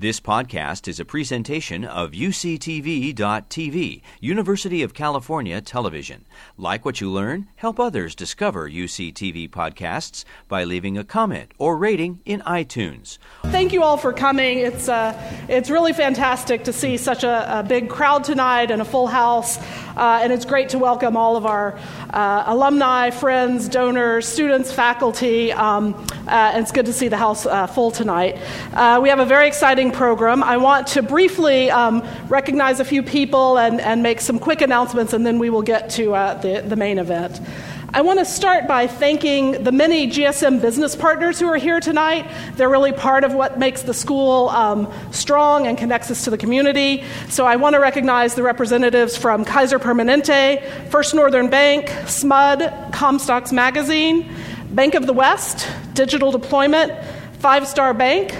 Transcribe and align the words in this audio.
This 0.00 0.20
podcast 0.20 0.86
is 0.86 1.00
a 1.00 1.04
presentation 1.04 1.84
of 1.84 2.12
UCTV.tv, 2.12 4.02
University 4.20 4.82
of 4.84 4.94
California 4.94 5.60
Television. 5.60 6.24
Like 6.56 6.84
what 6.84 7.00
you 7.00 7.10
learn, 7.10 7.48
help 7.56 7.80
others 7.80 8.14
discover 8.14 8.70
UCTV 8.70 9.50
podcasts 9.50 10.24
by 10.46 10.62
leaving 10.62 10.96
a 10.96 11.02
comment 11.02 11.50
or 11.58 11.76
rating 11.76 12.20
in 12.24 12.42
iTunes. 12.42 13.18
Thank 13.46 13.72
you 13.72 13.82
all 13.82 13.96
for 13.96 14.12
coming. 14.12 14.60
It's, 14.60 14.88
uh, 14.88 15.20
it's 15.48 15.68
really 15.68 15.92
fantastic 15.92 16.62
to 16.64 16.72
see 16.72 16.96
such 16.96 17.24
a, 17.24 17.58
a 17.58 17.64
big 17.64 17.88
crowd 17.88 18.22
tonight 18.22 18.70
and 18.70 18.80
a 18.80 18.84
full 18.84 19.08
house. 19.08 19.58
Uh, 19.96 20.20
and 20.22 20.32
it's 20.32 20.44
great 20.44 20.68
to 20.68 20.78
welcome 20.78 21.16
all 21.16 21.36
of 21.36 21.44
our 21.44 21.76
uh, 22.10 22.44
alumni, 22.46 23.10
friends, 23.10 23.68
donors, 23.68 24.28
students, 24.28 24.70
faculty. 24.70 25.50
Um, 25.52 25.94
uh, 26.28 26.52
and 26.54 26.62
it's 26.62 26.70
good 26.70 26.86
to 26.86 26.92
see 26.92 27.08
the 27.08 27.16
house 27.16 27.46
uh, 27.46 27.66
full 27.66 27.90
tonight. 27.90 28.38
Uh, 28.74 29.00
we 29.02 29.08
have 29.08 29.18
a 29.18 29.26
very 29.26 29.48
exciting 29.48 29.87
program. 29.92 30.42
I 30.42 30.56
want 30.56 30.88
to 30.88 31.02
briefly 31.02 31.70
um, 31.70 32.06
recognize 32.28 32.80
a 32.80 32.84
few 32.84 33.02
people 33.02 33.58
and, 33.58 33.80
and 33.80 34.02
make 34.02 34.20
some 34.20 34.38
quick 34.38 34.60
announcements, 34.60 35.12
and 35.12 35.26
then 35.26 35.38
we 35.38 35.50
will 35.50 35.62
get 35.62 35.90
to 35.90 36.10
the, 36.42 36.64
the 36.66 36.76
main 36.76 36.98
event. 36.98 37.40
I 37.90 38.02
want 38.02 38.18
to 38.18 38.26
start 38.26 38.68
by 38.68 38.86
thanking 38.86 39.64
the 39.64 39.72
many 39.72 40.08
GSM 40.08 40.60
business 40.60 40.94
partners 40.94 41.40
who 41.40 41.46
are 41.46 41.56
here 41.56 41.80
tonight. 41.80 42.30
They're 42.56 42.68
really 42.68 42.92
part 42.92 43.24
of 43.24 43.32
what 43.32 43.58
makes 43.58 43.80
the 43.80 43.94
school 43.94 44.50
um, 44.50 44.92
strong 45.10 45.66
and 45.66 45.78
connects 45.78 46.10
us 46.10 46.24
to 46.24 46.30
the 46.30 46.36
community. 46.36 47.02
So 47.30 47.46
I 47.46 47.56
want 47.56 47.76
to 47.76 47.80
recognize 47.80 48.34
the 48.34 48.42
representatives 48.42 49.16
from 49.16 49.42
Kaiser 49.42 49.78
Permanente, 49.78 50.62
First 50.90 51.14
Northern 51.14 51.48
Bank, 51.48 51.86
SMUD, 51.86 52.92
Comstock's 52.92 53.54
Magazine, 53.54 54.30
Bank 54.70 54.94
of 54.94 55.06
the 55.06 55.14
West, 55.14 55.66
Digital 55.94 56.30
Deployment, 56.30 56.92
Five 57.38 57.66
Star 57.66 57.94
Bank, 57.94 58.34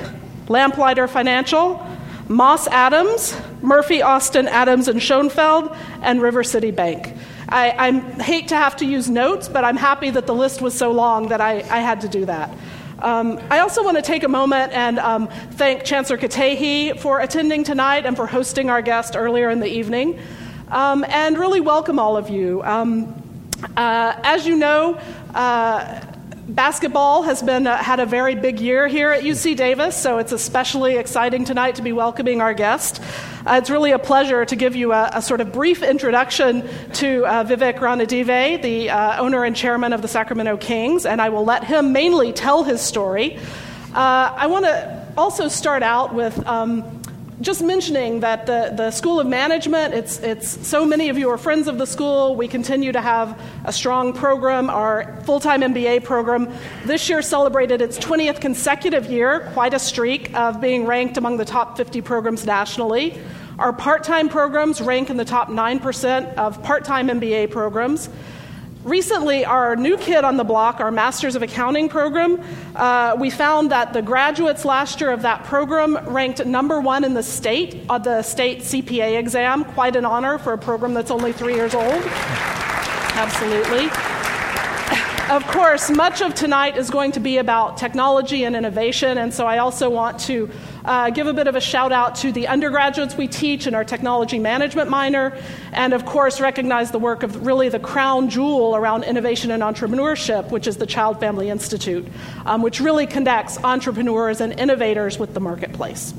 Lamplighter 0.49 1.09
Financial, 1.09 1.85
Moss 2.29 2.67
Adams, 2.69 3.35
Murphy, 3.63 4.03
Austin, 4.03 4.49
Adams, 4.49 4.89
and 4.89 5.03
Schoenfeld, 5.03 5.75
and 6.03 6.21
River 6.21 6.45
City 6.45 6.71
Bank. 6.71 7.15
I, 7.49 7.71
I 7.89 8.23
hate 8.23 8.49
to 8.49 8.57
have 8.57 8.77
to 8.77 8.85
use 8.85 9.09
notes, 9.09 9.49
but 9.49 9.65
I'm 9.65 9.77
happy 9.77 10.11
that 10.11 10.27
the 10.27 10.35
list 10.35 10.61
was 10.61 10.77
so 10.77 10.91
long 10.91 11.29
that 11.29 11.41
I, 11.41 11.61
I 11.71 11.81
had 11.81 12.03
to 12.03 12.09
do 12.09 12.27
that. 12.27 12.51
Um, 12.99 13.41
I 13.49 13.61
also 13.61 13.83
want 13.85 13.97
to 13.97 14.03
take 14.03 14.25
a 14.25 14.29
moment 14.29 14.73
and 14.73 14.99
um, 14.99 15.29
thank 15.53 15.85
Chancellor 15.85 16.19
Katehi 16.19 16.99
for 16.99 17.21
attending 17.21 17.65
tonight 17.65 18.05
and 18.05 18.17
for 18.17 18.27
hosting 18.27 18.71
our 18.71 18.83
guest 18.83 19.17
earlier 19.17 19.51
in 19.51 19.61
the 19.61 19.69
evening, 19.69 20.19
um, 20.69 21.05
and 21.09 21.39
really 21.39 21.61
welcome 21.61 21.99
all 21.99 22.17
of 22.17 22.29
you. 22.29 22.63
Um, 22.65 23.23
uh, 23.77 24.21
as 24.25 24.47
you 24.47 24.57
know, 24.57 25.01
uh, 25.35 26.01
basketball 26.49 27.23
has 27.25 27.43
been 27.43 27.67
uh, 27.67 27.77
had 27.77 28.01
a 28.01 28.07
very 28.07 28.35
big 28.35 28.59
year 28.59 28.89
here 28.89 29.11
at 29.11 29.23
UC 29.23 29.57
Davis, 29.57 29.97
so 29.97 30.19
it's 30.19 30.33
especially 30.33 30.97
exciting 30.97 31.45
tonight 31.45 31.75
to 31.75 31.83
be 31.83 31.93
welcoming 31.93 32.41
our 32.41 32.55
guest. 32.55 33.03
Uh, 33.47 33.55
it's 33.55 33.71
really 33.71 33.93
a 33.93 33.99
pleasure 33.99 34.45
to 34.45 34.57
give 34.57 34.75
you 34.75 34.93
a, 34.93 35.11
a 35.15 35.23
sort 35.23 35.41
of 35.41 35.53
brief 35.53 35.83
introduction 35.83 36.67
to 36.95 37.25
uh, 37.27 37.45
Vivek 37.45 37.79
Ranadive, 37.79 38.63
the 38.63 38.91
uh, 38.91 39.21
owner 39.21 39.45
and 39.45 39.55
chairman 39.55 39.93
of 39.93 40.01
the 40.01 40.09
Sacramento 40.09 40.57
Kings, 40.57 41.05
and 41.05 41.21
I 41.21 41.29
will 41.29 41.45
let 41.45 41.65
him 41.65 41.93
mainly 41.93 42.33
tell 42.33 42.65
his 42.65 42.81
story. 42.81 43.37
Uh, 43.95 44.33
I 44.35 44.47
want 44.47 44.65
to 44.65 45.07
also 45.17 45.49
start 45.49 45.83
out 45.83 46.15
with. 46.15 46.45
Um, 46.47 46.98
just 47.41 47.63
mentioning 47.63 48.21
that 48.21 48.47
the, 48.47 48.73
the 48.75 48.91
School 48.91 49.21
of 49.21 49.27
Management, 49.27 49.95
it's, 49.95 50.19
it's 50.21 50.67
so 50.67 50.85
many 50.85 51.09
of 51.09 51.17
you 51.17 51.31
are 51.31 51.39
friends 51.39 51.69
of 51.69 51.79
the 51.79 51.87
school. 51.87 52.35
We 52.35 52.49
continue 52.49 52.91
to 52.91 53.01
have 53.01 53.41
a 53.65 53.73
strong 53.73 54.13
program. 54.13 54.69
Our 54.69 55.21
full 55.23 55.39
time 55.39 55.63
MBA 55.63 56.03
program 56.05 56.53
this 56.85 57.09
year 57.09 57.23
celebrated 57.23 57.81
its 57.81 57.99
20th 57.99 58.41
consecutive 58.41 59.07
year, 59.07 59.51
quite 59.53 59.73
a 59.73 59.79
streak 59.79 60.35
of 60.37 60.61
being 60.61 60.85
ranked 60.85 61.17
among 61.17 61.37
the 61.37 61.45
top 61.45 61.77
50 61.77 62.01
programs 62.01 62.45
nationally. 62.45 63.21
Our 63.59 63.73
part 63.73 64.03
time 64.03 64.29
programs 64.29 64.81
rank 64.81 65.11
in 65.11 65.17
the 65.17 65.25
top 65.25 65.49
9% 65.49 66.35
of 66.35 66.63
part 66.63 66.85
time 66.85 67.09
MBA 67.09 67.51
programs. 67.51 68.09
Recently, 68.89 69.45
our 69.45 69.77
new 69.77 69.99
kid 69.99 70.25
on 70.25 70.39
the 70.39 70.45
block, 70.45 70.81
our 70.81 70.91
Masters 70.91 71.37
of 71.37 71.43
Accounting 71.43 71.91
program, 71.91 72.43
uh, 72.75 73.15
we 73.21 73.29
found 73.29 73.71
that 73.71 73.93
the 73.93 74.01
graduates 74.01 74.65
last 74.65 74.99
year 75.03 75.11
of 75.11 75.21
that 75.21 75.45
program 75.45 75.99
ranked 76.09 76.47
number 76.47 76.81
one 76.81 77.05
in 77.05 77.13
the 77.13 77.23
state 77.23 77.85
on 77.91 78.01
the 78.01 78.23
state 78.23 78.61
CPA 78.61 79.19
exam. 79.19 79.65
Quite 79.65 79.95
an 79.95 80.07
honor 80.07 80.39
for 80.39 80.55
a 80.55 80.59
program 80.59 80.95
that's 80.95 81.11
only 81.11 81.35
three 81.35 81.55
years 81.55 81.75
old. 81.75 82.03
Absolutely. 83.13 83.91
Of 85.31 85.47
course, 85.49 85.91
much 85.91 86.23
of 86.23 86.35
tonight 86.35 86.79
is 86.79 86.89
going 86.89 87.13
to 87.13 87.21
be 87.21 87.37
about 87.37 87.77
technology 87.77 88.45
and 88.45 88.57
innovation, 88.57 89.19
and 89.19 89.35
so 89.35 89.47
I 89.47 89.59
also 89.59 89.91
want 89.91 90.19
to 90.21 90.49
uh, 90.89 91.11
give 91.11 91.27
a 91.27 91.35
bit 91.35 91.47
of 91.47 91.55
a 91.55 91.61
shout 91.61 91.93
out 91.93 92.15
to 92.17 92.33
the 92.33 92.49
undergraduates 92.49 93.15
we 93.15 93.29
teach 93.29 93.67
in 93.67 93.75
our 93.75 93.85
technology 93.85 94.39
management 94.39 94.89
minor, 94.89 95.37
and 95.73 95.93
of 95.93 96.07
course, 96.07 96.41
recognize 96.41 96.91
the 96.91 96.99
work 96.99 97.23
of 97.23 97.45
really 97.45 97.69
the 97.69 97.79
crown 97.79 98.31
jewel 98.31 98.75
around 98.75 99.05
innovation 99.05 99.51
and 99.51 99.63
entrepreneurship, 99.63 100.51
which 100.51 100.67
is 100.67 100.79
the 100.79 100.87
Child 100.87 101.21
Family 101.21 101.51
Institute, 101.51 102.09
um, 102.47 102.63
which 102.63 102.81
really 102.81 103.07
connects 103.07 103.63
entrepreneurs 103.63 104.41
and 104.41 104.59
innovators 104.59 105.19
with 105.19 105.35
the 105.35 105.41
marketplace. 105.41 106.15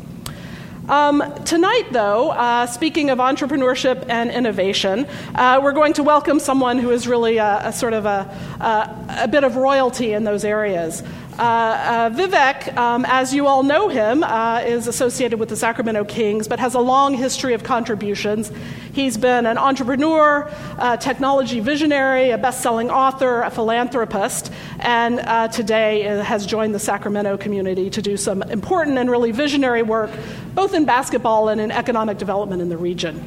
Um, 0.88 1.24
tonight, 1.46 1.88
though, 1.92 2.32
uh, 2.32 2.66
speaking 2.66 3.12
of 3.12 3.20
entrepreneurship 3.20 4.06
and 4.10 4.32
innovation, 4.32 5.06
uh, 5.36 5.60
we're 5.62 5.72
going 5.72 5.94
to 5.94 6.04
welcome 6.04 6.40
someone 6.40 6.80
who 6.80 6.90
is 6.90 7.08
really 7.08 7.38
a, 7.38 7.68
a 7.68 7.74
sort 7.74 7.94
of 7.94 8.06
a, 8.06 8.36
a, 8.60 9.24
a, 9.24 9.28
bit 9.28 9.44
of 9.44 9.56
royalty 9.56 10.14
in 10.14 10.24
those 10.24 10.44
areas. 10.44 11.04
Uh, 11.40 11.42
uh, 11.42 12.10
Vivek, 12.10 12.76
um, 12.76 13.06
as 13.08 13.34
you 13.34 13.48
all 13.48 13.64
know 13.64 13.88
him, 13.88 14.26
uh, 14.26 14.62
is 14.66 14.88
associated 14.88 15.40
with 15.40 15.48
the 15.48 15.56
Sacramento 15.56 16.04
Kings, 16.04 16.50
but 16.50 16.60
has 16.60 16.74
a 16.74 16.82
long 16.82 17.14
history 17.14 17.54
of 17.54 17.64
contributions. 17.64 18.52
He's 18.92 19.16
been 19.16 19.46
an 19.46 19.58
entrepreneur, 19.58 20.52
a 20.78 20.98
technology 20.98 21.62
visionary, 21.62 22.32
a 22.32 22.38
best 22.38 22.62
selling 22.62 22.92
author, 22.92 23.44
a 23.44 23.50
philanthropist, 23.50 24.52
and 24.80 25.22
uh, 25.22 25.48
today 25.48 26.02
has 26.02 26.46
joined 26.46 26.76
the 26.76 26.80
Sacramento 26.80 27.38
community 27.38 27.90
to 27.90 28.02
do 28.02 28.18
some 28.18 28.42
important 28.42 28.98
and 28.98 29.10
really 29.10 29.32
visionary 29.32 29.82
work, 29.82 30.12
both 30.56 30.74
in 30.74 30.84
basketball 30.84 31.48
and 31.48 31.62
in 31.62 31.72
economic 31.72 32.18
development 32.18 32.62
in 32.62 32.68
the 32.68 32.78
region. 32.78 33.24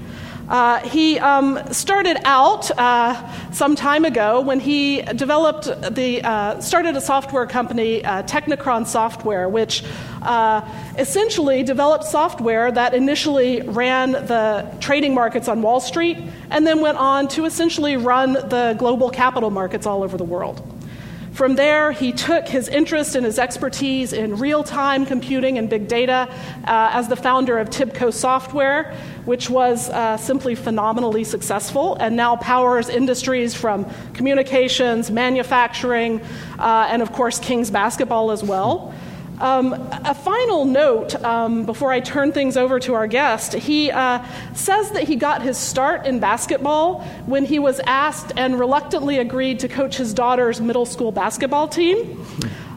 Uh, 0.52 0.80
he 0.80 1.18
um, 1.18 1.58
started 1.72 2.18
out 2.26 2.70
uh, 2.72 3.50
some 3.52 3.74
time 3.74 4.04
ago 4.04 4.38
when 4.42 4.60
he 4.60 5.00
developed 5.00 5.64
the 5.94 6.20
uh, 6.22 6.60
started 6.60 6.94
a 6.94 7.00
software 7.00 7.46
company, 7.46 8.04
uh, 8.04 8.22
Teknekron 8.24 8.86
Software, 8.86 9.48
which 9.48 9.82
uh, 10.20 10.60
essentially 10.98 11.62
developed 11.62 12.04
software 12.04 12.70
that 12.70 12.92
initially 12.92 13.62
ran 13.62 14.12
the 14.12 14.70
trading 14.78 15.14
markets 15.14 15.48
on 15.48 15.62
Wall 15.62 15.80
Street 15.80 16.18
and 16.50 16.66
then 16.66 16.82
went 16.82 16.98
on 16.98 17.28
to 17.28 17.46
essentially 17.46 17.96
run 17.96 18.34
the 18.34 18.76
global 18.78 19.08
capital 19.08 19.48
markets 19.48 19.86
all 19.86 20.02
over 20.02 20.18
the 20.18 20.24
world. 20.24 20.71
From 21.32 21.54
there, 21.54 21.92
he 21.92 22.12
took 22.12 22.46
his 22.46 22.68
interest 22.68 23.14
and 23.14 23.24
his 23.24 23.38
expertise 23.38 24.12
in 24.12 24.36
real 24.36 24.62
time 24.62 25.06
computing 25.06 25.56
and 25.56 25.68
big 25.68 25.88
data 25.88 26.28
uh, 26.64 26.90
as 26.92 27.08
the 27.08 27.16
founder 27.16 27.58
of 27.58 27.70
Tibco 27.70 28.12
Software, 28.12 28.94
which 29.24 29.48
was 29.48 29.88
uh, 29.88 30.18
simply 30.18 30.54
phenomenally 30.54 31.24
successful 31.24 31.96
and 31.96 32.14
now 32.14 32.36
powers 32.36 32.90
industries 32.90 33.54
from 33.54 33.86
communications, 34.12 35.10
manufacturing, 35.10 36.20
uh, 36.58 36.88
and 36.90 37.00
of 37.00 37.12
course, 37.12 37.38
Kings 37.38 37.70
basketball 37.70 38.30
as 38.30 38.44
well. 38.44 38.92
Um, 39.42 39.72
a 40.04 40.14
final 40.14 40.64
note 40.64 41.16
um, 41.16 41.66
before 41.66 41.90
I 41.90 41.98
turn 41.98 42.30
things 42.30 42.56
over 42.56 42.78
to 42.78 42.94
our 42.94 43.08
guest. 43.08 43.54
He 43.54 43.90
uh, 43.90 44.24
says 44.54 44.92
that 44.92 45.02
he 45.02 45.16
got 45.16 45.42
his 45.42 45.58
start 45.58 46.06
in 46.06 46.20
basketball 46.20 47.00
when 47.26 47.44
he 47.44 47.58
was 47.58 47.80
asked 47.80 48.30
and 48.36 48.56
reluctantly 48.60 49.18
agreed 49.18 49.58
to 49.58 49.68
coach 49.68 49.96
his 49.96 50.14
daughter's 50.14 50.60
middle 50.60 50.86
school 50.86 51.10
basketball 51.10 51.66
team. 51.66 52.24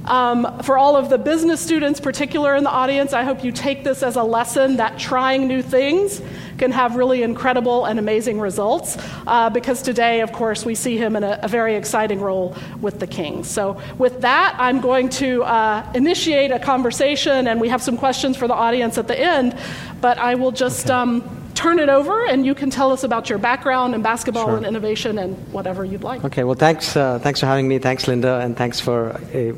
Um, 0.05 0.59
for 0.63 0.77
all 0.77 0.95
of 0.95 1.09
the 1.09 1.17
business 1.17 1.59
students, 1.59 1.99
particular 1.99 2.55
in 2.55 2.63
the 2.63 2.69
audience, 2.69 3.13
I 3.13 3.23
hope 3.23 3.43
you 3.43 3.51
take 3.51 3.83
this 3.83 4.03
as 4.03 4.15
a 4.15 4.23
lesson 4.23 4.77
that 4.77 4.99
trying 4.99 5.47
new 5.47 5.61
things 5.61 6.21
can 6.57 6.71
have 6.71 6.95
really 6.95 7.23
incredible 7.23 7.85
and 7.85 7.99
amazing 7.99 8.39
results. 8.39 8.97
Uh, 9.25 9.49
because 9.49 9.81
today, 9.81 10.21
of 10.21 10.31
course, 10.31 10.65
we 10.65 10.75
see 10.75 10.97
him 10.97 11.15
in 11.15 11.23
a, 11.23 11.39
a, 11.41 11.47
very 11.47 11.75
exciting 11.75 12.21
role 12.21 12.55
with 12.81 12.99
the 12.99 13.07
Kings. 13.07 13.49
So, 13.49 13.81
with 13.97 14.21
that, 14.21 14.55
I'm 14.59 14.79
going 14.79 15.09
to 15.09 15.43
uh, 15.43 15.91
initiate 15.95 16.51
a 16.51 16.59
conversation, 16.59 17.47
and 17.47 17.59
we 17.59 17.69
have 17.69 17.81
some 17.81 17.97
questions 17.97 18.37
for 18.37 18.47
the 18.47 18.53
audience 18.53 18.97
at 18.97 19.07
the 19.07 19.19
end. 19.19 19.57
But 20.01 20.17
I 20.17 20.35
will 20.35 20.51
just. 20.51 20.85
Okay. 20.85 20.93
Um, 20.93 21.41
turn 21.55 21.79
it 21.79 21.87
over 21.87 22.25
and 22.25 22.45
you 22.45 22.53
can 22.53 22.69
tell 22.69 22.91
us 22.91 23.05
about 23.05 23.29
your 23.29 23.39
background 23.39 23.95
in 23.95 24.01
basketball 24.01 24.47
sure. 24.47 24.57
and 24.57 24.65
innovation 24.65 25.17
and 25.17 25.37
whatever 25.53 25.85
you'd 25.85 26.03
like. 26.03 26.21
Okay, 26.25 26.43
well, 26.43 26.53
thanks, 26.53 26.97
uh, 26.97 27.17
thanks 27.19 27.39
for 27.39 27.45
having 27.45 27.65
me. 27.65 27.79
Thanks, 27.79 28.09
Linda, 28.09 28.39
and 28.39 28.57
thanks 28.57 28.81
for 28.81 29.17
a 29.33 29.53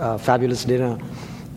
uh, 0.00 0.18
fabulous 0.18 0.64
dinner 0.64 0.98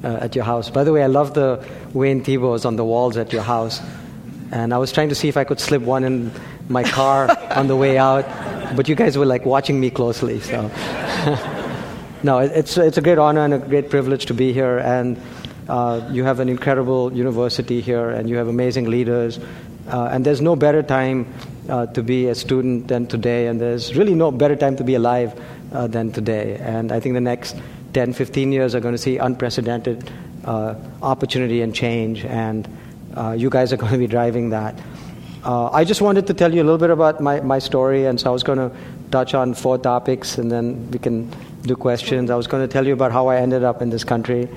uh, 0.04 0.20
at 0.22 0.36
your 0.36 0.44
house. 0.44 0.70
By 0.70 0.84
the 0.84 0.92
way, 0.92 1.04
I 1.04 1.08
love 1.08 1.34
the 1.34 1.66
Wayne 1.94 2.24
Thiebaud's 2.24 2.66
on 2.66 2.76
the 2.76 2.86
walls 2.86 3.18
at 3.18 3.34
your 3.34 3.44
house. 3.44 3.82
And 4.52 4.74
I 4.74 4.78
was 4.78 4.92
trying 4.92 5.10
to 5.10 5.16
see 5.16 5.30
if 5.30 5.38
I 5.38 5.44
could 5.44 5.60
slip 5.60 5.82
one 5.82 6.04
in 6.04 6.32
my 6.70 6.84
car 6.84 7.36
on 7.56 7.68
the 7.68 7.76
way 7.76 7.98
out, 7.98 8.26
but 8.76 8.88
you 8.88 8.96
guys 8.96 9.18
were 9.18 9.26
like 9.26 9.46
watching 9.46 9.80
me 9.80 9.90
closely. 9.90 10.40
So, 10.42 10.62
no, 12.24 12.40
it's, 12.40 12.78
it's 12.78 12.98
a 12.98 13.02
great 13.02 13.18
honor 13.18 13.42
and 13.42 13.54
a 13.56 13.60
great 13.60 13.90
privilege 13.90 14.28
to 14.28 14.34
be 14.34 14.54
here. 14.54 14.78
And 14.78 15.18
Uh, 15.68 16.10
you 16.12 16.26
have 16.26 16.40
an 16.42 16.50
incredible 16.50 17.14
university 17.14 17.80
here, 17.80 18.10
and 18.10 18.30
you 18.30 18.36
have 18.36 18.48
amazing 18.48 18.90
leaders. 18.90 19.40
Uh, 19.88 20.10
and 20.12 20.26
there's 20.26 20.42
no 20.42 20.56
better 20.56 20.84
time 20.84 21.34
uh, 21.70 21.86
to 21.88 22.04
be 22.04 22.28
a 22.28 22.36
student 22.36 22.88
than 22.88 23.08
today, 23.08 23.48
and 23.48 23.62
there's 23.62 23.96
really 23.96 24.14
no 24.14 24.32
better 24.32 24.56
time 24.56 24.76
to 24.76 24.84
be 24.84 24.96
alive 24.96 25.40
uh, 25.72 25.88
than 25.88 26.12
today. 26.12 26.58
And 26.60 26.92
I 26.92 27.00
think 27.00 27.16
the 27.16 27.22
next 27.22 27.56
10, 27.94 28.14
15 28.14 28.52
years 28.52 28.76
are 28.76 28.80
going 28.80 28.94
to 28.94 29.02
see 29.02 29.18
unprecedented 29.18 30.10
uh, 30.46 30.76
opportunity 31.02 31.62
and 31.62 31.74
change, 31.74 32.26
and 32.26 32.68
uh, 33.16 33.32
you 33.32 33.50
guys 33.50 33.72
are 33.72 33.78
going 33.84 33.92
to 33.92 33.98
be 33.98 34.08
driving 34.08 34.50
that. 34.50 34.80
Uh, 35.44 35.70
I 35.72 35.84
just 35.84 36.02
wanted 36.02 36.26
to 36.28 36.34
tell 36.34 36.54
you 36.54 36.62
a 36.62 36.66
little 36.66 36.78
bit 36.78 36.90
about 36.90 37.20
my, 37.20 37.42
my 37.42 37.60
story, 37.60 38.06
and 38.06 38.20
so 38.20 38.30
I 38.30 38.34
was 38.34 38.44
going 38.44 38.58
to 38.60 38.72
touch 39.12 39.34
on 39.34 39.54
four 39.54 39.78
topics, 39.78 40.38
and 40.38 40.50
then 40.52 40.90
we 40.92 41.00
can 41.00 41.30
do 41.64 41.76
questions. 41.76 42.32
I 42.32 42.36
was 42.36 42.48
going 42.48 42.68
to 42.68 42.72
tell 42.72 42.88
you 42.88 42.94
about 42.94 43.12
how 43.12 43.28
I 43.28 43.38
ended 43.38 43.64
up 43.64 43.82
in 43.82 43.90
this 43.90 44.04
country. 44.04 44.48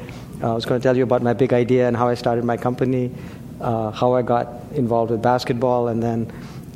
I 0.43 0.53
was 0.53 0.65
going 0.65 0.81
to 0.81 0.83
tell 0.83 0.97
you 0.97 1.03
about 1.03 1.23
my 1.23 1.33
big 1.33 1.53
idea 1.53 1.89
and 1.89 1.97
how 1.97 2.09
I 2.09 2.15
started 2.15 2.45
my 2.45 2.57
company, 2.57 3.11
uh, 3.61 3.91
how 3.91 4.15
I 4.15 4.23
got 4.23 4.49
involved 4.75 5.11
with 5.11 5.23
basketball, 5.23 5.89
and 5.89 6.03
then 6.03 6.33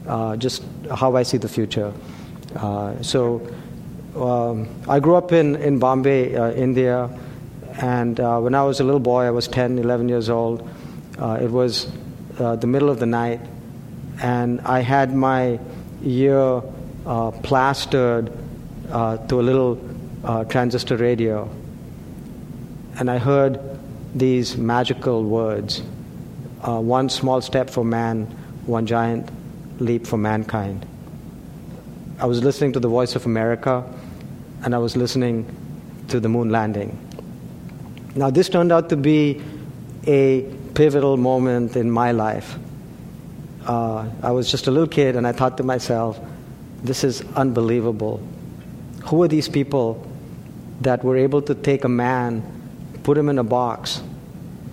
uh, 0.09 0.37
just 0.37 0.63
how 0.95 1.15
I 1.15 1.23
see 1.23 1.37
the 1.37 1.49
future. 1.49 1.93
Uh, 2.57 3.01
so, 3.03 3.47
um, 4.17 4.69
I 4.89 5.01
grew 5.01 5.17
up 5.17 5.33
in, 5.33 5.57
in 5.57 5.79
Bombay, 5.79 6.37
uh, 6.37 6.53
India, 6.53 7.11
and 7.81 8.19
uh, 8.19 8.41
when 8.41 8.55
I 8.55 8.65
was 8.65 8.81
a 8.81 8.85
little 8.85 9.01
boy, 9.01 9.25
I 9.25 9.31
was 9.31 9.49
10, 9.49 9.79
11 9.79 10.09
years 10.09 10.29
old. 10.29 10.69
it 11.19 11.51
was 11.51 11.91
the 12.37 12.67
middle 12.67 12.89
of 12.89 12.99
the 12.99 13.07
night 13.07 13.41
and 14.21 14.61
I 14.61 14.81
had 14.81 15.15
my 15.15 15.59
ear 16.03 16.63
uh, 17.07 17.31
plastered 17.31 18.31
uh, 18.91 19.17
to 19.29 19.41
a 19.41 19.43
little 19.43 19.81
uh, 20.25 20.45
transistor 20.45 20.97
radio. 20.97 21.49
And 22.99 23.11
I 23.11 23.19
heard 23.19 23.61
these 24.15 24.57
magical 24.57 25.25
words 25.25 25.83
uh, 26.63 26.79
one 26.79 27.09
small 27.09 27.41
step 27.41 27.71
for 27.71 27.83
man, 27.83 28.27
one 28.67 28.85
giant 28.85 29.31
leap 29.81 30.07
for 30.07 30.19
mankind. 30.19 30.85
I 32.19 32.27
was 32.27 32.45
listening 32.45 32.75
to 32.75 32.81
the 32.81 32.89
voice 32.89 33.17
of 33.17 33.25
America, 33.25 33.83
and 34.65 34.75
I 34.75 34.79
was 34.79 34.97
listening 34.97 35.47
to 36.09 36.21
the 36.21 36.29
moon 36.29 36.51
landing. 36.51 36.99
Now, 38.15 38.31
this 38.31 38.49
turned 38.49 38.73
out 38.73 38.89
to 38.89 38.97
be 38.97 39.41
a 40.07 40.43
pivotal 40.75 41.17
moment 41.17 41.77
in 41.77 41.91
my 41.91 42.13
life 42.13 42.59
uh, 43.67 44.09
I 44.23 44.31
was 44.31 44.51
just 44.51 44.67
a 44.67 44.71
little 44.71 44.89
kid 44.89 45.17
and 45.17 45.27
I 45.27 45.33
thought 45.33 45.57
to 45.59 45.63
myself, 45.63 46.19
this 46.83 47.05
is 47.05 47.23
unbelievable. 47.37 48.21
Who 49.07 49.23
are 49.23 49.29
these 49.29 49.49
people 49.49 50.07
that 50.81 51.05
were 51.05 51.17
able 51.17 51.43
to 51.43 51.55
take 51.55 51.85
a 51.85 51.89
man, 51.89 52.43
put 53.03 53.19
him 53.19 53.29
in 53.29 53.39
a 53.39 53.45
box, 53.45 54.03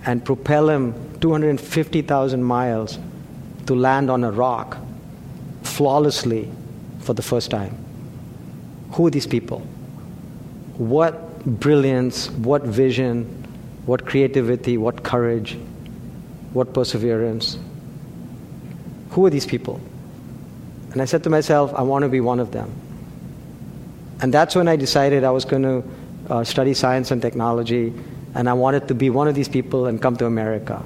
and 0.06 0.24
propel 0.24 0.70
him 0.70 0.94
250,000 1.20 2.42
miles 2.42 2.98
to 3.66 3.74
land 3.74 4.10
on 4.10 4.24
a 4.24 4.32
rock 4.32 4.78
flawlessly 5.62 6.50
for 7.00 7.12
the 7.12 7.22
first 7.22 7.50
time? 7.50 7.76
Who 8.92 9.06
are 9.06 9.10
these 9.10 9.26
people? 9.26 9.66
What 10.78 11.44
brilliance, 11.44 12.30
what 12.30 12.62
vision, 12.62 13.24
what 13.86 14.04
creativity, 14.04 14.76
what 14.76 15.02
courage, 15.02 15.58
what 16.52 16.74
perseverance. 16.74 17.58
Who 19.10 19.24
are 19.26 19.30
these 19.30 19.46
people? 19.46 19.80
And 20.92 21.02
I 21.02 21.04
said 21.04 21.24
to 21.24 21.30
myself, 21.30 21.72
I 21.74 21.82
want 21.82 22.02
to 22.02 22.08
be 22.08 22.20
one 22.20 22.40
of 22.40 22.52
them. 22.52 22.70
And 24.20 24.34
that's 24.34 24.54
when 24.54 24.68
I 24.68 24.76
decided 24.76 25.24
I 25.24 25.30
was 25.30 25.44
going 25.44 25.62
to 25.62 25.84
uh, 26.28 26.44
study 26.44 26.74
science 26.74 27.10
and 27.10 27.22
technology, 27.22 27.92
and 28.34 28.48
I 28.48 28.52
wanted 28.52 28.88
to 28.88 28.94
be 28.94 29.10
one 29.10 29.28
of 29.28 29.34
these 29.34 29.48
people 29.48 29.86
and 29.86 30.02
come 30.02 30.16
to 30.16 30.26
America. 30.26 30.82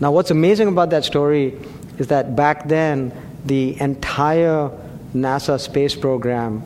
Now, 0.00 0.12
what's 0.12 0.30
amazing 0.30 0.68
about 0.68 0.90
that 0.90 1.04
story 1.04 1.58
is 1.98 2.08
that 2.08 2.36
back 2.36 2.68
then, 2.68 3.12
the 3.44 3.80
entire 3.80 4.70
NASA 5.14 5.58
space 5.60 5.94
program 5.94 6.62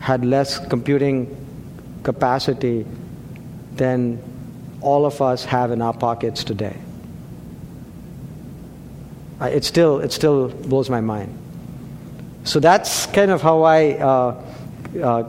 had 0.00 0.24
less 0.24 0.64
computing 0.68 1.43
capacity 2.04 2.86
than 3.74 4.22
all 4.80 5.04
of 5.04 5.20
us 5.20 5.44
have 5.44 5.72
in 5.72 5.82
our 5.82 5.94
pockets 5.94 6.44
today 6.44 6.76
it 9.46 9.64
still 9.64 10.00
it 10.00 10.12
still 10.12 10.48
blows 10.48 10.90
my 10.90 11.00
mind. 11.00 11.36
So 12.44 12.60
that's 12.60 13.06
kind 13.06 13.30
of 13.30 13.42
how 13.42 13.62
I 13.62 13.92
uh, 13.92 14.42
uh, 15.02 15.22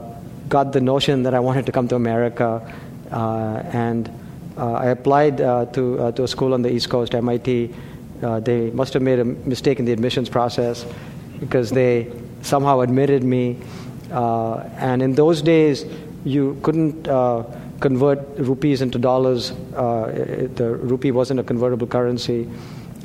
got 0.48 0.72
the 0.72 0.80
notion 0.80 1.22
that 1.24 1.34
I 1.34 1.40
wanted 1.40 1.66
to 1.66 1.72
come 1.72 1.88
to 1.88 1.96
America, 1.96 2.60
uh, 3.10 3.62
and 3.72 4.10
uh, 4.56 4.72
I 4.74 4.86
applied 4.86 5.40
uh, 5.40 5.66
to 5.66 5.98
uh, 6.00 6.12
to 6.12 6.24
a 6.24 6.28
school 6.28 6.54
on 6.54 6.62
the 6.62 6.70
East 6.70 6.88
Coast, 6.88 7.14
MIT. 7.14 7.74
they 8.20 8.70
must 8.70 8.92
have 8.94 9.02
made 9.02 9.18
a 9.18 9.24
mistake 9.24 9.78
in 9.78 9.84
the 9.84 9.92
admissions 9.92 10.28
process 10.28 10.86
because 11.40 11.70
they 11.70 12.10
somehow 12.42 12.80
admitted 12.80 13.22
me. 13.22 13.56
and 14.10 15.02
in 15.02 15.14
those 15.14 15.42
days, 15.42 15.84
you 16.26 16.58
couldn't 16.62 17.04
convert 17.80 18.18
rupees 18.38 18.82
into 18.82 18.98
dollars. 18.98 19.50
It, 19.50 20.56
the 20.56 20.74
rupee 20.74 21.12
wasn't 21.12 21.40
a 21.40 21.44
convertible 21.44 21.86
currency. 21.86 22.48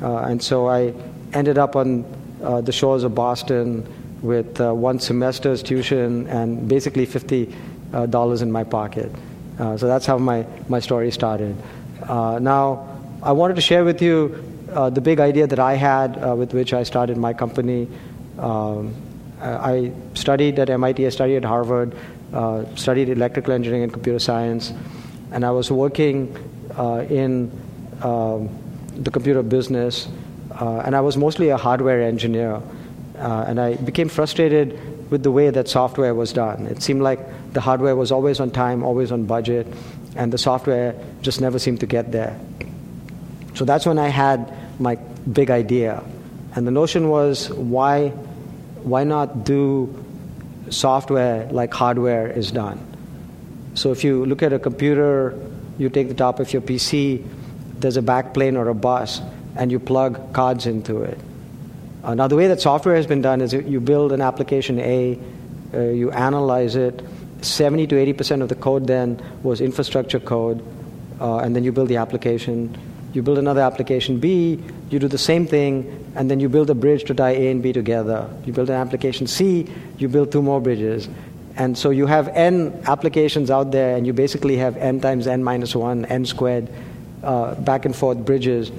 Uh, 0.02 0.18
and 0.18 0.42
so 0.42 0.68
I 0.68 0.92
ended 1.32 1.58
up 1.58 1.76
on 1.76 2.04
uh, 2.42 2.60
the 2.60 2.72
shores 2.72 3.04
of 3.04 3.14
Boston 3.14 3.86
with 4.20 4.60
uh, 4.60 4.72
one 4.74 4.98
semester's 4.98 5.62
tuition 5.62 6.26
and 6.26 6.68
basically 6.68 7.06
$50 7.06 8.42
in 8.42 8.52
my 8.52 8.64
pocket. 8.64 9.10
so 9.58 9.76
that's 9.76 10.06
how 10.06 10.18
my, 10.18 10.44
my 10.68 10.80
story 10.80 11.10
started. 11.10 11.56
now, 12.08 12.88
I 13.22 13.30
wanted 13.30 13.54
to 13.54 13.62
share 13.62 13.84
with 13.84 14.02
you 14.02 14.52
uh, 14.72 14.90
the 14.90 15.00
big 15.00 15.20
idea 15.20 15.46
that 15.46 15.60
I 15.60 15.74
had 15.74 16.18
uh, 16.18 16.34
with 16.34 16.52
which 16.52 16.72
I 16.72 16.82
started 16.82 17.16
my 17.16 17.32
company. 17.32 17.88
Um, 18.38 18.94
I 19.40 19.92
studied 20.14 20.58
at 20.58 20.70
MIT, 20.70 21.06
I 21.06 21.08
studied 21.10 21.36
at 21.36 21.44
Harvard, 21.44 21.94
uh, 22.32 22.64
studied 22.76 23.08
electrical 23.08 23.52
engineering 23.52 23.84
and 23.84 23.92
computer 23.92 24.18
science, 24.18 24.72
and 25.32 25.44
I 25.44 25.50
was 25.50 25.70
working 25.70 26.36
in 27.10 27.50
um, 28.02 28.48
the 28.96 29.10
computer 29.10 29.42
business, 29.42 30.08
uh, 30.60 30.82
and 30.84 30.94
I 30.94 31.00
was 31.00 31.16
mostly 31.16 31.48
a 31.48 31.56
hardware 31.56 32.02
engineer. 32.02 32.60
Uh, 33.18 33.44
and 33.46 33.60
I 33.60 33.76
became 33.76 34.08
frustrated 34.08 34.78
with 35.10 35.22
the 35.22 35.30
way 35.30 35.50
that 35.50 35.68
software 35.68 36.14
was 36.14 36.32
done. 36.32 36.66
It 36.66 36.82
seemed 36.82 37.02
like 37.02 37.20
the 37.52 37.60
hardware 37.60 37.94
was 37.94 38.10
always 38.10 38.40
on 38.40 38.50
time, 38.50 38.82
always 38.82 39.12
on 39.12 39.26
budget, 39.26 39.66
and 40.16 40.32
the 40.32 40.38
software 40.38 40.94
just 41.20 41.40
never 41.40 41.58
seemed 41.58 41.80
to 41.80 41.86
get 41.86 42.10
there. 42.10 42.38
So 43.54 43.64
that's 43.64 43.86
when 43.86 43.98
I 43.98 44.08
had 44.08 44.52
my 44.80 44.96
big 45.30 45.50
idea. 45.50 46.02
And 46.56 46.66
the 46.66 46.70
notion 46.70 47.08
was 47.08 47.50
why, 47.50 48.08
why 48.82 49.04
not 49.04 49.44
do 49.44 49.86
software 50.72 51.46
like 51.50 51.72
hardware 51.72 52.26
is 52.28 52.50
done? 52.50 52.78
So 53.74 53.92
if 53.92 54.04
you 54.04 54.24
look 54.26 54.42
at 54.42 54.52
a 54.52 54.58
computer, 54.58 55.38
you 55.78 55.88
take 55.88 56.08
the 56.08 56.14
top 56.14 56.40
of 56.40 56.52
your 56.52 56.62
PC, 56.62 57.26
there's 57.78 57.96
a 57.96 58.02
backplane 58.02 58.56
or 58.56 58.68
a 58.68 58.74
bus, 58.74 59.20
and 59.56 59.70
you 59.70 59.78
plug 59.78 60.32
cards 60.32 60.66
into 60.66 61.02
it. 61.02 61.18
Uh, 62.04 62.14
now, 62.14 62.26
the 62.26 62.36
way 62.36 62.48
that 62.48 62.60
software 62.60 62.96
has 62.96 63.06
been 63.06 63.22
done 63.22 63.40
is 63.40 63.52
you 63.52 63.80
build 63.80 64.12
an 64.12 64.20
application 64.20 64.78
A, 64.80 65.18
uh, 65.72 65.80
you 65.80 66.10
analyze 66.10 66.76
it. 66.76 67.02
70 67.42 67.88
to 67.88 67.98
80 67.98 68.12
percent 68.12 68.42
of 68.42 68.48
the 68.48 68.54
code 68.54 68.86
then 68.86 69.20
was 69.42 69.60
infrastructure 69.60 70.20
code, 70.20 70.64
uh, 71.20 71.38
and 71.38 71.56
then 71.56 71.64
you 71.64 71.72
build 71.72 71.88
the 71.88 71.96
application. 71.96 72.76
You 73.12 73.22
build 73.22 73.38
another 73.38 73.60
application 73.60 74.18
B, 74.18 74.58
you 74.90 74.98
do 74.98 75.08
the 75.08 75.18
same 75.18 75.46
thing, 75.46 76.12
and 76.14 76.30
then 76.30 76.40
you 76.40 76.48
build 76.48 76.70
a 76.70 76.74
bridge 76.74 77.04
to 77.04 77.14
tie 77.14 77.32
A 77.32 77.50
and 77.50 77.62
B 77.62 77.72
together. 77.72 78.28
You 78.46 78.52
build 78.52 78.70
an 78.70 78.76
application 78.76 79.26
C, 79.26 79.66
you 79.98 80.08
build 80.08 80.32
two 80.32 80.42
more 80.42 80.60
bridges. 80.60 81.08
And 81.56 81.76
so 81.76 81.90
you 81.90 82.06
have 82.06 82.28
n 82.28 82.82
applications 82.86 83.50
out 83.50 83.70
there, 83.70 83.96
and 83.96 84.06
you 84.06 84.12
basically 84.14 84.56
have 84.56 84.76
n 84.78 85.00
times 85.00 85.26
n 85.26 85.44
minus 85.44 85.76
1, 85.76 86.06
n 86.06 86.24
squared 86.24 86.70
uh, 87.22 87.54
back 87.56 87.84
and 87.84 87.94
forth 87.94 88.18
bridges 88.18 88.72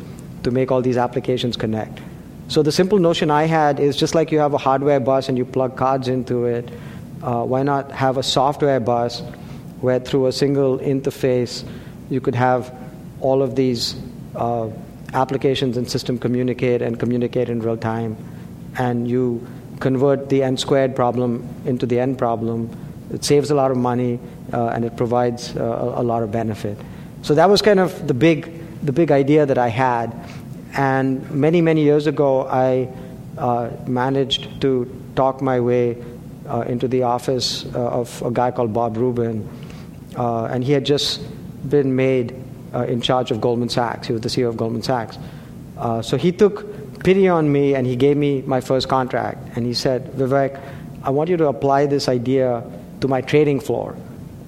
to 0.43 0.51
make 0.51 0.71
all 0.71 0.81
these 0.81 0.97
applications 0.97 1.55
connect. 1.55 1.99
So 2.47 2.63
the 2.63 2.71
simple 2.71 2.99
notion 2.99 3.31
I 3.31 3.43
had 3.43 3.79
is 3.79 3.95
just 3.95 4.15
like 4.15 4.31
you 4.31 4.39
have 4.39 4.53
a 4.53 4.57
hardware 4.57 4.99
bus 4.99 5.29
and 5.29 5.37
you 5.37 5.45
plug 5.45 5.77
cards 5.77 6.07
into 6.07 6.45
it, 6.45 6.69
uh, 7.21 7.43
why 7.43 7.63
not 7.63 7.91
have 7.91 8.17
a 8.17 8.23
software 8.23 8.79
bus 8.79 9.21
where 9.79 9.99
through 9.99 10.27
a 10.27 10.31
single 10.31 10.79
interface 10.79 11.63
you 12.09 12.19
could 12.19 12.35
have 12.35 12.75
all 13.21 13.41
of 13.41 13.55
these 13.55 13.95
uh, 14.35 14.69
applications 15.13 15.77
and 15.77 15.89
system 15.89 16.17
communicate 16.17 16.81
and 16.81 16.99
communicate 16.99 17.49
in 17.49 17.61
real 17.61 17.77
time, 17.77 18.17
and 18.77 19.07
you 19.07 19.45
convert 19.79 20.29
the 20.29 20.43
n 20.43 20.57
squared 20.57 20.95
problem 20.95 21.47
into 21.65 21.85
the 21.85 21.99
n 21.99 22.15
problem. 22.15 22.69
It 23.11 23.23
saves 23.23 23.51
a 23.51 23.55
lot 23.55 23.69
of 23.69 23.77
money 23.77 24.19
uh, 24.51 24.67
and 24.67 24.85
it 24.85 24.95
provides 24.95 25.55
uh, 25.55 25.93
a, 25.95 26.03
lot 26.03 26.23
of 26.23 26.31
benefit. 26.31 26.77
So 27.21 27.35
that 27.35 27.49
was 27.49 27.61
kind 27.61 27.79
of 27.79 28.07
the 28.07 28.13
big, 28.13 28.51
the 28.83 28.91
big 28.91 29.11
idea 29.11 29.45
that 29.45 29.57
I 29.57 29.67
had. 29.67 30.13
And 30.73 31.29
many, 31.29 31.61
many 31.61 31.83
years 31.83 32.07
ago, 32.07 32.47
I 32.47 32.89
uh, 33.37 33.69
managed 33.85 34.61
to 34.61 34.89
talk 35.15 35.41
my 35.41 35.59
way 35.59 36.03
uh, 36.47 36.61
into 36.61 36.87
the 36.87 37.03
office 37.03 37.65
uh, 37.65 37.99
of 38.01 38.21
a 38.23 38.31
guy 38.31 38.51
called 38.51 38.73
Bob 38.73 38.97
Rubin. 38.97 39.47
Uh, 40.15 40.45
and 40.45 40.63
he 40.63 40.71
had 40.71 40.85
just 40.85 41.21
been 41.69 41.95
made 41.95 42.42
uh, 42.73 42.83
in 42.85 43.01
charge 43.01 43.31
of 43.31 43.39
Goldman 43.39 43.69
Sachs. 43.69 44.07
He 44.07 44.13
was 44.13 44.21
the 44.21 44.29
CEO 44.29 44.49
of 44.49 44.57
Goldman 44.57 44.81
Sachs. 44.81 45.17
Uh, 45.77 46.01
so 46.01 46.17
he 46.17 46.31
took 46.31 47.03
pity 47.03 47.27
on 47.27 47.51
me 47.51 47.75
and 47.75 47.85
he 47.85 47.95
gave 47.95 48.17
me 48.17 48.41
my 48.43 48.61
first 48.61 48.87
contract. 48.87 49.55
And 49.55 49.65
he 49.65 49.73
said, 49.73 50.11
Vivek, 50.13 50.59
I 51.03 51.09
want 51.09 51.29
you 51.29 51.37
to 51.37 51.47
apply 51.47 51.85
this 51.85 52.07
idea 52.07 52.63
to 53.01 53.07
my 53.07 53.21
trading 53.21 53.59
floor 53.59 53.95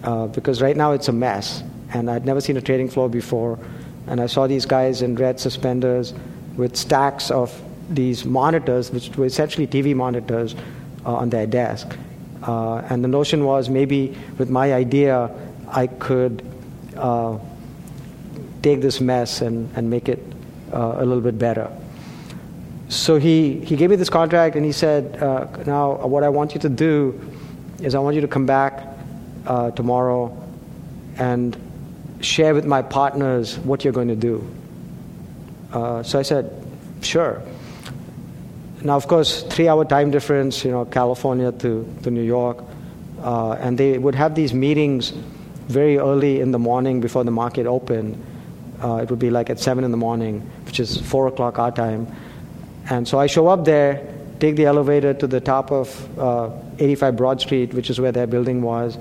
uh, 0.03 0.27
because 0.27 0.62
right 0.62 0.77
now 0.77 0.91
it's 0.94 1.08
a 1.08 1.12
mess. 1.12 1.63
And 1.94 2.10
I'd 2.10 2.25
never 2.25 2.41
seen 2.41 2.58
a 2.58 2.62
trading 2.62 2.89
floor 2.89 3.10
before. 3.10 3.60
And 4.08 4.22
I 4.22 4.27
saw 4.27 4.48
these 4.48 4.65
guys 4.65 5.01
in 5.01 5.15
red 5.15 5.39
suspenders 5.39 6.13
with 6.55 6.75
stacks 6.75 7.32
of 7.32 7.62
these 7.89 8.25
monitors, 8.25 8.91
which 8.91 9.15
were 9.17 9.25
essentially 9.25 9.67
TV 9.67 9.96
monitors, 9.96 10.55
uh, 11.05 11.15
on 11.15 11.29
their 11.29 11.46
desk. 11.46 11.96
Uh, 12.44 12.77
and 12.89 13.03
the 13.03 13.08
notion 13.08 13.44
was 13.44 13.70
maybe 13.70 14.17
with 14.38 14.50
my 14.50 14.74
idea, 14.74 15.29
I 15.67 15.88
could 15.88 16.44
uh, 16.96 17.38
take 18.65 18.81
this 18.81 19.00
mess 19.00 19.41
and, 19.41 19.69
and 19.77 19.91
make 19.91 20.10
it 20.10 20.19
uh, 20.74 20.95
a 20.98 21.05
little 21.05 21.22
bit 21.22 21.38
better. 21.38 21.72
So 22.89 23.17
he, 23.17 23.60
he 23.60 23.75
gave 23.75 23.91
me 23.91 23.95
this 23.95 24.10
contract 24.10 24.55
and 24.55 24.65
he 24.65 24.72
said, 24.72 25.22
uh, 25.22 25.45
Now, 25.65 26.07
what 26.07 26.24
I 26.24 26.29
want 26.29 26.55
you 26.55 26.60
to 26.62 26.69
do 26.69 27.13
is 27.79 27.93
I 27.93 28.00
want 28.00 28.15
you 28.15 28.22
to 28.22 28.27
come 28.27 28.48
back 28.48 28.84
uh, 29.45 29.69
tomorrow 29.72 30.36
and 31.17 31.55
share 32.22 32.55
with 32.55 32.65
my 32.65 32.81
partners 32.81 33.60
what 33.60 33.84
you're 33.84 33.93
going 33.93 34.07
to 34.07 34.15
do. 34.15 34.36
Uh, 35.72 36.01
so 36.01 36.17
I 36.17 36.24
said, 36.24 36.50
Sure. 37.01 37.43
Now, 38.81 38.95
of 38.95 39.07
course, 39.07 39.43
three 39.43 39.67
hour 39.67 39.86
time 39.86 40.10
difference, 40.10 40.65
you 40.65 40.72
know, 40.72 40.86
California 40.86 41.51
to, 41.51 41.86
to 42.01 42.10
New 42.10 42.24
York. 42.24 42.63
Uh, 43.22 43.53
and 43.53 43.77
they 43.77 44.00
would 44.00 44.15
have 44.15 44.34
these 44.34 44.53
meetings 44.53 45.12
very 45.67 45.98
early 45.98 46.41
in 46.41 46.51
the 46.51 46.60
morning 46.60 47.00
before 47.00 47.24
the 47.24 47.31
market 47.31 47.67
opened. 47.67 48.17
Uh, 48.84 48.98
it 48.98 49.10
would 49.10 49.20
be 49.20 49.29
like 49.29 49.50
at 49.50 49.60
7 49.60 49.84
in 49.84 49.91
the 49.91 49.98
morning, 49.98 50.41
which 50.65 50.79
is 50.79 50.98
4 50.98 51.27
o'clock 51.27 51.60
our 51.60 51.72
time. 51.72 52.08
And 52.89 53.08
so 53.08 53.20
I 53.20 53.27
show 53.27 53.48
up 53.48 53.65
there, 53.65 54.08
take 54.39 54.55
the 54.55 54.65
elevator 54.65 55.13
to 55.13 55.27
the 55.27 55.39
top 55.39 55.72
of 55.72 56.20
uh, 56.20 56.51
85 56.79 57.15
Broad 57.15 57.41
Street, 57.41 57.74
which 57.74 57.89
is 57.89 58.00
where 58.00 58.12
their 58.12 58.27
building 58.27 58.62
was. 58.62 58.98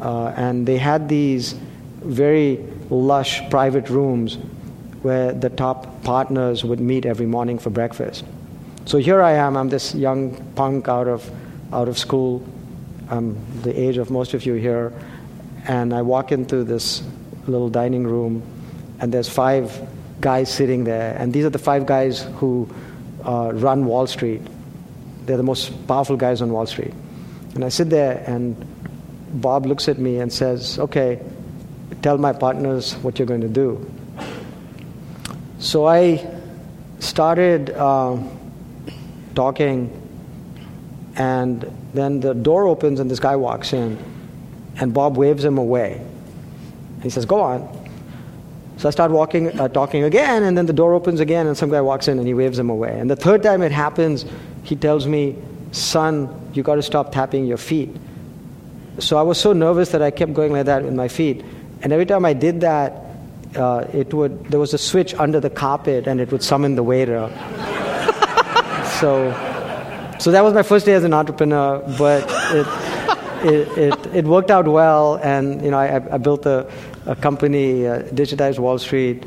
Uh, 0.00 0.34
and 0.36 0.66
they 0.66 0.78
had 0.78 1.08
these 1.08 1.54
very 2.02 2.58
lush 2.90 3.48
private 3.50 3.88
rooms 3.88 4.36
where 5.02 5.32
the 5.32 5.50
top 5.50 6.02
partners 6.02 6.64
would 6.64 6.80
meet 6.80 7.06
every 7.06 7.26
morning 7.26 7.58
for 7.58 7.70
breakfast. 7.70 8.24
So 8.86 8.98
here 8.98 9.22
I 9.22 9.32
am, 9.32 9.56
I'm 9.56 9.68
this 9.68 9.94
young 9.94 10.34
punk 10.54 10.88
out 10.88 11.08
of, 11.08 11.30
out 11.72 11.88
of 11.88 11.98
school. 11.98 12.46
I'm 13.10 13.36
the 13.62 13.78
age 13.78 13.96
of 13.96 14.10
most 14.10 14.34
of 14.34 14.44
you 14.44 14.54
here. 14.54 14.92
And 15.66 15.94
I 15.94 16.02
walk 16.02 16.32
into 16.32 16.64
this 16.64 17.02
little 17.46 17.68
dining 17.68 18.06
room, 18.06 18.42
and 19.00 19.12
there's 19.12 19.28
five 19.28 19.86
guys 20.20 20.52
sitting 20.52 20.84
there. 20.84 21.16
And 21.18 21.32
these 21.32 21.44
are 21.44 21.50
the 21.50 21.58
five 21.58 21.86
guys 21.86 22.22
who 22.36 22.68
uh, 23.24 23.52
run 23.54 23.84
Wall 23.84 24.06
Street. 24.06 24.42
They're 25.26 25.36
the 25.36 25.42
most 25.42 25.86
powerful 25.86 26.16
guys 26.16 26.42
on 26.42 26.50
Wall 26.50 26.66
Street. 26.66 26.94
And 27.54 27.64
I 27.64 27.68
sit 27.68 27.90
there, 27.90 28.22
and 28.26 28.56
Bob 29.40 29.66
looks 29.66 29.88
at 29.88 29.98
me 29.98 30.18
and 30.18 30.32
says, 30.32 30.78
Okay, 30.78 31.20
tell 32.02 32.18
my 32.18 32.32
partners 32.32 32.94
what 32.96 33.18
you're 33.18 33.26
going 33.26 33.40
to 33.40 33.48
do. 33.48 33.90
So 35.58 35.86
I 35.86 36.26
started 36.98 37.70
uh, 37.70 38.18
talking, 39.34 39.90
and 41.16 41.70
then 41.94 42.20
the 42.20 42.34
door 42.34 42.66
opens, 42.66 43.00
and 43.00 43.10
this 43.10 43.20
guy 43.20 43.36
walks 43.36 43.72
in, 43.72 43.98
and 44.76 44.92
Bob 44.92 45.16
waves 45.16 45.44
him 45.44 45.58
away. 45.58 46.04
He 47.02 47.10
says, 47.10 47.24
Go 47.24 47.40
on. 47.40 47.83
So 48.76 48.88
I 48.88 48.90
start 48.90 49.10
walking, 49.10 49.58
uh, 49.58 49.68
talking 49.68 50.02
again, 50.02 50.42
and 50.42 50.58
then 50.58 50.66
the 50.66 50.72
door 50.72 50.94
opens 50.94 51.20
again, 51.20 51.46
and 51.46 51.56
some 51.56 51.70
guy 51.70 51.80
walks 51.80 52.08
in 52.08 52.18
and 52.18 52.26
he 52.26 52.34
waves 52.34 52.58
him 52.58 52.70
away. 52.70 52.98
And 52.98 53.10
the 53.10 53.16
third 53.16 53.42
time 53.42 53.62
it 53.62 53.72
happens, 53.72 54.24
he 54.64 54.76
tells 54.76 55.06
me, 55.06 55.36
Son, 55.72 56.50
you 56.54 56.62
got 56.62 56.76
to 56.76 56.82
stop 56.82 57.12
tapping 57.12 57.46
your 57.46 57.56
feet. 57.56 57.94
So 58.98 59.16
I 59.16 59.22
was 59.22 59.38
so 59.38 59.52
nervous 59.52 59.90
that 59.90 60.02
I 60.02 60.10
kept 60.10 60.34
going 60.34 60.52
like 60.52 60.66
that 60.66 60.84
with 60.84 60.94
my 60.94 61.08
feet. 61.08 61.44
And 61.82 61.92
every 61.92 62.06
time 62.06 62.24
I 62.24 62.32
did 62.32 62.60
that, 62.60 63.04
uh, 63.56 63.86
it 63.92 64.12
would 64.12 64.46
there 64.46 64.60
was 64.60 64.74
a 64.74 64.78
switch 64.78 65.14
under 65.14 65.40
the 65.40 65.50
carpet, 65.50 66.06
and 66.06 66.20
it 66.20 66.30
would 66.32 66.42
summon 66.42 66.74
the 66.74 66.82
waiter. 66.82 67.28
so, 69.00 69.30
so 70.18 70.30
that 70.30 70.42
was 70.42 70.54
my 70.54 70.62
first 70.62 70.86
day 70.86 70.94
as 70.94 71.04
an 71.04 71.14
entrepreneur, 71.14 71.78
but 71.98 72.24
it, 72.52 72.66
it, 73.44 73.78
it, 73.78 74.06
it 74.14 74.24
worked 74.24 74.50
out 74.50 74.66
well, 74.66 75.16
and 75.22 75.62
you 75.62 75.70
know 75.70 75.78
I, 75.78 75.96
I 75.96 76.18
built 76.18 76.46
a, 76.46 76.70
a 77.06 77.14
company, 77.14 77.86
uh, 77.86 78.02
digitized 78.04 78.58
Wall 78.58 78.78
Street, 78.78 79.24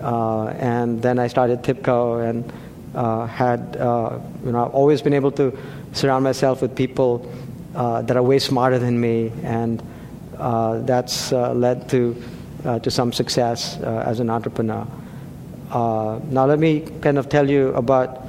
uh, 0.00 0.46
and 0.58 1.00
then 1.00 1.18
I 1.18 1.28
started 1.28 1.62
TIBCO, 1.62 2.28
and 2.28 2.52
uh, 2.94 3.26
had 3.26 3.76
uh, 3.76 4.18
you 4.44 4.52
know 4.52 4.66
I've 4.66 4.74
always 4.74 5.00
been 5.00 5.14
able 5.14 5.30
to 5.32 5.56
surround 5.92 6.24
myself 6.24 6.60
with 6.60 6.74
people 6.74 7.30
uh, 7.74 8.02
that 8.02 8.16
are 8.16 8.22
way 8.22 8.38
smarter 8.38 8.78
than 8.78 9.00
me, 9.00 9.32
and 9.42 9.82
uh, 10.38 10.80
that's 10.80 11.32
led 11.32 11.88
to 11.90 12.22
to 12.82 12.90
some 12.90 13.12
success 13.12 13.76
as 13.80 14.20
an 14.20 14.30
entrepreneur. 14.30 14.86
now 15.70 16.46
let 16.46 16.60
me 16.60 16.80
kind 17.00 17.18
of 17.18 17.28
tell 17.28 17.50
you 17.50 17.74
about 17.74 18.20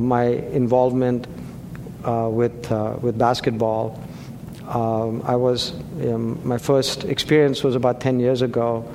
my 0.00 0.24
involvement 0.52 1.26
with 2.04 2.70
with 3.02 3.16
basketball. 3.18 3.98
Um, 4.70 5.22
I 5.24 5.34
was, 5.34 5.72
um, 6.00 6.40
my 6.46 6.56
first 6.56 7.02
experience 7.02 7.64
was 7.64 7.74
about 7.74 8.00
10 8.00 8.20
years 8.20 8.40
ago, 8.40 8.88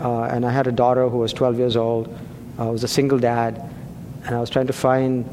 uh, 0.00 0.24
and 0.24 0.44
I 0.44 0.50
had 0.50 0.66
a 0.66 0.72
daughter 0.72 1.08
who 1.08 1.18
was 1.18 1.32
12 1.32 1.58
years 1.58 1.76
old. 1.76 2.12
I 2.58 2.64
was 2.64 2.82
a 2.82 2.88
single 2.88 3.18
dad, 3.18 3.62
and 4.24 4.34
I 4.34 4.40
was 4.40 4.50
trying 4.50 4.66
to 4.66 4.72
find 4.72 5.24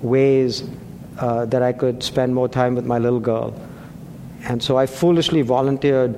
ways 0.00 0.62
uh, 1.18 1.44
that 1.46 1.60
I 1.60 1.72
could 1.72 2.04
spend 2.04 2.36
more 2.36 2.48
time 2.48 2.76
with 2.76 2.86
my 2.86 2.98
little 2.98 3.18
girl. 3.18 3.60
And 4.44 4.62
so 4.62 4.78
I 4.78 4.86
foolishly 4.86 5.42
volunteered 5.42 6.16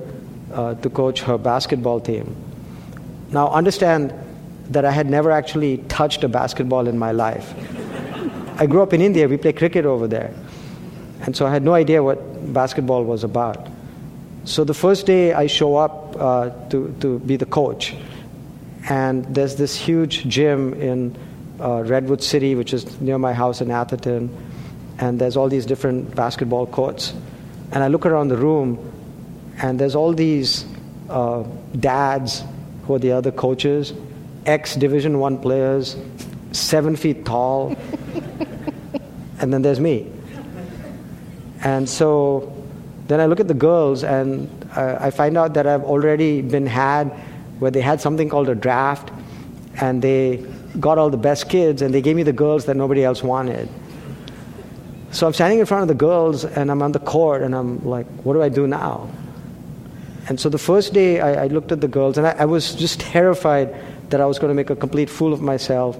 uh, 0.53 0.75
to 0.75 0.89
coach 0.91 1.21
her 1.21 1.39
basketball 1.39 1.99
team. 1.99 2.35
Now, 3.31 3.49
understand 3.49 4.13
that 4.69 4.85
I 4.85 4.91
had 4.91 5.09
never 5.09 5.31
actually 5.31 5.77
touched 5.89 6.23
a 6.23 6.29
basketball 6.29 6.87
in 6.87 6.99
my 6.99 7.11
life. 7.11 7.55
I 8.59 8.67
grew 8.67 8.83
up 8.83 8.93
in 8.93 9.01
India, 9.01 9.27
we 9.27 9.37
play 9.37 9.53
cricket 9.53 9.85
over 9.87 10.07
there. 10.07 10.31
And 11.21 11.35
so 11.35 11.47
I 11.47 11.51
had 11.51 11.63
no 11.63 11.73
idea 11.73 12.03
what 12.03 12.28
basketball 12.53 13.03
was 13.03 13.23
about. 13.23 13.67
So 14.45 14.63
the 14.63 14.73
first 14.73 15.05
day 15.05 15.33
I 15.33 15.47
show 15.47 15.75
up 15.75 16.15
uh, 16.19 16.49
to, 16.69 16.95
to 17.01 17.19
be 17.19 17.35
the 17.35 17.45
coach, 17.45 17.95
and 18.89 19.25
there's 19.35 19.55
this 19.55 19.75
huge 19.75 20.27
gym 20.27 20.73
in 20.73 21.15
uh, 21.59 21.83
Redwood 21.83 22.23
City, 22.23 22.55
which 22.55 22.73
is 22.73 22.99
near 23.01 23.17
my 23.17 23.33
house 23.33 23.61
in 23.61 23.69
Atherton, 23.69 24.35
and 24.97 25.19
there's 25.19 25.37
all 25.37 25.49
these 25.49 25.65
different 25.65 26.15
basketball 26.15 26.65
courts. 26.65 27.13
And 27.71 27.83
I 27.83 27.87
look 27.87 28.05
around 28.05 28.29
the 28.29 28.37
room, 28.37 28.79
and 29.61 29.79
there's 29.79 29.95
all 29.95 30.13
these 30.13 30.65
uh, 31.09 31.43
dads 31.79 32.43
who 32.85 32.95
are 32.95 32.99
the 32.99 33.11
other 33.11 33.31
coaches, 33.31 33.93
ex 34.45 34.75
Division 34.75 35.19
One 35.19 35.37
players, 35.37 35.95
seven 36.53 36.95
feet 36.95 37.25
tall, 37.25 37.75
and 39.39 39.53
then 39.53 39.61
there's 39.61 39.79
me. 39.79 40.11
And 41.63 41.87
so 41.89 42.53
then 43.07 43.19
I 43.19 43.25
look 43.25 43.39
at 43.39 43.47
the 43.47 43.53
girls 43.53 44.03
and 44.03 44.49
uh, 44.75 44.97
I 44.99 45.09
find 45.09 45.37
out 45.37 45.55
that 45.55 45.67
I've 45.67 45.83
already 45.83 46.41
been 46.41 46.67
had 46.67 47.07
where 47.59 47.71
they 47.71 47.81
had 47.81 47.99
something 47.99 48.29
called 48.29 48.49
a 48.49 48.55
draft 48.55 49.11
and 49.81 50.01
they 50.01 50.37
got 50.79 50.97
all 50.97 51.09
the 51.09 51.17
best 51.17 51.49
kids 51.49 51.81
and 51.81 51.93
they 51.93 52.01
gave 52.01 52.15
me 52.15 52.23
the 52.23 52.33
girls 52.33 52.65
that 52.65 52.77
nobody 52.77 53.03
else 53.03 53.23
wanted. 53.23 53.67
So 55.11 55.25
I'm 55.25 55.33
standing 55.33 55.59
in 55.59 55.65
front 55.65 55.81
of 55.81 55.87
the 55.87 55.95
girls 55.95 56.45
and 56.45 56.69
I'm 56.69 56.81
on 56.81 56.91
the 56.91 56.99
court 56.99 57.41
and 57.41 57.55
I'm 57.55 57.83
like, 57.83 58.05
what 58.23 58.33
do 58.33 58.43
I 58.43 58.49
do 58.49 58.67
now? 58.67 59.09
And 60.27 60.39
so 60.39 60.47
the 60.47 60.59
first 60.59 60.93
day 60.93 61.19
I, 61.19 61.45
I 61.45 61.47
looked 61.47 61.71
at 61.71 61.81
the 61.81 61.87
girls 61.87 62.17
and 62.17 62.27
I, 62.27 62.31
I 62.31 62.45
was 62.45 62.75
just 62.75 62.99
terrified 63.15 63.75
that 64.11 64.21
I 64.21 64.25
was 64.25 64.37
going 64.37 64.49
to 64.49 64.55
make 64.55 64.69
a 64.69 64.75
complete 64.75 65.09
fool 65.09 65.33
of 65.33 65.41
myself 65.41 65.97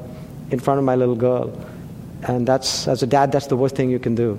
in 0.51 0.59
front 0.59 0.77
of 0.77 0.85
my 0.85 0.95
little 0.95 1.15
girl. 1.15 1.51
And 2.23 2.47
that's, 2.47 2.87
as 2.87 3.01
a 3.01 3.07
dad, 3.07 3.31
that's 3.31 3.47
the 3.47 3.57
worst 3.57 3.75
thing 3.75 3.89
you 3.89 3.99
can 3.99 4.13
do. 4.13 4.37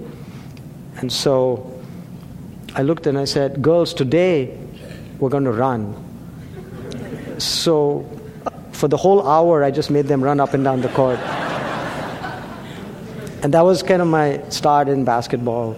And 1.01 1.11
so 1.13 1.83
I 2.75 2.83
looked 2.83 3.07
and 3.07 3.19
I 3.19 3.25
said, 3.25 3.63
Girls, 3.63 3.95
today 3.95 4.57
we're 5.19 5.31
going 5.31 5.45
to 5.45 5.53
run. 5.53 5.95
So 7.39 8.07
for 8.73 8.89
the 8.89 8.97
whole 8.97 9.27
hour, 9.29 9.63
I 9.65 9.71
just 9.71 9.91
made 9.91 10.07
them 10.07 10.23
run 10.23 10.41
up 10.41 10.55
and 10.55 10.65
down 10.65 10.81
the 10.81 10.89
court. 10.89 11.19
and 13.43 13.53
that 13.55 13.63
was 13.63 13.83
kind 13.83 14.01
of 14.01 14.09
my 14.09 14.43
start 14.49 14.89
in 14.89 15.05
basketball. 15.05 15.77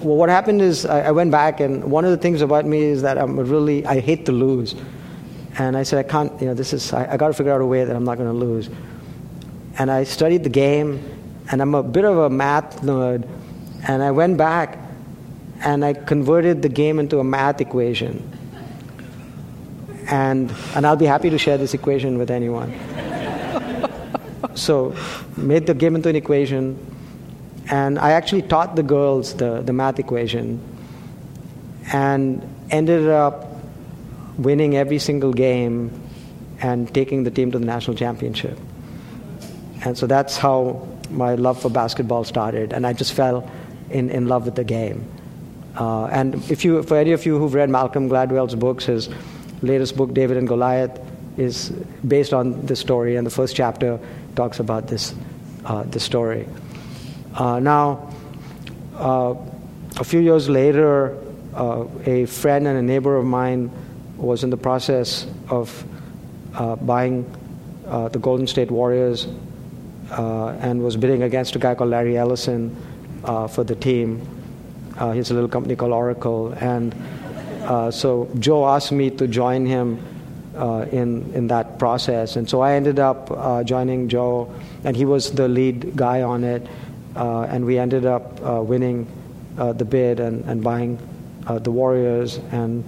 Well, 0.00 0.16
what 0.16 0.28
happened 0.28 0.62
is 0.62 0.84
I, 0.84 1.08
I 1.08 1.10
went 1.10 1.30
back, 1.30 1.60
and 1.60 1.90
one 1.90 2.04
of 2.04 2.10
the 2.10 2.16
things 2.16 2.42
about 2.42 2.66
me 2.66 2.82
is 2.82 3.02
that 3.02 3.18
I'm 3.18 3.38
really, 3.38 3.84
I 3.86 4.00
hate 4.00 4.26
to 4.26 4.32
lose. 4.32 4.74
And 5.58 5.76
I 5.76 5.84
said, 5.84 6.04
I 6.04 6.08
can't, 6.08 6.40
you 6.40 6.46
know, 6.46 6.54
this 6.54 6.72
is, 6.72 6.92
I, 6.92 7.14
I 7.14 7.16
got 7.16 7.28
to 7.28 7.34
figure 7.34 7.52
out 7.52 7.60
a 7.60 7.66
way 7.66 7.84
that 7.84 7.96
I'm 7.96 8.04
not 8.04 8.18
going 8.18 8.28
to 8.28 8.34
lose. 8.46 8.68
And 9.78 9.90
I 9.90 10.04
studied 10.04 10.44
the 10.44 10.50
game, 10.50 11.02
and 11.50 11.62
I'm 11.62 11.74
a 11.74 11.82
bit 11.82 12.04
of 12.04 12.18
a 12.18 12.30
math 12.30 12.82
nerd. 12.82 13.26
And 13.88 14.02
I 14.02 14.10
went 14.10 14.36
back 14.36 14.78
and 15.60 15.84
I 15.84 15.92
converted 15.94 16.62
the 16.62 16.68
game 16.68 16.98
into 16.98 17.18
a 17.18 17.24
math 17.24 17.60
equation. 17.60 18.22
and, 20.08 20.52
and 20.74 20.86
I'll 20.86 20.96
be 20.96 21.06
happy 21.06 21.30
to 21.30 21.38
share 21.38 21.58
this 21.58 21.74
equation 21.74 22.18
with 22.18 22.30
anyone. 22.30 22.72
so, 24.54 24.94
made 25.36 25.66
the 25.66 25.74
game 25.74 25.96
into 25.96 26.08
an 26.08 26.16
equation, 26.16 26.78
and 27.70 27.98
I 27.98 28.12
actually 28.12 28.42
taught 28.42 28.76
the 28.76 28.82
girls 28.82 29.34
the, 29.34 29.62
the 29.62 29.72
math 29.72 29.98
equation, 29.98 30.60
and 31.92 32.42
ended 32.70 33.08
up 33.08 33.46
winning 34.38 34.76
every 34.76 34.98
single 34.98 35.32
game 35.32 35.90
and 36.60 36.92
taking 36.92 37.24
the 37.24 37.30
team 37.30 37.50
to 37.52 37.58
the 37.58 37.64
national 37.64 37.96
championship. 37.96 38.58
And 39.84 39.96
so 39.96 40.06
that's 40.06 40.36
how 40.36 40.86
my 41.10 41.34
love 41.34 41.60
for 41.60 41.70
basketball 41.70 42.24
started, 42.24 42.72
and 42.72 42.86
I 42.86 42.92
just 42.92 43.12
fell 43.12 43.48
in, 43.90 44.10
in 44.10 44.26
love 44.26 44.44
with 44.44 44.54
the 44.54 44.64
game. 44.64 45.04
Uh, 45.76 46.06
and 46.06 46.34
if 46.50 46.64
you, 46.64 46.82
for 46.82 46.96
any 46.96 47.12
of 47.12 47.26
you 47.26 47.38
who've 47.38 47.52
read 47.52 47.68
Malcolm 47.68 48.08
Gladwell's 48.08 48.54
books, 48.54 48.86
his 48.86 49.10
latest 49.62 49.96
book, 49.96 50.14
David 50.14 50.36
and 50.38 50.48
Goliath, 50.48 50.98
is 51.36 51.70
based 52.06 52.32
on 52.32 52.64
this 52.64 52.80
story, 52.80 53.16
and 53.16 53.26
the 53.26 53.30
first 53.30 53.54
chapter 53.54 54.00
talks 54.34 54.58
about 54.58 54.88
this, 54.88 55.14
uh, 55.66 55.82
this 55.84 56.02
story. 56.02 56.48
Uh, 57.34 57.60
now, 57.60 58.10
uh, 58.94 59.34
a 59.98 60.04
few 60.04 60.20
years 60.20 60.48
later, 60.48 61.16
uh, 61.54 61.84
a 62.06 62.24
friend 62.24 62.66
and 62.66 62.78
a 62.78 62.82
neighbor 62.82 63.16
of 63.16 63.26
mine 63.26 63.70
was 64.16 64.44
in 64.44 64.50
the 64.50 64.56
process 64.56 65.26
of 65.50 65.84
uh, 66.54 66.76
buying 66.76 67.30
the 67.84 68.18
Golden 68.18 68.46
State 68.46 68.70
Warriors 68.70 69.28
and 70.10 70.82
was 70.82 70.96
bidding 70.96 71.22
against 71.22 71.54
a 71.54 71.58
guy 71.58 71.74
called 71.74 71.90
Larry 71.90 72.16
Ellison 72.16 72.74
for 73.48 73.64
the 73.64 73.74
team. 73.74 74.26
Uh, 74.98 75.12
he 75.12 75.18
has 75.18 75.30
a 75.30 75.34
little 75.34 75.48
company 75.48 75.76
called 75.76 75.92
Oracle. 75.92 76.52
And 76.52 76.94
uh, 77.64 77.90
so 77.90 78.30
Joe 78.38 78.66
asked 78.66 78.92
me 78.92 79.10
to 79.10 79.26
join 79.28 79.66
him 79.66 80.00
uh, 80.56 80.86
in, 80.90 81.30
in 81.34 81.48
that 81.48 81.78
process. 81.78 82.36
And 82.36 82.48
so 82.48 82.62
I 82.62 82.72
ended 82.72 82.98
up 82.98 83.30
uh, 83.30 83.62
joining 83.62 84.08
Joe, 84.08 84.54
and 84.84 84.96
he 84.96 85.04
was 85.04 85.32
the 85.32 85.48
lead 85.48 85.96
guy 85.96 86.22
on 86.22 86.44
it. 86.44 86.66
Uh, 87.14 87.42
and 87.42 87.64
we 87.64 87.78
ended 87.78 88.06
up 88.06 88.40
uh, 88.44 88.62
winning 88.62 89.06
the 89.56 89.84
bid 89.84 90.20
and, 90.20 90.44
and 90.44 90.62
buying 90.62 90.98
the 91.46 91.70
Warriors. 91.70 92.38
And 92.52 92.84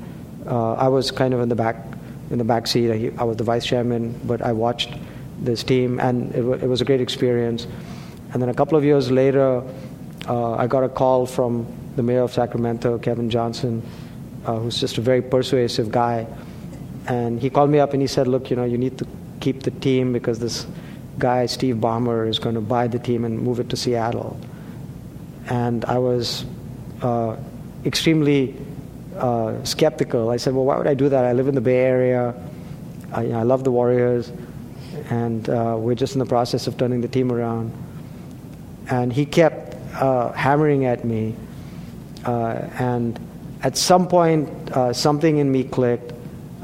I 0.47 0.88
was 0.88 1.11
kind 1.11 1.35
of 1.35 1.40
in 1.40 1.49
the 1.49 1.54
back 1.54 1.76
in 2.30 2.37
the 2.37 2.45
back 2.45 2.66
seat. 2.66 2.90
I, 2.90 3.23
I, 3.23 3.25
was 3.25 3.38
the 3.38 3.45
vice 3.45 3.64
chairman, 3.64 4.18
but 4.25 4.42
I 4.42 4.52
watched 4.52 4.90
this 5.40 5.62
team, 5.62 5.99
and 5.99 6.30
it, 6.35 6.42
w- 6.42 6.62
it 6.62 6.66
was 6.66 6.83
a 6.83 6.85
great 6.85 7.00
experience. 7.00 7.66
And 8.33 8.42
then 8.42 8.50
a 8.50 8.54
couple 8.54 8.76
of 8.76 8.85
years 8.85 9.11
later, 9.11 9.62
I 10.28 10.66
got 10.66 10.85
a 10.85 10.88
call 10.88 11.26
from 11.26 11.66
the 11.97 12.02
mayor 12.02 12.23
of 12.23 12.32
Sacramento, 12.32 12.99
Kevin 12.99 13.30
Johnson, 13.30 13.82
uh, 14.44 14.56
who's 14.56 14.78
just 14.78 14.99
a 14.99 15.00
very 15.00 15.23
persuasive 15.23 15.90
guy. 15.90 16.26
And 17.06 17.40
he 17.40 17.49
called 17.50 17.70
me 17.70 17.80
up 17.80 17.92
and 17.92 18.02
he 18.02 18.08
said, 18.08 18.28
Look, 18.28 18.50
you 18.50 18.56
know, 18.56 18.64
you 18.64 18.78
need 18.78 18.99
to 18.99 19.06
keep 19.40 19.62
the 19.62 19.70
team 19.70 20.12
because 20.12 20.38
this 20.38 20.66
guy, 21.18 21.47
Steve 21.47 21.76
Ballmer, 21.76 22.28
is 22.28 22.38
going 22.38 22.54
to 22.54 22.61
buy 22.61 22.87
the 22.88 22.99
team 22.99 23.25
and 23.25 23.40
move 23.40 23.61
it 23.61 23.70
to 23.70 23.76
Seattle. 23.76 24.38
And 25.47 25.85
I 25.87 25.99
was 25.99 26.44
uh, 27.02 27.37
extremely 27.85 28.54
uh, 29.16 29.64
skeptical. 29.64 30.30
I 30.30 30.37
said, 30.37 30.54
Well, 30.54 30.64
why 30.64 30.76
would 30.76 30.87
I 30.87 30.94
do 30.94 31.08
that? 31.08 31.25
I 31.25 31.32
live 31.32 31.49
in 31.49 31.54
the 31.54 31.61
Bay 31.61 31.78
Area. 31.78 32.35
I, 33.12 33.23
you 33.23 33.28
know, 33.30 33.38
I 33.38 33.44
love 33.44 33.64
the 33.64 33.73
Warriors. 33.73 34.30
And 35.11 35.49
uh, 35.49 35.76
we're 35.78 35.94
just 35.94 36.14
in 36.14 36.18
the 36.18 36.26
process 36.26 36.66
of 36.66 36.76
turning 36.76 37.00
the 37.00 37.08
team 37.08 37.32
around. 37.32 37.73
And 38.90 39.12
he 39.12 39.25
kept 39.25 39.68
uh, 39.95 40.33
hammering 40.33 40.85
at 40.85 41.04
me 41.04 41.35
uh, 42.25 42.68
and 42.78 43.18
at 43.62 43.76
some 43.76 44.07
point, 44.07 44.49
uh, 44.71 44.92
something 44.92 45.38
in 45.38 45.50
me 45.50 45.64
clicked. 45.64 46.12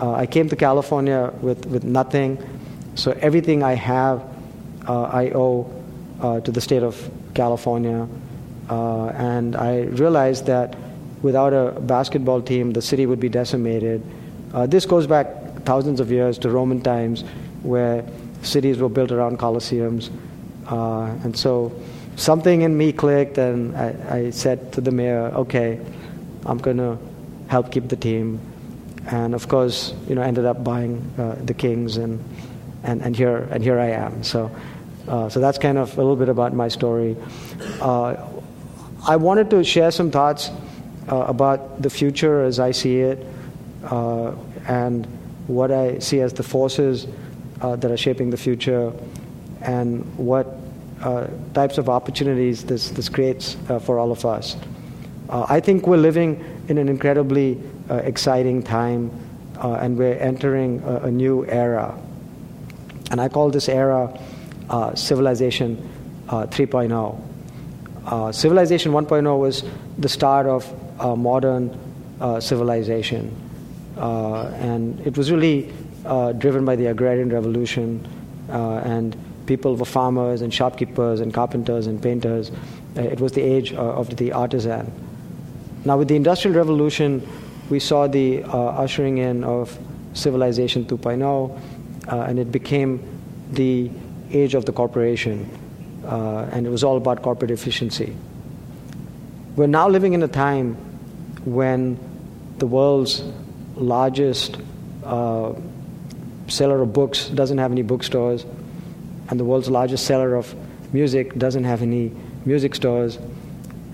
Uh, 0.00 0.12
I 0.12 0.26
came 0.26 0.48
to 0.48 0.56
California 0.56 1.32
with, 1.40 1.66
with 1.66 1.84
nothing, 1.84 2.38
so 2.94 3.12
everything 3.20 3.62
I 3.62 3.74
have, 3.74 4.22
I 4.86 5.30
owe 5.34 5.70
to 6.20 6.50
the 6.50 6.60
state 6.60 6.82
of 6.82 7.10
California. 7.34 8.06
and 8.68 9.56
I 9.56 9.82
realized 9.82 10.46
that 10.46 10.76
without 11.24 11.54
a 11.54 11.80
basketball 11.80 12.42
team, 12.42 12.72
the 12.72 12.82
city 12.82 13.06
would 13.06 13.18
be 13.18 13.30
decimated. 13.30 14.02
Uh, 14.52 14.66
this 14.66 14.84
goes 14.84 15.06
back 15.06 15.26
thousands 15.64 15.98
of 15.98 16.12
years 16.12 16.36
to 16.38 16.50
Roman 16.50 16.82
times, 16.82 17.24
where 17.62 18.04
cities 18.42 18.78
were 18.78 18.90
built 18.90 19.10
around 19.10 19.38
coliseums. 19.38 20.10
Uh, 20.66 21.06
and 21.24 21.36
so 21.36 21.72
something 22.16 22.62
in 22.62 22.76
me 22.76 22.92
clicked, 22.92 23.38
and 23.38 23.76
I, 23.76 23.94
I 24.10 24.30
said 24.30 24.72
to 24.74 24.80
the 24.80 24.90
mayor, 24.90 25.32
okay, 25.34 25.80
I'm 26.46 26.58
going 26.58 26.78
to 26.78 26.98
help 27.48 27.72
keep 27.72 27.88
the 27.88 27.96
team. 27.96 28.40
And 29.06 29.34
of 29.34 29.48
course, 29.48 29.92
you 30.08 30.14
know, 30.14 30.22
ended 30.22 30.46
up 30.46 30.64
buying 30.64 31.12
uh, 31.18 31.36
the 31.42 31.54
Kings, 31.54 31.96
and, 31.96 32.22
and, 32.82 33.02
and, 33.02 33.16
here, 33.16 33.48
and 33.50 33.62
here 33.62 33.78
I 33.78 33.90
am. 33.90 34.22
So, 34.22 34.50
uh, 35.08 35.28
so 35.28 35.40
that's 35.40 35.58
kind 35.58 35.78
of 35.78 35.92
a 35.98 36.00
little 36.00 36.16
bit 36.16 36.28
about 36.28 36.54
my 36.54 36.68
story. 36.68 37.16
Uh, 37.80 38.16
I 39.06 39.16
wanted 39.16 39.50
to 39.50 39.62
share 39.62 39.90
some 39.90 40.10
thoughts 40.10 40.50
uh, 41.10 41.16
about 41.16 41.82
the 41.82 41.90
future 41.90 42.42
as 42.42 42.58
I 42.58 42.70
see 42.70 43.00
it, 43.00 43.26
uh, 43.84 44.32
and 44.66 45.06
what 45.46 45.70
I 45.70 45.98
see 45.98 46.20
as 46.20 46.32
the 46.32 46.42
forces 46.42 47.06
uh, 47.60 47.76
that 47.76 47.90
are 47.90 47.98
shaping 47.98 48.30
the 48.30 48.38
future, 48.38 48.92
and 49.60 50.16
what 50.16 50.53
Uh, 51.04 51.28
types 51.52 51.76
of 51.76 51.90
opportunities 51.90 52.64
this, 52.64 52.88
this 52.88 53.10
creates 53.10 53.58
uh, 53.68 53.78
for 53.78 53.98
all 53.98 54.10
of 54.10 54.24
us. 54.24 54.56
Uh, 55.28 55.44
I 55.50 55.60
think 55.60 55.86
we're 55.86 55.98
living 55.98 56.42
in 56.68 56.78
an 56.78 56.88
incredibly 56.88 57.60
uh, 57.90 57.96
exciting 57.96 58.62
time, 58.62 59.10
uh, 59.62 59.74
and 59.74 59.98
we're 59.98 60.14
entering 60.14 60.82
a, 60.82 61.00
a, 61.00 61.10
new 61.10 61.44
era. 61.44 61.94
And 63.10 63.20
I 63.20 63.28
call 63.28 63.50
this 63.50 63.68
era 63.68 64.18
uh, 64.70 64.94
Civilization 64.94 65.76
uh, 66.30 66.46
3.0. 66.46 68.34
civilization 68.34 68.92
1.0 68.92 69.38
was 69.38 69.62
the 69.98 70.08
start 70.08 70.46
of 70.46 70.66
modern 71.18 71.68
civilization. 72.40 73.30
and 73.98 74.98
it 75.06 75.18
was 75.18 75.30
really 75.30 75.70
driven 76.38 76.64
by 76.64 76.76
the 76.76 76.86
agrarian 76.86 77.28
revolution 77.28 78.08
and 78.48 79.14
people 79.46 79.76
were 79.76 79.84
farmers 79.84 80.42
and 80.42 80.52
shopkeepers 80.52 81.20
and 81.20 81.32
carpenters 81.32 81.86
and 81.86 82.02
painters. 82.02 82.50
Uh, 82.96 83.02
it 83.02 83.20
was 83.20 83.32
the 83.32 83.42
age 83.42 83.72
uh, 83.72 83.76
of 83.76 84.16
the 84.16 84.32
artisan. 84.32 84.90
Now, 85.84 85.98
with 85.98 86.08
the 86.08 86.16
Industrial 86.16 86.56
Revolution, 86.56 87.26
we 87.68 87.78
saw 87.78 88.06
the 88.06 88.42
uh, 88.44 88.48
ushering 88.48 89.18
in 89.18 89.44
of 89.44 89.78
Civilization 90.14 90.84
2.0, 90.84 91.60
uh, 92.08 92.20
and 92.22 92.38
it 92.38 92.50
became 92.52 93.02
the 93.52 93.90
age 94.30 94.54
of 94.54 94.64
the 94.64 94.72
corporation, 94.72 95.48
and 96.04 96.66
it 96.66 96.70
was 96.70 96.84
all 96.84 96.96
about 96.96 97.22
corporate 97.22 97.50
efficiency. 97.50 98.16
We're 99.56 99.66
now 99.66 99.88
living 99.88 100.14
in 100.14 100.22
a 100.22 100.28
time 100.28 100.74
when 101.44 101.98
the 102.58 102.66
world's 102.66 103.22
largest 103.76 104.56
uh, 105.04 105.52
seller 106.48 106.82
of 106.82 106.92
books 106.92 107.28
doesn't 107.28 107.58
have 107.58 107.72
any 107.72 107.82
bookstores 107.82 108.44
and 109.28 109.40
the 109.40 109.44
world's 109.44 109.70
largest 109.70 110.06
seller 110.06 110.34
of 110.34 110.54
music 110.92 111.34
doesn't 111.36 111.64
have 111.64 111.82
any 111.82 112.12
music 112.44 112.74
stores, 112.74 113.18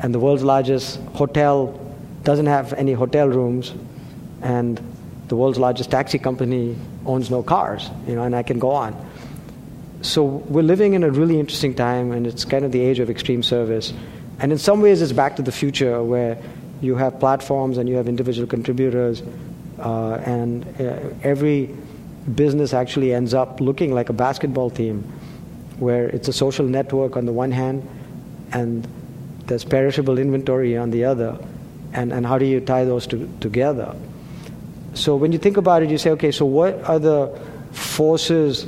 and 0.02 0.14
the 0.14 0.18
world's 0.18 0.42
largest 0.42 1.00
hotel 1.14 1.78
doesn't 2.24 2.46
have 2.46 2.72
any 2.74 2.92
hotel 2.92 3.28
rooms, 3.28 3.74
and 4.42 4.80
the 5.28 5.36
world's 5.36 5.58
largest 5.58 5.90
taxi 5.90 6.18
company 6.18 6.76
owns 7.06 7.30
no 7.30 7.42
cars, 7.42 7.88
you 8.06 8.14
know, 8.14 8.22
and 8.24 8.34
I 8.34 8.42
can 8.42 8.58
go 8.58 8.70
on. 8.70 8.94
So 10.02 10.24
we're 10.24 10.62
living 10.62 10.94
in 10.94 11.04
a 11.04 11.10
really 11.10 11.38
interesting 11.38 11.74
time, 11.74 12.12
and 12.12 12.26
it's 12.26 12.44
kind 12.44 12.64
of 12.64 12.72
the 12.72 12.80
age 12.80 12.98
of 12.98 13.10
extreme 13.10 13.42
service. 13.42 13.92
And 14.40 14.52
in 14.52 14.58
some 14.58 14.80
ways, 14.80 15.02
it's 15.02 15.12
back 15.12 15.36
to 15.36 15.42
the 15.42 15.52
future 15.52 16.02
where 16.02 16.38
you 16.80 16.96
have 16.96 17.20
platforms 17.20 17.76
and 17.76 17.88
you 17.88 17.96
have 17.96 18.08
individual 18.08 18.48
contributors, 18.48 19.22
uh, 19.78 20.14
and 20.24 20.66
uh, 20.80 20.98
every 21.22 21.70
business 22.34 22.74
actually 22.74 23.14
ends 23.14 23.34
up 23.34 23.60
looking 23.60 23.94
like 23.94 24.08
a 24.08 24.12
basketball 24.12 24.70
team 24.70 25.10
where 25.80 26.08
it's 26.08 26.28
a 26.28 26.32
social 26.32 26.66
network 26.66 27.16
on 27.16 27.26
the 27.26 27.32
one 27.32 27.50
hand 27.50 27.88
and 28.52 28.86
there's 29.46 29.64
perishable 29.64 30.18
inventory 30.18 30.76
on 30.76 30.90
the 30.90 31.04
other. 31.04 31.38
And, 31.92 32.12
and 32.12 32.24
how 32.24 32.38
do 32.38 32.44
you 32.44 32.60
tie 32.60 32.84
those 32.84 33.06
two 33.06 33.28
together? 33.40 33.96
So 34.94 35.16
when 35.16 35.32
you 35.32 35.38
think 35.38 35.56
about 35.56 35.82
it, 35.82 35.90
you 35.90 35.98
say, 35.98 36.10
okay, 36.10 36.30
so 36.30 36.44
what 36.44 36.84
are 36.84 36.98
the 36.98 37.36
forces 37.72 38.66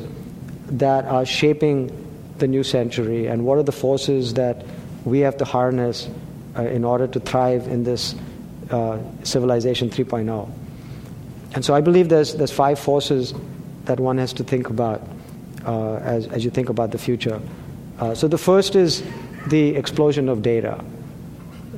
that 0.66 1.05
are 1.05 1.25
shaping 1.25 1.98
the 2.38 2.48
new 2.48 2.64
century, 2.64 3.27
and 3.27 3.44
what 3.44 3.59
are 3.59 3.62
the 3.62 3.72
forces 3.72 4.35
that 4.35 4.64
we 5.05 5.20
have 5.20 5.37
to 5.37 5.44
harness 5.44 6.09
uh, 6.57 6.62
in 6.62 6.85
order 6.85 7.07
to 7.07 7.20
thrive 7.20 7.68
in 7.68 7.85
this 7.85 8.14
uh, 8.70 8.98
civilization 9.22 9.90
3.0? 9.90 10.51
And 11.55 11.64
so 11.64 11.75
I 11.75 11.81
believe 11.81 12.09
there's, 12.09 12.35
there's 12.35 12.53
five 12.53 12.79
forces 12.79 13.35
that 13.85 14.01
one 14.01 14.18
has 14.18 14.33
to 14.35 14.44
think 14.44 14.70
about 14.70 15.03
uh, 15.66 15.96
as, 15.96 16.27
as 16.29 16.44
you 16.44 16.51
think 16.51 16.68
about 16.68 16.90
the 16.90 16.98
future. 16.98 17.40
Uh, 17.98 18.14
so 18.14 18.29
the 18.29 18.38
first 18.38 18.75
is 18.75 19.03
the 19.48 19.77
explosion 19.77 20.29
of 20.29 20.42
data. 20.42 20.83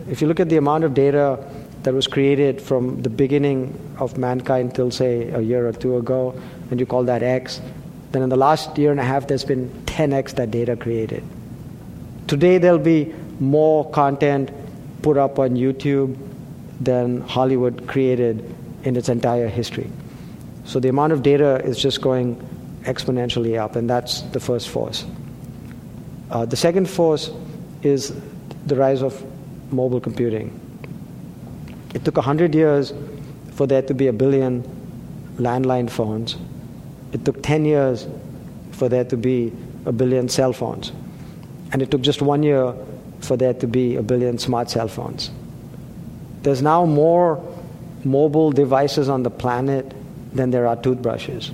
If 0.09 0.20
you 0.20 0.29
look 0.29 0.40
at 0.40 0.49
the 0.49 0.57
amount 0.57 0.85
of 0.85 0.94
data 0.94 1.38
that 1.83 1.94
was 1.94 2.07
created 2.07 2.61
from 2.61 3.03
the 3.03 3.11
beginning 3.11 3.79
of 3.99 4.16
mankind 4.16 4.75
till, 4.75 4.90
say, 4.90 5.29
a 5.31 5.40
year 5.40 5.66
or 5.66 5.73
two 5.73 5.97
ago, 5.97 6.40
and 6.70 6.81
you 6.81 6.87
call 6.87 7.05
that 7.05 7.23
X, 7.23 7.61
then 8.12 8.23
in 8.23 8.29
the 8.29 8.37
last 8.37 8.77
year 8.79 8.90
and 8.90 9.01
a 9.01 9.05
half, 9.05 9.27
there's 9.27 9.44
been 9.44 9.68
10x 9.87 10.35
that 10.37 10.51
data 10.51 10.77
created. 10.77 11.23
Today, 12.27 12.59
there'll 12.59 12.79
be 12.79 13.14
more 13.40 13.90
content 13.90 14.51
put 15.03 15.16
up 15.18 15.38
on 15.38 15.51
YouTube 15.51 16.16
than 16.81 17.20
Hollywood 17.23 17.87
created 17.87 18.55
in 18.85 18.97
its 18.97 19.09
entire 19.09 19.49
history. 19.49 19.90
So 20.64 20.81
the 20.81 20.88
amount 20.88 21.12
of 21.12 21.23
data 21.23 21.61
is 21.64 21.79
just 21.79 22.01
going 22.01 22.37
exponentially 22.85 23.59
up, 23.59 23.77
and 23.77 23.88
that's 23.88 24.23
the 24.33 24.40
first 24.40 24.68
force. 24.68 25.05
Uh, 26.31 26.44
the 26.44 26.57
second 26.57 26.88
force 26.88 27.31
is 27.83 28.12
the 28.66 28.77
rise 28.77 29.03
of 29.03 29.23
mobile 29.73 30.01
computing. 30.01 30.61
It 31.94 32.05
took 32.05 32.16
100 32.16 32.55
years 32.55 32.92
for 33.53 33.66
there 33.66 33.83
to 33.83 33.94
be 33.94 34.09
a 34.09 34.12
billion 34.12 34.62
landline 35.37 35.88
phones. 35.90 36.37
It 37.12 37.25
took 37.25 37.42
10 37.42 37.64
years 37.64 38.07
for 38.73 38.88
there 38.88 39.05
to 39.05 39.16
be 39.16 39.53
a 39.87 39.92
billion 39.92 40.29
cell 40.29 40.53
phones. 40.53 40.92
And 41.73 41.83
it 41.83 41.90
took 41.90 42.01
just 42.01 42.23
one 42.23 42.42
year 42.42 42.75
for 43.20 43.37
there 43.37 43.55
to 43.55 43.66
be 43.66 43.97
a 43.97 44.03
billion 44.03 44.38
smart 44.38 44.70
cell 44.70 44.88
phones. 44.88 45.31
There's 46.42 46.62
now 46.62 46.85
more 46.85 47.42
mobile 48.05 48.51
devices 48.51 49.09
on 49.09 49.23
the 49.23 49.31
planet 49.31 49.94
than 50.33 50.51
there 50.51 50.66
are 50.66 50.77
toothbrushes. 50.77 51.53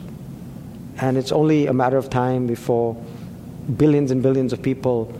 And 1.00 1.16
it's 1.16 1.32
only 1.32 1.66
a 1.66 1.72
matter 1.72 1.96
of 1.96 2.10
time 2.10 2.46
before 2.46 2.94
billions 3.76 4.10
and 4.10 4.22
billions 4.22 4.52
of 4.52 4.60
people 4.62 5.18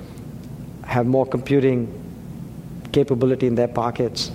have 0.85 1.07
more 1.07 1.27
computing 1.27 1.89
capability 2.93 3.47
in 3.47 3.55
their 3.55 3.69
pockets 3.69 4.31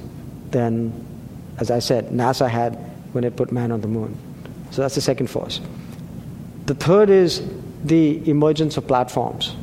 than, 0.51 0.91
as 1.59 1.69
I 1.69 1.79
said, 1.79 2.09
NASA 2.09 2.49
had 2.49 2.75
when 3.13 3.23
it 3.23 3.35
put 3.35 3.51
man 3.51 3.71
on 3.71 3.81
the 3.81 3.87
moon. 3.87 4.17
So 4.71 4.81
that's 4.81 4.95
the 4.95 5.01
second 5.01 5.27
force. 5.27 5.61
The 6.65 6.73
third 6.73 7.09
is 7.09 7.47
the 7.83 8.27
emergence 8.27 8.77
of 8.77 8.87
platforms. 8.87 9.55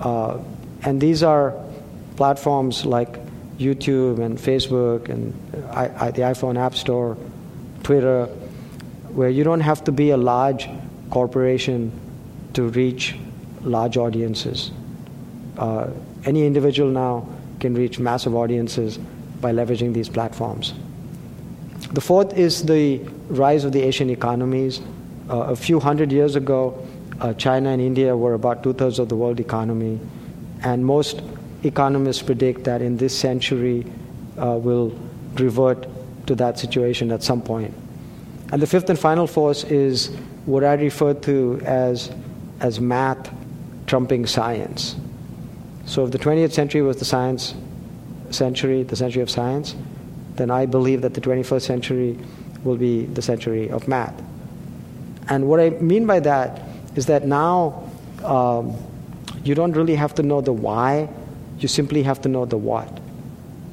Uh, 0.00 0.38
and 0.82 1.00
these 1.00 1.22
are 1.22 1.54
platforms 2.16 2.84
like 2.84 3.18
YouTube 3.58 4.18
and 4.18 4.36
Facebook 4.36 5.08
and 5.08 5.32
I, 5.70 6.06
I, 6.06 6.10
the 6.10 6.22
iPhone 6.22 6.58
App 6.58 6.74
Store, 6.74 7.16
Twitter, 7.82 8.26
where 9.14 9.30
you 9.30 9.44
don't 9.44 9.60
have 9.60 9.84
to 9.84 9.92
be 9.92 10.10
a 10.10 10.16
large 10.16 10.68
corporation 11.10 11.92
to 12.54 12.68
reach 12.68 13.16
large 13.62 13.96
audiences. 13.96 14.70
Uh, 15.58 15.90
any 16.24 16.46
individual 16.46 16.90
now 16.90 17.26
can 17.60 17.74
reach 17.74 17.98
massive 17.98 18.34
audiences 18.34 18.98
by 19.40 19.52
leveraging 19.52 19.92
these 19.94 20.08
platforms. 20.08 20.74
The 21.92 22.00
fourth 22.00 22.36
is 22.36 22.64
the 22.64 22.98
rise 23.28 23.64
of 23.64 23.72
the 23.72 23.82
Asian 23.82 24.10
economies. 24.10 24.80
Uh, 25.30 25.38
a 25.38 25.56
few 25.56 25.80
hundred 25.80 26.12
years 26.12 26.36
ago, 26.36 26.86
uh, 27.20 27.32
China 27.34 27.70
and 27.70 27.80
India 27.80 28.16
were 28.16 28.34
about 28.34 28.62
two 28.62 28.72
thirds 28.72 28.98
of 28.98 29.08
the 29.08 29.16
world 29.16 29.40
economy, 29.40 29.98
and 30.62 30.84
most 30.84 31.22
economists 31.62 32.22
predict 32.22 32.64
that 32.64 32.82
in 32.82 32.96
this 32.96 33.16
century 33.16 33.86
uh, 34.38 34.58
will 34.60 34.98
revert 35.34 35.86
to 36.26 36.34
that 36.34 36.58
situation 36.58 37.10
at 37.12 37.22
some 37.22 37.40
point. 37.40 37.72
And 38.52 38.62
the 38.62 38.66
fifth 38.66 38.88
and 38.88 38.98
final 38.98 39.26
force 39.26 39.64
is 39.64 40.08
what 40.44 40.62
I 40.62 40.74
refer 40.74 41.14
to 41.14 41.60
as, 41.64 42.12
as 42.60 42.80
math 42.80 43.32
trumping 43.86 44.26
science. 44.26 44.96
So 45.86 46.04
if 46.04 46.12
the 46.12 46.18
20th 46.18 46.52
century 46.52 46.82
was 46.82 46.96
the 46.98 47.04
science 47.04 47.54
century, 48.30 48.82
the 48.82 48.96
century 48.96 49.22
of 49.22 49.30
science, 49.30 49.74
then 50.34 50.50
I 50.50 50.66
believe 50.66 51.02
that 51.02 51.14
the 51.14 51.20
21st 51.20 51.62
century 51.62 52.18
will 52.64 52.76
be 52.76 53.06
the 53.06 53.22
century 53.22 53.70
of 53.70 53.88
math. 53.88 54.14
And 55.28 55.48
what 55.48 55.60
I 55.60 55.70
mean 55.70 56.06
by 56.06 56.20
that 56.20 56.62
is 56.94 57.06
that 57.06 57.26
now 57.26 57.90
um, 58.24 58.76
you 59.44 59.54
don't 59.54 59.72
really 59.72 59.94
have 59.94 60.14
to 60.16 60.22
know 60.22 60.40
the 60.40 60.52
why, 60.52 61.08
you 61.58 61.68
simply 61.68 62.02
have 62.02 62.20
to 62.22 62.28
know 62.28 62.44
the 62.44 62.56
what. 62.56 63.00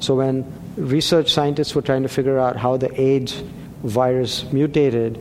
So 0.00 0.16
when 0.16 0.44
research 0.76 1.32
scientists 1.32 1.74
were 1.74 1.82
trying 1.82 2.02
to 2.02 2.08
figure 2.08 2.38
out 2.38 2.56
how 2.56 2.76
the 2.76 3.00
AIDS 3.00 3.42
virus 3.84 4.50
mutated, 4.52 5.18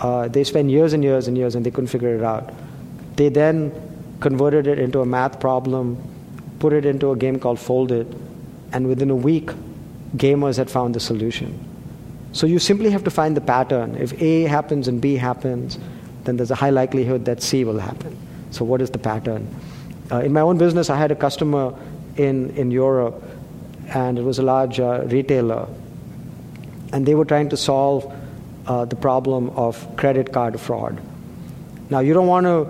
uh, 0.00 0.28
they 0.28 0.44
spent 0.44 0.70
years 0.70 0.92
and 0.92 1.04
years 1.04 1.28
and 1.28 1.36
years 1.36 1.54
and 1.54 1.64
they 1.64 1.70
couldn't 1.70 1.88
figure 1.88 2.14
it 2.14 2.22
out. 2.22 2.52
They 3.16 3.28
then 3.28 3.72
converted 4.20 4.66
it 4.66 4.78
into 4.78 5.00
a 5.00 5.06
math 5.06 5.40
problem, 5.40 5.96
put 6.58 6.72
it 6.72 6.84
into 6.84 7.12
a 7.12 7.16
game 7.16 7.38
called 7.38 7.58
Foldit, 7.58 8.06
and 8.72 8.88
within 8.88 9.10
a 9.10 9.16
week, 9.16 9.50
gamers 10.16 10.56
had 10.56 10.70
found 10.70 10.94
the 10.94 11.00
solution. 11.00 11.58
So 12.32 12.46
you 12.46 12.58
simply 12.58 12.90
have 12.90 13.04
to 13.04 13.10
find 13.10 13.36
the 13.36 13.40
pattern. 13.40 13.94
If 13.96 14.20
A 14.20 14.42
happens 14.42 14.88
and 14.88 15.00
B 15.00 15.16
happens, 15.16 15.78
then 16.24 16.36
there's 16.36 16.50
a 16.50 16.54
high 16.54 16.70
likelihood 16.70 17.24
that 17.24 17.42
C 17.42 17.64
will 17.64 17.78
happen. 17.78 18.16
So, 18.50 18.64
what 18.64 18.82
is 18.82 18.90
the 18.90 18.98
pattern? 18.98 19.48
Uh, 20.10 20.20
in 20.20 20.32
my 20.32 20.40
own 20.40 20.58
business, 20.58 20.90
I 20.90 20.96
had 20.96 21.10
a 21.10 21.16
customer 21.16 21.74
in, 22.16 22.50
in 22.50 22.70
Europe, 22.70 23.22
and 23.88 24.18
it 24.18 24.22
was 24.22 24.38
a 24.38 24.42
large 24.42 24.80
uh, 24.80 25.04
retailer. 25.06 25.66
And 26.96 27.04
they 27.04 27.14
were 27.14 27.26
trying 27.26 27.50
to 27.50 27.58
solve 27.58 28.10
uh, 28.66 28.86
the 28.86 28.96
problem 28.96 29.50
of 29.50 29.96
credit 29.96 30.32
card 30.32 30.58
fraud. 30.58 30.98
Now, 31.90 32.00
you 32.00 32.14
don't 32.14 32.26
want 32.26 32.46
to 32.46 32.66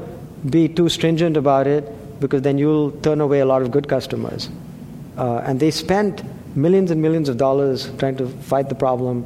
be 0.50 0.66
too 0.66 0.88
stringent 0.88 1.36
about 1.36 1.68
it 1.68 1.84
because 2.18 2.42
then 2.42 2.58
you'll 2.58 2.90
turn 2.90 3.20
away 3.20 3.38
a 3.38 3.46
lot 3.46 3.62
of 3.62 3.70
good 3.70 3.88
customers. 3.88 4.50
Uh, 5.16 5.36
and 5.44 5.60
they 5.60 5.70
spent 5.70 6.24
millions 6.56 6.90
and 6.90 7.00
millions 7.00 7.28
of 7.28 7.36
dollars 7.36 7.88
trying 7.98 8.16
to 8.16 8.26
fight 8.26 8.68
the 8.68 8.74
problem, 8.74 9.24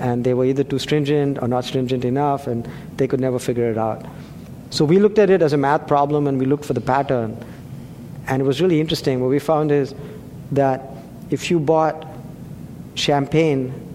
and 0.00 0.24
they 0.24 0.32
were 0.32 0.46
either 0.46 0.64
too 0.64 0.78
stringent 0.78 1.42
or 1.42 1.46
not 1.46 1.66
stringent 1.66 2.06
enough, 2.06 2.46
and 2.46 2.66
they 2.96 3.06
could 3.06 3.20
never 3.20 3.38
figure 3.38 3.70
it 3.70 3.76
out. 3.76 4.06
So 4.70 4.86
we 4.86 4.98
looked 4.98 5.18
at 5.18 5.28
it 5.28 5.42
as 5.42 5.52
a 5.52 5.58
math 5.58 5.86
problem 5.86 6.26
and 6.26 6.38
we 6.38 6.46
looked 6.46 6.64
for 6.64 6.72
the 6.72 6.80
pattern. 6.80 7.36
And 8.26 8.40
it 8.40 8.46
was 8.46 8.62
really 8.62 8.80
interesting. 8.80 9.20
What 9.20 9.28
we 9.28 9.40
found 9.40 9.72
is 9.72 9.94
that 10.52 10.88
if 11.28 11.50
you 11.50 11.60
bought 11.60 12.06
champagne, 12.94 13.87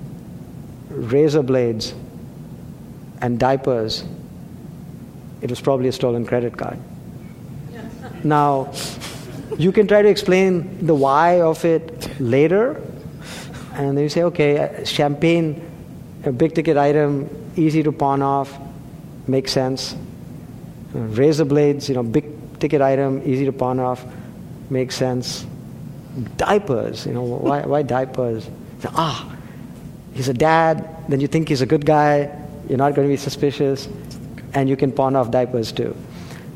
razor 0.93 1.43
blades, 1.43 1.93
and 3.21 3.39
diapers, 3.39 4.03
it 5.41 5.49
was 5.49 5.61
probably 5.61 5.87
a 5.87 5.91
stolen 5.91 6.25
credit 6.25 6.57
card. 6.57 6.77
Now, 8.23 8.71
you 9.57 9.71
can 9.71 9.87
try 9.87 10.01
to 10.01 10.07
explain 10.07 10.85
the 10.85 10.95
why 10.95 11.41
of 11.41 11.63
it 11.65 12.19
later, 12.19 12.81
and 13.73 13.97
then 13.97 14.03
you 14.03 14.09
say, 14.09 14.23
okay, 14.23 14.83
champagne, 14.85 15.61
a 16.25 16.31
big 16.31 16.53
ticket 16.53 16.77
item, 16.77 17.29
easy 17.55 17.83
to 17.83 17.91
pawn 17.91 18.21
off, 18.21 18.57
makes 19.27 19.51
sense. 19.51 19.95
Razor 20.93 21.45
blades, 21.45 21.89
you 21.89 21.95
know, 21.95 22.03
big 22.03 22.25
ticket 22.59 22.81
item, 22.81 23.21
easy 23.25 23.45
to 23.45 23.51
pawn 23.51 23.79
off, 23.79 24.05
makes 24.69 24.95
sense. 24.95 25.45
Diapers, 26.37 27.05
you 27.05 27.13
know, 27.13 27.23
why, 27.23 27.65
why 27.65 27.81
diapers? 27.81 28.49
Ah, 28.85 29.32
he's 30.13 30.29
a 30.29 30.33
dad, 30.33 30.87
then 31.09 31.19
you 31.19 31.27
think 31.27 31.49
he's 31.49 31.61
a 31.61 31.65
good 31.65 31.85
guy, 31.85 32.31
you're 32.67 32.77
not 32.77 32.95
going 32.95 33.07
to 33.07 33.11
be 33.11 33.17
suspicious, 33.17 33.87
and 34.53 34.69
you 34.69 34.77
can 34.77 34.91
pawn 34.91 35.15
off 35.15 35.31
diapers 35.31 35.71
too. 35.71 35.95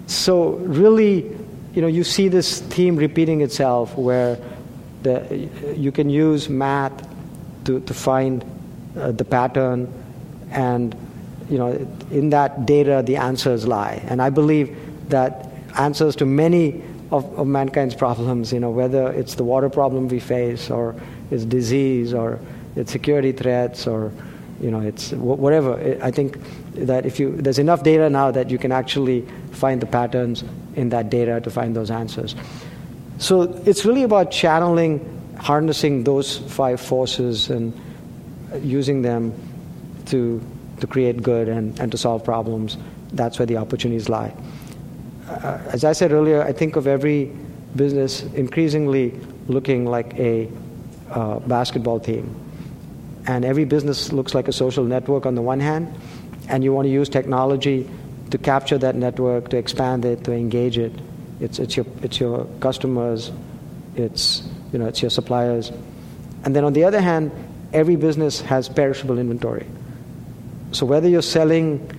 So, 0.08 0.52
really, 0.52 1.24
you 1.74 1.82
know, 1.82 1.88
you 1.88 2.04
see 2.04 2.28
this 2.28 2.62
theme 2.62 2.96
repeating 2.96 3.41
itself 3.41 3.98
where 3.98 4.39
the, 5.04 5.50
you 5.76 5.91
can 5.91 6.10
use 6.10 6.50
math 6.50 7.08
to, 7.65 7.80
to 7.82 7.93
find 7.93 8.43
uh, 8.98 9.12
the 9.12 9.26
pattern 9.26 9.93
and 10.52 10.96
you 11.50 11.58
know, 11.58 11.72
in 12.12 12.30
that 12.32 12.65
data, 12.65 13.04
the 13.06 13.17
answers 13.17 13.67
lie. 13.67 14.04
And 14.08 14.22
I 14.22 14.30
believe 14.30 14.76
that 15.10 15.50
answers 15.78 16.15
to 16.17 16.26
many 16.26 16.84
of, 17.12 17.26
of, 17.39 17.48
mankind's 17.48 17.96
problems, 17.96 18.52
you 18.52 18.60
know, 18.60 18.70
whether 18.70 19.12
it's 19.12 19.36
the 19.36 19.43
water 19.43 19.70
problem 19.70 20.10
we 20.10 20.20
face, 20.20 20.70
or 20.70 20.96
it's 21.32 21.46
disease, 21.46 22.13
or 22.13 22.39
it's 22.78 22.92
security 22.92 23.32
threats, 23.32 23.88
or 23.88 24.12
you 24.62 24.72
know, 24.72 24.80
it's 24.80 25.12
whatever. 25.12 26.00
I 26.02 26.12
think 26.12 26.38
that 26.74 27.06
if 27.06 27.20
you 27.20 27.36
there's 27.36 27.60
enough 27.60 27.84
data 27.84 28.10
now 28.10 28.32
that 28.32 28.50
you 28.50 28.58
can 28.58 28.72
actually 28.72 29.22
find 29.52 29.82
the 29.82 29.86
patterns 29.86 30.44
in 30.76 30.90
that 30.90 31.10
data 31.10 31.42
to 31.42 31.50
find 31.50 31.76
those 31.76 31.92
answers. 31.92 32.36
So 33.18 33.42
it's 33.66 33.86
really 33.86 34.04
about 34.04 34.32
channeling, 34.32 35.02
harnessing 35.40 36.04
those 36.04 36.38
five 36.38 36.80
forces 36.80 37.50
and 37.50 37.74
using 38.62 39.02
them 39.02 39.34
to 40.08 40.42
to 40.80 40.88
create 40.88 41.24
good 41.24 41.50
and, 41.50 41.80
and 41.80 41.92
to 41.92 41.98
solve 41.98 42.24
problems. 42.24 42.78
That's 43.13 43.40
where 43.40 43.46
the 43.46 43.58
opportunities 43.58 44.10
lie. 44.10 44.34
Uh, 45.28 45.60
as 45.72 45.84
I 45.84 45.94
said 45.94 46.12
earlier, 46.12 46.42
I 46.44 46.54
think 46.54 46.76
of 46.76 46.88
every 46.88 47.32
business 47.76 48.24
increasingly 48.34 49.20
looking 49.48 49.86
like 49.86 50.13
a 50.20 50.50
uh, 51.10 51.40
basketball 51.40 52.00
team. 52.00 52.34
And 53.28 53.44
every 53.44 53.66
business 53.66 54.13
looks 54.13 54.34
like 54.34 54.48
a 54.48 54.54
social 54.54 54.86
network 54.86 55.26
on 55.26 55.36
the 55.36 55.42
one 55.42 55.60
hand, 55.60 55.94
and 56.48 56.63
you 56.63 56.74
want 56.74 56.86
to 56.86 56.90
use 56.90 57.10
technology 57.10 57.90
to 58.32 58.38
capture 58.38 58.78
that 58.78 58.96
network, 58.96 59.50
to 59.50 59.58
expand 59.58 60.06
it, 60.06 60.24
to 60.24 60.34
engage 60.34 60.78
it. 60.78 60.94
It's, 61.42 61.60
it's, 61.60 61.76
your, 61.76 61.86
it's 62.02 62.20
your 62.20 62.46
customers, 62.62 63.32
it's, 63.96 64.48
you 64.72 64.80
know, 64.80 64.88
it's 64.88 65.02
your 65.02 65.12
suppliers. 65.12 65.72
And 66.46 66.56
then 66.56 66.63
on 66.63 66.74
the 66.74 66.86
other 66.86 67.02
hand, 67.02 67.32
every 67.74 67.98
business 67.98 68.40
has 68.42 68.70
perishable 68.70 69.20
inventory. 69.20 69.68
So 70.72 70.86
whether 70.86 71.10
you're 71.10 71.22
selling 71.22 71.92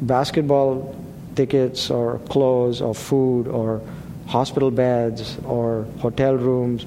basketball 0.00 0.94
tickets 1.34 1.90
or 1.90 2.18
clothes 2.30 2.80
or 2.80 2.94
food 2.94 3.48
or 3.48 3.82
hospital 4.26 4.70
beds 4.70 5.36
or 5.44 5.86
hotel 5.98 6.36
rooms, 6.36 6.86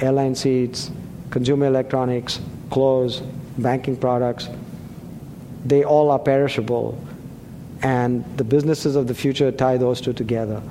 airline 0.00 0.34
seats, 0.34 0.90
consumer 1.30 1.66
electronics, 1.66 2.40
clothes, 2.70 3.20
banking 3.58 3.96
products, 3.96 4.48
they 5.64 5.84
all 5.84 6.10
are 6.10 6.18
perishable. 6.18 6.98
And 7.82 8.24
the 8.36 8.44
businesses 8.44 8.96
of 8.96 9.06
the 9.06 9.14
future 9.14 9.50
tie 9.50 9.76
those 9.76 10.00
two 10.00 10.12
together. 10.12 10.62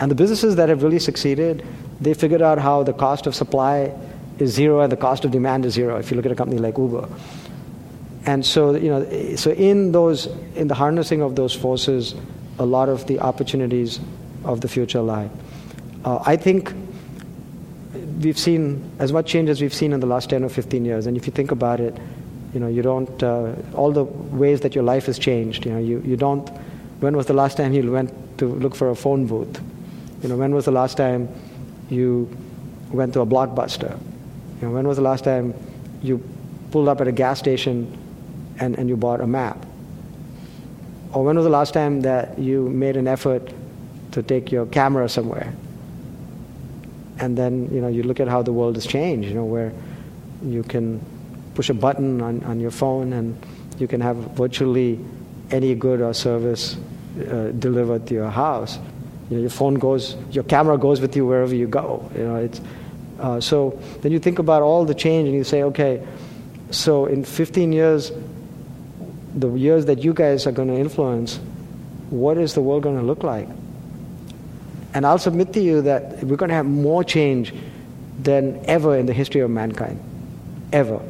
And 0.00 0.10
the 0.10 0.14
businesses 0.14 0.56
that 0.56 0.68
have 0.68 0.82
really 0.82 0.98
succeeded, 0.98 1.66
they 2.00 2.14
figured 2.14 2.42
out 2.42 2.58
how 2.58 2.82
the 2.82 2.92
cost 2.92 3.26
of 3.26 3.34
supply 3.34 3.92
is 4.38 4.52
zero 4.52 4.80
and 4.80 4.92
the 4.92 4.96
cost 4.96 5.24
of 5.24 5.32
demand 5.32 5.64
is 5.64 5.74
zero 5.74 5.96
if 5.96 6.10
you 6.10 6.16
look 6.16 6.26
at 6.26 6.32
a 6.32 6.36
company 6.36 6.60
like 6.60 6.78
Uber. 6.78 7.08
And 8.26 8.44
so, 8.44 8.74
you 8.74 8.88
know, 8.88 9.36
so 9.36 9.50
in 9.52 9.90
those, 9.90 10.26
in 10.54 10.68
the 10.68 10.74
harnessing 10.74 11.22
of 11.22 11.34
those 11.34 11.54
forces, 11.54 12.14
a 12.58 12.64
lot 12.64 12.88
of 12.88 13.06
the 13.06 13.18
opportunities 13.20 14.00
of 14.44 14.60
the 14.60 14.68
future 14.68 15.00
lie. 15.00 15.30
Uh, 16.04 16.22
I 16.24 16.36
think 16.36 16.72
we've 18.18 18.38
seen 18.38 18.90
as 18.98 19.12
much 19.12 19.26
change 19.26 19.48
as 19.48 19.60
we've 19.60 19.74
seen 19.74 19.92
in 19.92 20.00
the 20.00 20.06
last 20.06 20.30
10 20.30 20.44
or 20.44 20.48
15 20.48 20.84
years. 20.84 21.06
And 21.06 21.16
if 21.16 21.26
you 21.26 21.32
think 21.32 21.50
about 21.50 21.80
it, 21.80 21.96
you 22.52 22.60
know, 22.60 22.66
you 22.66 22.82
don't, 22.82 23.22
uh, 23.22 23.54
all 23.74 23.92
the 23.92 24.04
ways 24.04 24.60
that 24.62 24.74
your 24.74 24.84
life 24.84 25.06
has 25.06 25.18
changed, 25.18 25.64
you 25.64 25.72
know, 25.72 25.78
you, 25.78 26.00
you 26.04 26.16
don't, 26.16 26.48
when 27.00 27.16
was 27.16 27.26
the 27.26 27.34
last 27.34 27.56
time 27.56 27.72
you 27.72 27.90
went 27.90 28.12
to 28.38 28.46
look 28.46 28.74
for 28.74 28.90
a 28.90 28.96
phone 28.96 29.26
booth? 29.26 29.60
You 30.22 30.28
know, 30.28 30.36
when 30.36 30.54
was 30.54 30.64
the 30.64 30.72
last 30.72 30.96
time 30.96 31.28
you 31.90 32.28
went 32.90 33.12
to 33.14 33.20
a 33.20 33.26
blockbuster? 33.26 33.98
You 34.60 34.68
know, 34.68 34.74
when 34.74 34.88
was 34.88 34.96
the 34.96 35.02
last 35.02 35.24
time 35.24 35.54
you 36.02 36.22
pulled 36.70 36.88
up 36.88 37.00
at 37.00 37.06
a 37.06 37.12
gas 37.12 37.38
station 37.38 37.96
and, 38.58 38.76
and 38.78 38.88
you 38.88 38.96
bought 38.96 39.20
a 39.20 39.26
map? 39.26 39.64
Or 41.12 41.24
when 41.24 41.36
was 41.36 41.44
the 41.44 41.50
last 41.50 41.72
time 41.72 42.00
that 42.02 42.38
you 42.38 42.68
made 42.68 42.96
an 42.96 43.06
effort 43.06 43.52
to 44.12 44.22
take 44.22 44.50
your 44.50 44.66
camera 44.66 45.08
somewhere? 45.08 45.54
And 47.20 47.36
then, 47.36 47.72
you 47.72 47.80
know, 47.80 47.88
you 47.88 48.02
look 48.02 48.20
at 48.20 48.28
how 48.28 48.42
the 48.42 48.52
world 48.52 48.76
has 48.76 48.86
changed, 48.86 49.28
you 49.28 49.34
know, 49.34 49.44
where 49.44 49.72
you 50.42 50.62
can 50.62 51.04
push 51.54 51.68
a 51.68 51.74
button 51.74 52.20
on, 52.20 52.42
on 52.44 52.60
your 52.60 52.70
phone 52.70 53.12
and 53.12 53.36
you 53.78 53.88
can 53.88 54.00
have 54.00 54.16
virtually 54.36 54.98
any 55.50 55.74
good 55.74 56.00
or 56.00 56.14
service 56.14 56.76
uh, 57.18 57.50
delivered 57.58 58.06
to 58.06 58.14
your 58.14 58.30
house. 58.30 58.78
You 59.30 59.36
know, 59.36 59.40
your 59.40 59.50
phone 59.50 59.74
goes, 59.74 60.16
your 60.30 60.44
camera 60.44 60.78
goes 60.78 61.00
with 61.00 61.16
you 61.16 61.26
wherever 61.26 61.54
you 61.54 61.66
go. 61.66 62.08
You 62.14 62.24
know, 62.24 62.36
it's, 62.36 62.60
uh, 63.18 63.40
so 63.40 63.78
then 64.02 64.12
you 64.12 64.18
think 64.18 64.38
about 64.38 64.62
all 64.62 64.84
the 64.84 64.94
change 64.94 65.26
and 65.26 65.36
you 65.36 65.44
say, 65.44 65.64
okay, 65.64 66.06
so 66.70 67.06
in 67.06 67.24
15 67.24 67.72
years, 67.72 68.12
the 69.34 69.52
years 69.54 69.86
that 69.86 69.98
you 70.04 70.12
guys 70.12 70.46
are 70.46 70.52
going 70.52 70.68
to 70.68 70.76
influence, 70.78 71.40
what 72.10 72.38
is 72.38 72.54
the 72.54 72.60
world 72.60 72.82
going 72.82 72.96
to 72.96 73.04
look 73.04 73.22
like? 73.22 73.48
And 74.94 75.06
I'll 75.06 75.18
submit 75.18 75.52
to 75.52 75.60
you 75.60 75.82
that 75.82 76.24
we're 76.24 76.36
going 76.36 76.48
to 76.48 76.54
have 76.54 76.66
more 76.66 77.04
change 77.04 77.54
than 78.18 78.64
ever 78.64 78.96
in 78.96 79.06
the 79.06 79.12
history 79.12 79.40
of 79.40 79.50
mankind. 79.50 80.02
Ever. 80.72 81.00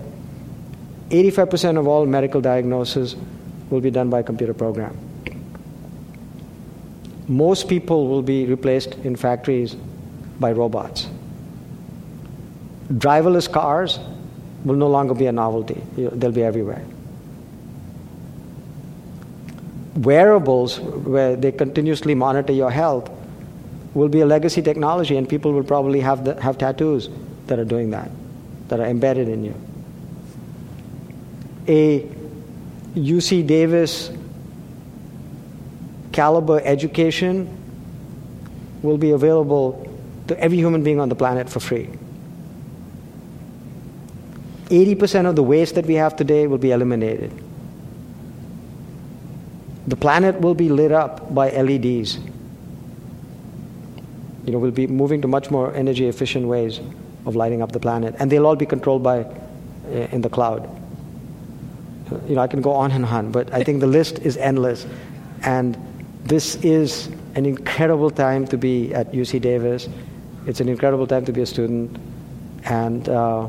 85% 1.10 1.78
of 1.78 1.86
all 1.86 2.04
medical 2.04 2.40
diagnoses 2.40 3.16
will 3.70 3.80
be 3.80 3.90
done 3.90 4.10
by 4.10 4.22
computer 4.22 4.54
program. 4.54 4.96
Most 7.26 7.68
people 7.68 8.08
will 8.08 8.22
be 8.22 8.46
replaced 8.46 8.94
in 9.04 9.16
factories 9.16 9.74
by 10.40 10.52
robots. 10.52 11.08
Driverless 12.92 13.50
cars 13.50 13.98
will 14.64 14.76
no 14.76 14.88
longer 14.88 15.14
be 15.14 15.26
a 15.26 15.32
novelty, 15.32 15.80
they'll 15.96 16.32
be 16.32 16.42
everywhere. 16.42 16.82
Wearables, 19.96 20.80
where 20.80 21.36
they 21.36 21.52
continuously 21.52 22.14
monitor 22.14 22.52
your 22.52 22.70
health, 22.70 23.10
will 23.98 24.08
be 24.08 24.20
a 24.20 24.26
legacy 24.26 24.62
technology, 24.62 25.16
and 25.16 25.28
people 25.28 25.52
will 25.52 25.64
probably 25.64 26.00
have, 26.00 26.24
the, 26.24 26.40
have 26.40 26.56
tattoos 26.56 27.10
that 27.48 27.58
are 27.58 27.64
doing 27.64 27.90
that, 27.90 28.10
that 28.68 28.78
are 28.78 28.86
embedded 28.86 29.28
in 29.28 29.44
you. 29.44 29.54
A 31.66 32.00
UC 32.94 33.46
Davis 33.46 34.10
caliber 36.12 36.60
education 36.64 37.48
will 38.82 38.98
be 38.98 39.10
available 39.10 39.84
to 40.28 40.38
every 40.40 40.58
human 40.58 40.82
being 40.84 41.00
on 41.00 41.08
the 41.08 41.14
planet 41.14 41.50
for 41.50 41.60
free. 41.60 41.88
80% 44.66 45.26
of 45.26 45.34
the 45.34 45.42
waste 45.42 45.74
that 45.74 45.86
we 45.86 45.94
have 45.94 46.14
today 46.14 46.46
will 46.46 46.58
be 46.58 46.70
eliminated. 46.70 47.32
The 49.86 49.96
planet 49.96 50.40
will 50.40 50.54
be 50.54 50.68
lit 50.68 50.92
up 50.92 51.34
by 51.34 51.50
LEDs. 51.50 52.18
You 54.48 54.52
know, 54.52 54.60
we'll 54.60 54.70
be 54.70 54.86
moving 54.86 55.20
to 55.20 55.28
much 55.28 55.50
more 55.50 55.74
energy 55.74 56.08
efficient 56.08 56.46
ways 56.46 56.80
of 57.26 57.36
lighting 57.36 57.60
up 57.60 57.72
the 57.72 57.78
planet, 57.78 58.14
and 58.18 58.32
they'll 58.32 58.46
all 58.46 58.56
be 58.56 58.64
controlled 58.64 59.02
by 59.02 59.18
uh, 59.20 60.08
in 60.10 60.22
the 60.22 60.30
cloud. 60.30 60.66
You 62.26 62.36
know, 62.36 62.40
I 62.40 62.46
can 62.46 62.62
go 62.62 62.72
on 62.72 62.90
and 62.92 63.04
on, 63.04 63.30
but 63.30 63.52
I 63.52 63.62
think 63.62 63.80
the 63.80 63.86
list 63.86 64.20
is 64.20 64.38
endless. 64.38 64.86
And 65.42 65.76
this 66.24 66.54
is 66.64 67.08
an 67.34 67.44
incredible 67.44 68.10
time 68.10 68.46
to 68.46 68.56
be 68.56 68.94
at 68.94 69.12
UC 69.12 69.42
Davis. 69.42 69.86
It's 70.46 70.60
an 70.60 70.70
incredible 70.70 71.06
time 71.06 71.26
to 71.26 71.32
be 71.32 71.42
a 71.42 71.46
student. 71.46 71.98
And 72.64 73.06
uh, 73.06 73.48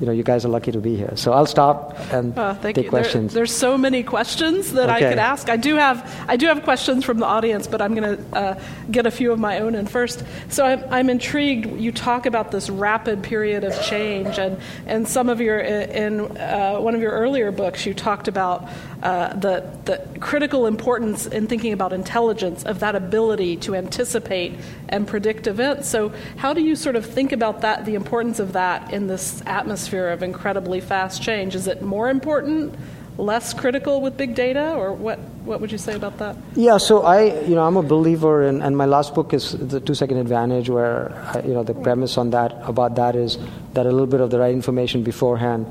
you 0.00 0.06
know, 0.06 0.12
you 0.12 0.22
guys 0.22 0.44
are 0.44 0.48
lucky 0.48 0.70
to 0.72 0.78
be 0.78 0.96
here. 0.96 1.16
So 1.16 1.32
I'll 1.32 1.46
stop 1.46 1.98
and 2.12 2.36
uh, 2.38 2.54
take 2.60 2.76
you. 2.76 2.88
questions. 2.88 3.32
There, 3.32 3.40
there's 3.40 3.54
so 3.54 3.76
many 3.76 4.02
questions 4.02 4.72
that 4.72 4.88
okay. 4.88 5.06
I 5.06 5.10
could 5.10 5.18
ask. 5.18 5.48
I 5.48 5.56
do 5.56 5.76
have 5.76 6.08
I 6.28 6.36
do 6.36 6.46
have 6.46 6.62
questions 6.62 7.04
from 7.04 7.18
the 7.18 7.26
audience, 7.26 7.66
but 7.66 7.82
I'm 7.82 7.94
going 7.94 8.16
to 8.16 8.36
uh, 8.36 8.60
get 8.90 9.06
a 9.06 9.10
few 9.10 9.32
of 9.32 9.38
my 9.38 9.58
own 9.60 9.74
in 9.74 9.86
first. 9.86 10.22
So 10.48 10.64
I'm, 10.64 10.84
I'm 10.90 11.10
intrigued. 11.10 11.80
You 11.80 11.90
talk 11.90 12.26
about 12.26 12.50
this 12.52 12.70
rapid 12.70 13.22
period 13.22 13.64
of 13.64 13.80
change, 13.82 14.38
and 14.38 14.60
and 14.86 15.08
some 15.08 15.28
of 15.28 15.40
your 15.40 15.58
in 15.58 16.20
uh, 16.36 16.78
one 16.78 16.94
of 16.94 17.00
your 17.00 17.12
earlier 17.12 17.50
books, 17.50 17.84
you 17.84 17.94
talked 17.94 18.28
about 18.28 18.68
uh, 19.02 19.34
the 19.34 19.64
the 19.84 20.18
critical 20.18 20.66
importance 20.66 21.26
in 21.26 21.46
thinking 21.46 21.72
about 21.72 21.92
intelligence 21.92 22.64
of 22.64 22.80
that 22.80 22.96
ability 22.96 23.56
to 23.56 23.76
anticipate 23.76 24.54
and 24.88 25.06
predict 25.06 25.46
events. 25.46 25.88
So 25.88 26.12
how 26.36 26.52
do 26.52 26.60
you 26.60 26.74
sort 26.74 26.96
of 26.96 27.06
think 27.06 27.32
about 27.32 27.60
that, 27.60 27.84
the 27.84 27.94
importance 27.94 28.40
of 28.40 28.54
that 28.54 28.92
in 28.92 29.06
this 29.06 29.42
atmosphere? 29.46 30.08
of 30.18 30.22
incredibly 30.22 30.80
fast 30.80 31.22
change. 31.22 31.54
Is 31.54 31.66
it 31.66 31.82
more 31.82 32.08
important, 32.10 32.74
less 33.16 33.54
critical 33.54 34.00
with 34.00 34.16
big 34.16 34.34
data, 34.34 34.74
or 34.74 34.92
what? 34.92 35.18
What 35.44 35.60
would 35.60 35.72
you 35.72 35.78
say 35.78 35.94
about 35.94 36.18
that? 36.18 36.36
Yeah, 36.54 36.76
so 36.76 37.02
I, 37.02 37.40
you 37.42 37.54
know, 37.54 37.62
I'm 37.62 37.76
a 37.76 37.82
believer 37.82 38.42
in, 38.42 38.60
and 38.60 38.76
my 38.76 38.84
last 38.84 39.14
book 39.14 39.32
is 39.32 39.52
the 39.52 39.80
Two 39.80 39.94
Second 39.94 40.18
Advantage, 40.18 40.68
where 40.68 41.14
you 41.44 41.54
know 41.54 41.62
the 41.62 41.74
premise 41.74 42.18
on 42.18 42.30
that 42.30 42.52
about 42.62 42.96
that 42.96 43.16
is 43.16 43.38
that 43.72 43.86
a 43.86 43.90
little 43.90 44.06
bit 44.06 44.20
of 44.20 44.30
the 44.30 44.38
right 44.38 44.52
information 44.52 45.02
beforehand 45.02 45.66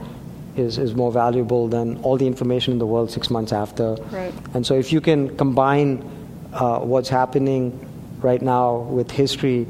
is, 0.58 0.78
is 0.78 0.96
more 0.96 1.12
valuable 1.12 1.68
than 1.68 1.98
all 2.04 2.18
the 2.18 2.28
information 2.28 2.74
in 2.74 2.80
the 2.80 2.86
world 2.86 3.12
six 3.12 3.30
months 3.30 3.54
after. 3.54 3.96
Right. 4.12 4.34
And 4.54 4.66
so 4.66 4.74
if 4.74 4.92
you 4.92 5.02
can 5.02 5.36
combine 5.38 6.04
uh, 6.54 6.80
what's 6.80 7.10
happening 7.10 7.84
right 8.22 8.42
now 8.42 8.78
with 8.78 9.12
history 9.12 9.68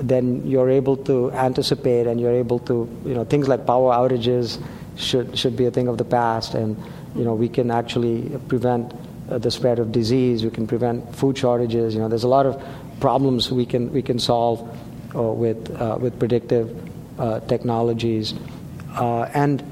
then 0.00 0.46
you're 0.46 0.70
able 0.70 0.96
to 0.96 1.30
anticipate 1.32 2.06
and 2.06 2.20
you're 2.20 2.34
able 2.34 2.58
to, 2.60 2.88
you 3.04 3.14
know, 3.14 3.24
things 3.24 3.48
like 3.48 3.66
power 3.66 3.92
outages 3.92 4.62
should, 4.96 5.36
should 5.38 5.56
be 5.56 5.66
a 5.66 5.70
thing 5.70 5.88
of 5.88 5.98
the 5.98 6.04
past. 6.04 6.54
And, 6.54 6.76
you 7.14 7.24
know, 7.24 7.34
we 7.34 7.48
can 7.48 7.70
actually 7.70 8.38
prevent 8.48 8.92
uh, 9.30 9.38
the 9.38 9.50
spread 9.50 9.78
of 9.78 9.92
disease, 9.92 10.42
we 10.42 10.50
can 10.50 10.66
prevent 10.66 11.14
food 11.14 11.36
shortages. 11.38 11.94
You 11.94 12.00
know, 12.00 12.08
there's 12.08 12.24
a 12.24 12.28
lot 12.28 12.46
of 12.46 12.62
problems 13.00 13.50
we 13.52 13.66
can, 13.66 13.92
we 13.92 14.02
can 14.02 14.18
solve 14.18 14.60
uh, 15.14 15.22
with, 15.22 15.70
uh, 15.80 15.98
with 16.00 16.18
predictive 16.18 16.74
uh, 17.18 17.40
technologies. 17.40 18.34
Uh, 18.96 19.22
and 19.34 19.62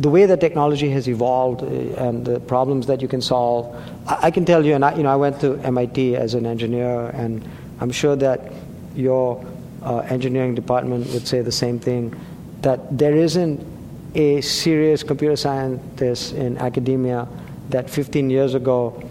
the 0.00 0.08
way 0.08 0.24
that 0.24 0.40
technology 0.40 0.88
has 0.90 1.08
evolved 1.08 1.62
uh, 1.62 1.66
and 2.06 2.24
the 2.24 2.40
problems 2.40 2.86
that 2.86 3.02
you 3.02 3.08
can 3.08 3.20
solve, 3.20 3.74
I, 4.06 4.28
I 4.28 4.30
can 4.30 4.44
tell 4.46 4.64
you, 4.64 4.74
and 4.74 4.84
I, 4.84 4.96
you 4.96 5.02
know, 5.02 5.10
I 5.10 5.16
went 5.16 5.40
to 5.40 5.56
MIT 5.58 6.16
as 6.16 6.34
an 6.34 6.46
engineer, 6.46 7.08
and 7.08 7.46
I'm 7.80 7.90
sure 7.90 8.16
that 8.16 8.52
your 8.94 9.44
uh, 9.82 9.98
engineering 9.98 10.54
department 10.54 11.06
would 11.12 11.26
say 11.26 11.42
the 11.42 11.52
same 11.52 11.78
thing 11.78 12.18
that 12.62 12.96
there 12.96 13.14
isn't 13.14 13.66
a 14.14 14.40
serious 14.40 15.02
computer 15.02 15.36
scientist 15.36 16.32
in 16.32 16.58
academia 16.58 17.28
that 17.68 17.88
15 17.88 18.30
years 18.30 18.54
ago 18.54 19.02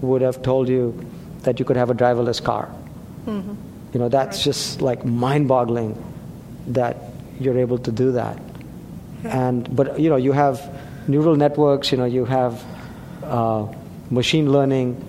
would 0.00 0.22
have 0.22 0.42
told 0.42 0.68
you 0.68 1.06
that 1.42 1.58
you 1.58 1.64
could 1.64 1.76
have 1.76 1.90
a 1.90 1.94
driverless 1.94 2.42
car. 2.42 2.68
Mm-hmm. 3.26 3.54
You 3.92 4.00
know, 4.00 4.08
that's 4.08 4.38
right. 4.38 4.44
just 4.44 4.82
like 4.82 5.04
mind 5.04 5.48
boggling 5.48 5.96
that 6.68 6.96
you're 7.40 7.58
able 7.58 7.78
to 7.78 7.92
do 7.92 8.12
that. 8.12 8.38
And, 9.24 9.74
but, 9.74 9.98
you 9.98 10.10
know, 10.10 10.16
you 10.16 10.32
have 10.32 10.70
neural 11.08 11.36
networks, 11.36 11.92
you 11.92 11.98
know, 11.98 12.04
you 12.04 12.24
have 12.24 12.64
uh, 13.24 13.66
machine 14.10 14.50
learning, 14.50 15.02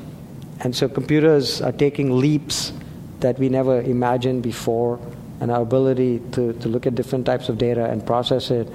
and 0.60 0.76
so 0.76 0.88
computers 0.88 1.62
are 1.62 1.72
taking 1.72 2.18
leaps 2.18 2.74
that 3.20 3.40
we 3.40 3.50
never 3.50 3.82
imagined 3.82 4.44
before, 4.44 5.00
and 5.40 5.52
our 5.52 5.62
ability 5.62 6.20
to, 6.32 6.54
to 6.54 6.70
look 6.70 6.86
at 6.86 6.96
different 6.96 7.26
types 7.26 7.50
of 7.50 7.58
data 7.58 7.86
and 7.86 8.06
process 8.06 8.52
it 8.52 8.68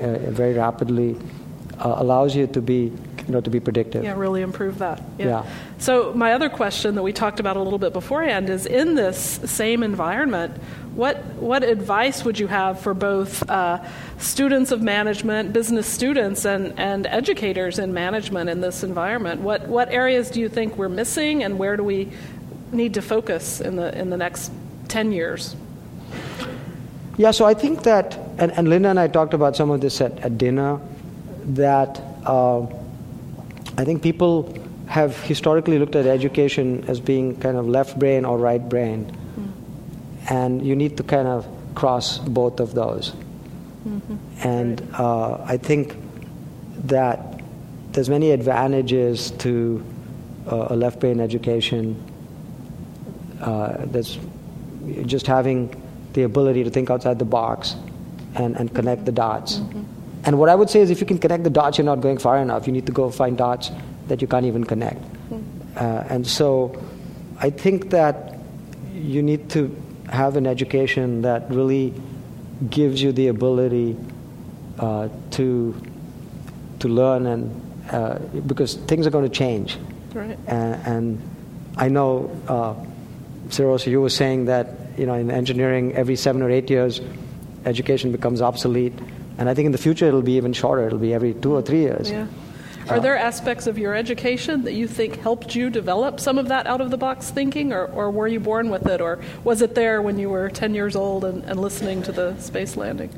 uh, 0.00 0.18
very 0.30 0.54
rapidly 0.54 1.16
uh, 1.78 1.94
allows 1.96 2.36
you 2.36 2.46
to 2.46 2.60
be 2.60 2.92
you 3.26 3.32
know 3.32 3.40
to 3.40 3.50
be 3.50 3.60
predictive. 3.60 4.04
Yeah, 4.04 4.14
really 4.16 4.42
improve 4.42 4.78
that. 4.78 5.02
Yeah. 5.18 5.26
Yeah. 5.26 5.46
So 5.78 6.12
my 6.14 6.32
other 6.32 6.48
question 6.48 6.94
that 6.94 7.02
we 7.02 7.12
talked 7.12 7.40
about 7.40 7.56
a 7.56 7.62
little 7.62 7.78
bit 7.78 7.92
beforehand 7.92 8.50
is 8.50 8.66
in 8.66 8.94
this 8.94 9.40
same 9.44 9.82
environment, 9.82 10.56
what 10.94 11.24
what 11.36 11.64
advice 11.64 12.24
would 12.24 12.38
you 12.38 12.46
have 12.46 12.80
for 12.80 12.94
both 12.94 13.48
uh, 13.50 13.82
students 14.18 14.72
of 14.72 14.82
management, 14.82 15.52
business 15.52 15.86
students, 15.86 16.44
and 16.44 16.78
and 16.78 17.06
educators 17.06 17.78
in 17.78 17.92
management 17.92 18.50
in 18.50 18.60
this 18.60 18.84
environment? 18.84 19.40
What 19.40 19.68
what 19.68 19.90
areas 19.90 20.30
do 20.30 20.40
you 20.40 20.48
think 20.48 20.76
we're 20.76 20.88
missing, 20.88 21.42
and 21.42 21.58
where 21.58 21.76
do 21.76 21.82
we 21.82 22.08
need 22.72 22.94
to 22.94 23.02
focus 23.02 23.60
in 23.60 23.76
the 23.76 23.98
in 23.98 24.10
the 24.10 24.16
next 24.16 24.52
ten 24.88 25.12
years? 25.12 25.56
Yeah, 27.16 27.30
so 27.30 27.44
I 27.44 27.54
think 27.54 27.84
that, 27.84 28.18
and, 28.38 28.50
and 28.58 28.68
Linda 28.68 28.88
and 28.88 28.98
I 28.98 29.06
talked 29.06 29.34
about 29.34 29.54
some 29.54 29.70
of 29.70 29.80
this 29.80 30.00
at, 30.00 30.18
at 30.18 30.36
dinner, 30.36 30.80
that 31.44 32.02
uh, 32.26 32.66
I 33.76 33.84
think 33.84 34.02
people 34.02 34.52
have 34.86 35.18
historically 35.22 35.78
looked 35.78 35.96
at 35.96 36.06
education 36.06 36.84
as 36.88 37.00
being 37.00 37.40
kind 37.40 37.56
of 37.56 37.66
left 37.66 37.98
brain 37.98 38.24
or 38.24 38.38
right 38.38 38.66
brain. 38.68 39.06
Mm-hmm. 39.06 40.34
And 40.34 40.66
you 40.66 40.76
need 40.76 40.96
to 40.98 41.02
kind 41.02 41.26
of 41.26 41.46
cross 41.74 42.18
both 42.18 42.60
of 42.60 42.74
those. 42.74 43.10
Mm-hmm. 43.86 44.16
And 44.46 44.88
uh, 44.94 45.42
I 45.44 45.56
think 45.56 45.96
that 46.84 47.42
there's 47.92 48.08
many 48.08 48.30
advantages 48.30 49.30
to 49.32 49.84
uh, 50.50 50.68
a 50.70 50.76
left 50.76 51.00
brain 51.00 51.20
education. 51.20 52.02
Uh, 53.40 53.84
there's 53.86 54.18
just 55.06 55.26
having 55.26 55.80
the 56.12 56.22
ability 56.22 56.64
to 56.64 56.70
think 56.70 56.90
outside 56.90 57.18
the 57.18 57.24
box 57.24 57.74
and, 58.34 58.56
and 58.56 58.74
connect 58.74 59.04
the 59.04 59.12
dots. 59.12 59.56
Mm-hmm. 59.56 59.82
And 60.26 60.38
what 60.38 60.48
I 60.48 60.54
would 60.54 60.70
say 60.70 60.80
is 60.80 60.90
if 60.90 61.00
you 61.00 61.06
can 61.06 61.18
connect 61.18 61.44
the 61.44 61.50
dots, 61.50 61.78
you're 61.78 61.84
not 61.84 62.00
going 62.00 62.18
far 62.18 62.38
enough. 62.38 62.66
You 62.66 62.72
need 62.72 62.86
to 62.86 62.92
go 62.92 63.10
find 63.10 63.36
dots 63.36 63.70
that 64.08 64.22
you 64.22 64.28
can't 64.28 64.46
even 64.46 64.64
connect. 64.64 65.00
Mm-hmm. 65.02 65.76
Uh, 65.76 66.04
and 66.08 66.26
so 66.26 66.82
I 67.38 67.50
think 67.50 67.90
that 67.90 68.38
you 68.92 69.22
need 69.22 69.50
to 69.50 69.74
have 70.08 70.36
an 70.36 70.46
education 70.46 71.22
that 71.22 71.50
really 71.50 71.92
gives 72.70 73.02
you 73.02 73.12
the 73.12 73.28
ability 73.28 73.96
uh, 74.78 75.08
to, 75.32 75.74
to 76.78 76.88
learn 76.88 77.26
and 77.26 77.60
uh, 77.90 78.18
because 78.46 78.74
things 78.74 79.06
are 79.06 79.10
going 79.10 79.28
to 79.28 79.36
change. 79.36 79.78
Right. 80.14 80.38
And, 80.46 80.86
and 80.86 81.22
I 81.76 81.88
know, 81.88 82.30
uh, 82.48 82.74
Cyril, 83.50 83.78
so 83.78 83.90
you 83.90 84.00
were 84.00 84.08
saying 84.08 84.46
that 84.46 84.68
you 84.96 85.06
know, 85.06 85.14
in 85.14 85.30
engineering, 85.30 85.94
every 85.94 86.16
seven 86.16 86.42
or 86.42 86.50
eight 86.50 86.70
years, 86.70 87.00
education 87.64 88.12
becomes 88.12 88.40
obsolete. 88.40 88.92
And 89.38 89.48
I 89.48 89.54
think 89.54 89.66
in 89.66 89.72
the 89.72 89.78
future 89.78 90.06
it'll 90.06 90.22
be 90.22 90.36
even 90.36 90.52
shorter. 90.52 90.86
It'll 90.86 90.98
be 90.98 91.14
every 91.14 91.34
two 91.34 91.54
or 91.54 91.62
three 91.62 91.80
years. 91.80 92.10
Yeah. 92.10 92.26
Are 92.88 93.00
there 93.00 93.16
aspects 93.16 93.66
of 93.66 93.78
your 93.78 93.94
education 93.94 94.64
that 94.64 94.74
you 94.74 94.86
think 94.86 95.16
helped 95.16 95.54
you 95.54 95.70
develop 95.70 96.20
some 96.20 96.36
of 96.36 96.48
that 96.48 96.66
out 96.66 96.82
of 96.82 96.90
the 96.90 96.98
box 96.98 97.30
thinking, 97.30 97.72
or, 97.72 97.86
or 97.86 98.10
were 98.10 98.28
you 98.28 98.40
born 98.40 98.68
with 98.68 98.86
it, 98.86 99.00
or 99.00 99.20
was 99.42 99.62
it 99.62 99.74
there 99.74 100.02
when 100.02 100.18
you 100.18 100.28
were 100.28 100.50
10 100.50 100.74
years 100.74 100.94
old 100.94 101.24
and, 101.24 101.42
and 101.44 101.58
listening 101.58 102.02
to 102.02 102.12
the 102.12 102.38
space 102.38 102.76
landing? 102.76 103.10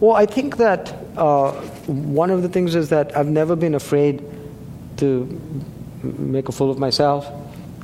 Well, 0.00 0.16
I 0.16 0.26
think 0.26 0.56
that 0.56 0.92
uh, 1.16 1.52
one 1.86 2.30
of 2.30 2.42
the 2.42 2.48
things 2.48 2.74
is 2.74 2.88
that 2.88 3.16
I've 3.16 3.28
never 3.28 3.54
been 3.54 3.76
afraid 3.76 4.24
to 4.96 5.40
make 6.02 6.48
a 6.48 6.52
fool 6.52 6.70
of 6.70 6.80
myself. 6.80 7.28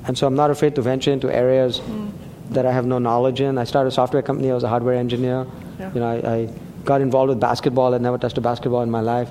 And 0.08 0.18
so 0.18 0.26
I'm 0.26 0.34
not 0.34 0.50
afraid 0.50 0.74
to 0.74 0.82
venture 0.82 1.12
into 1.12 1.32
areas 1.32 1.78
mm 1.78 2.10
that 2.50 2.64
I 2.64 2.72
have 2.72 2.86
no 2.86 2.98
knowledge 2.98 3.40
in. 3.40 3.58
I 3.58 3.64
started 3.64 3.88
a 3.88 3.92
software 3.92 4.22
company. 4.22 4.50
I 4.50 4.54
was 4.54 4.64
a 4.64 4.68
hardware 4.68 4.94
engineer. 4.94 5.46
Yeah. 5.78 5.92
You 5.92 6.00
know, 6.00 6.06
I, 6.06 6.34
I, 6.34 6.48
got 6.88 7.02
involved 7.02 7.28
with 7.28 7.38
basketball. 7.38 7.94
I'd 7.94 8.00
never 8.00 8.16
touched 8.16 8.38
a 8.38 8.40
basketball 8.40 8.80
in 8.80 8.90
my 8.90 9.02
life, 9.02 9.30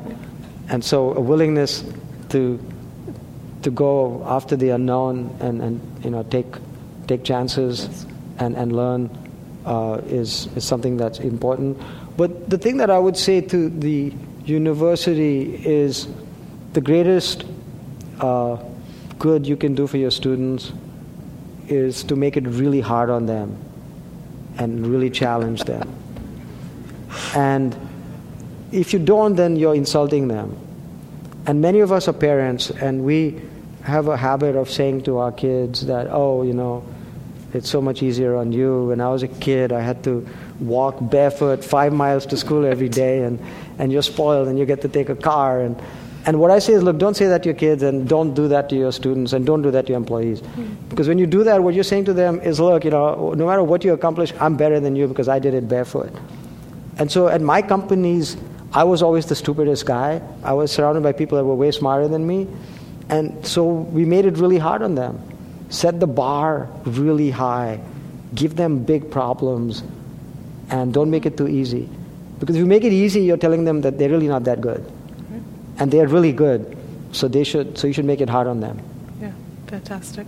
and 0.70 0.86
so 0.86 1.13
a 1.15 1.20
willingness 1.20 1.84
to 2.30 2.60
to 3.63 3.72
go 3.72 4.24
after 4.28 4.56
the 4.56 4.70
unknown 4.70 5.36
and, 5.39 5.62
and 5.62 6.06
you 6.06 6.12
know 6.12 6.22
take 6.22 6.46
take 7.08 7.24
chances 7.24 8.06
and 8.38 8.56
and 8.56 8.76
learn 8.76 9.10
uh, 9.65 10.00
is 10.06 10.48
is 10.56 10.63
something 10.65 10.98
that's 10.98 11.20
important. 11.20 11.82
But 12.15 12.48
the 12.48 12.60
thing 12.60 12.78
that 12.78 12.91
I 12.91 13.00
would 13.00 13.17
say 13.17 13.41
to 13.41 13.70
the 13.70 14.13
university 14.46 15.60
is 15.65 16.08
the 16.74 16.82
greatest 16.82 17.43
uh, 18.20 18.58
good 19.17 19.48
you 19.48 19.58
can 19.58 19.74
do 19.74 19.88
for 19.88 19.98
your 19.98 20.12
students 20.12 20.72
is 21.67 22.04
to 22.04 22.15
make 22.15 22.38
it 22.38 22.48
really 22.48 22.82
hard 22.82 23.10
on 23.10 23.26
them 23.26 23.58
and 24.58 24.86
really 24.86 25.10
challenge 25.10 25.63
them. 25.63 26.07
And 27.36 27.76
if 28.72 28.93
you 28.93 29.00
don't, 29.00 29.36
then 29.36 29.56
you're 29.56 29.76
insulting 29.76 30.28
them. 30.28 30.58
And 31.46 31.62
many 31.62 31.80
of 31.80 31.91
us 31.91 32.08
are 32.08 32.13
parents, 32.13 32.70
and 32.70 33.04
we 33.04 33.41
have 33.84 34.10
a 34.10 34.17
habit 34.17 34.56
of 34.56 34.70
saying 34.70 35.04
to 35.04 35.17
our 35.20 35.32
kids 35.32 35.86
that, 35.86 36.08
oh, 36.10 36.43
you 36.43 36.54
know, 36.54 36.84
it's 37.54 37.70
so 37.70 37.82
much 37.82 38.04
easier 38.04 38.36
on 38.36 38.52
you. 38.52 38.88
When 38.88 39.00
I 39.00 39.10
was 39.10 39.24
a 39.24 39.30
kid, 39.30 39.72
I 39.72 39.80
had 39.80 40.04
to 40.04 40.28
walk 40.60 40.98
barefoot 41.00 41.63
five 41.63 41.93
miles 41.93 42.26
to 42.28 42.38
school 42.38 42.65
every 42.65 42.89
day, 42.89 43.24
and, 43.24 43.39
and 43.80 43.91
you're 43.91 44.02
spoiled, 44.02 44.50
and 44.50 44.60
you 44.60 44.65
get 44.65 44.82
to 44.82 44.89
take 44.89 45.08
a 45.08 45.15
car. 45.15 45.62
And, 45.62 45.82
and 46.26 46.41
what 46.41 46.52
I 46.52 46.60
say 46.60 46.74
is, 46.74 46.84
look, 46.84 46.98
don't 46.98 47.15
say 47.15 47.28
that 47.28 47.43
to 47.43 47.50
your 47.50 47.58
kids 47.58 47.82
and 47.84 48.10
don't 48.10 48.34
do 48.34 48.50
that 48.50 48.67
to 48.70 48.76
your 48.76 48.91
students 48.91 49.32
and 49.32 49.46
don't 49.46 49.62
do 49.62 49.72
that 49.72 49.86
to 49.86 49.93
your 49.93 49.98
employees. 49.98 50.41
Mm-hmm. 50.41 50.89
Because 50.89 51.08
when 51.08 51.17
you 51.17 51.26
do 51.26 51.46
that, 51.46 51.63
what 51.63 51.74
you're 51.74 51.86
saying 51.86 52.04
to 52.06 52.13
them 52.13 52.41
is, 52.41 52.60
look, 52.60 52.84
you 52.84 52.91
know, 52.91 53.34
no 53.34 53.48
matter 53.48 53.63
what 53.63 53.86
you 53.86 53.93
accomplish, 53.93 54.34
I'm 54.41 54.58
better 54.58 54.82
than 54.82 54.98
you 54.98 55.08
because 55.08 55.30
I 55.30 55.39
did 55.39 55.54
it 55.54 55.70
barefoot. 55.70 56.12
And 57.00 57.12
so 57.12 57.28
at 57.28 57.42
my 57.42 57.62
companies, 57.62 58.38
I 58.74 58.84
was 58.84 59.02
always 59.02 59.26
the 59.28 59.36
stupidest 59.36 59.86
guy. 59.86 60.22
I 60.44 60.54
was 60.54 60.72
surrounded 60.72 61.04
by 61.04 61.12
people 61.12 61.38
that 61.38 61.46
were 61.46 61.56
way 61.56 61.72
smarter 61.72 62.08
than 62.08 62.26
me. 62.26 62.48
And 63.10 63.46
so 63.46 63.66
we 63.66 64.06
made 64.06 64.26
it 64.26 64.38
really 64.38 64.58
hard 64.58 64.82
on 64.82 64.96
them. 64.96 65.22
Set 65.70 66.00
the 66.00 66.08
bar 66.08 66.70
really 66.86 67.30
high. 67.30 67.80
Give 68.36 68.56
them 68.56 68.84
big 68.84 69.10
problems. 69.12 69.84
And 70.70 70.94
don't 70.94 71.10
make 71.10 71.26
it 71.26 71.38
too 71.38 71.48
easy. 71.48 71.88
Because 72.40 72.56
if 72.56 72.60
you 72.60 72.66
make 72.66 72.84
it 72.84 72.94
easy, 72.94 73.22
you're 73.22 73.38
telling 73.38 73.64
them 73.64 73.82
that 73.82 73.98
they're 73.98 74.10
really 74.10 74.28
not 74.28 74.44
that 74.44 74.62
good 74.62 74.86
and 75.80 75.92
they're 75.92 76.08
really 76.08 76.32
good. 76.32 76.78
So 77.12 77.28
they 77.28 77.44
should. 77.44 77.78
So 77.78 77.88
you 77.88 77.94
should 77.94 78.06
make 78.06 78.22
it 78.22 78.30
hard 78.30 78.48
on 78.48 78.60
them. 78.60 78.80
Yeah, 79.22 79.32
fantastic. 79.68 80.28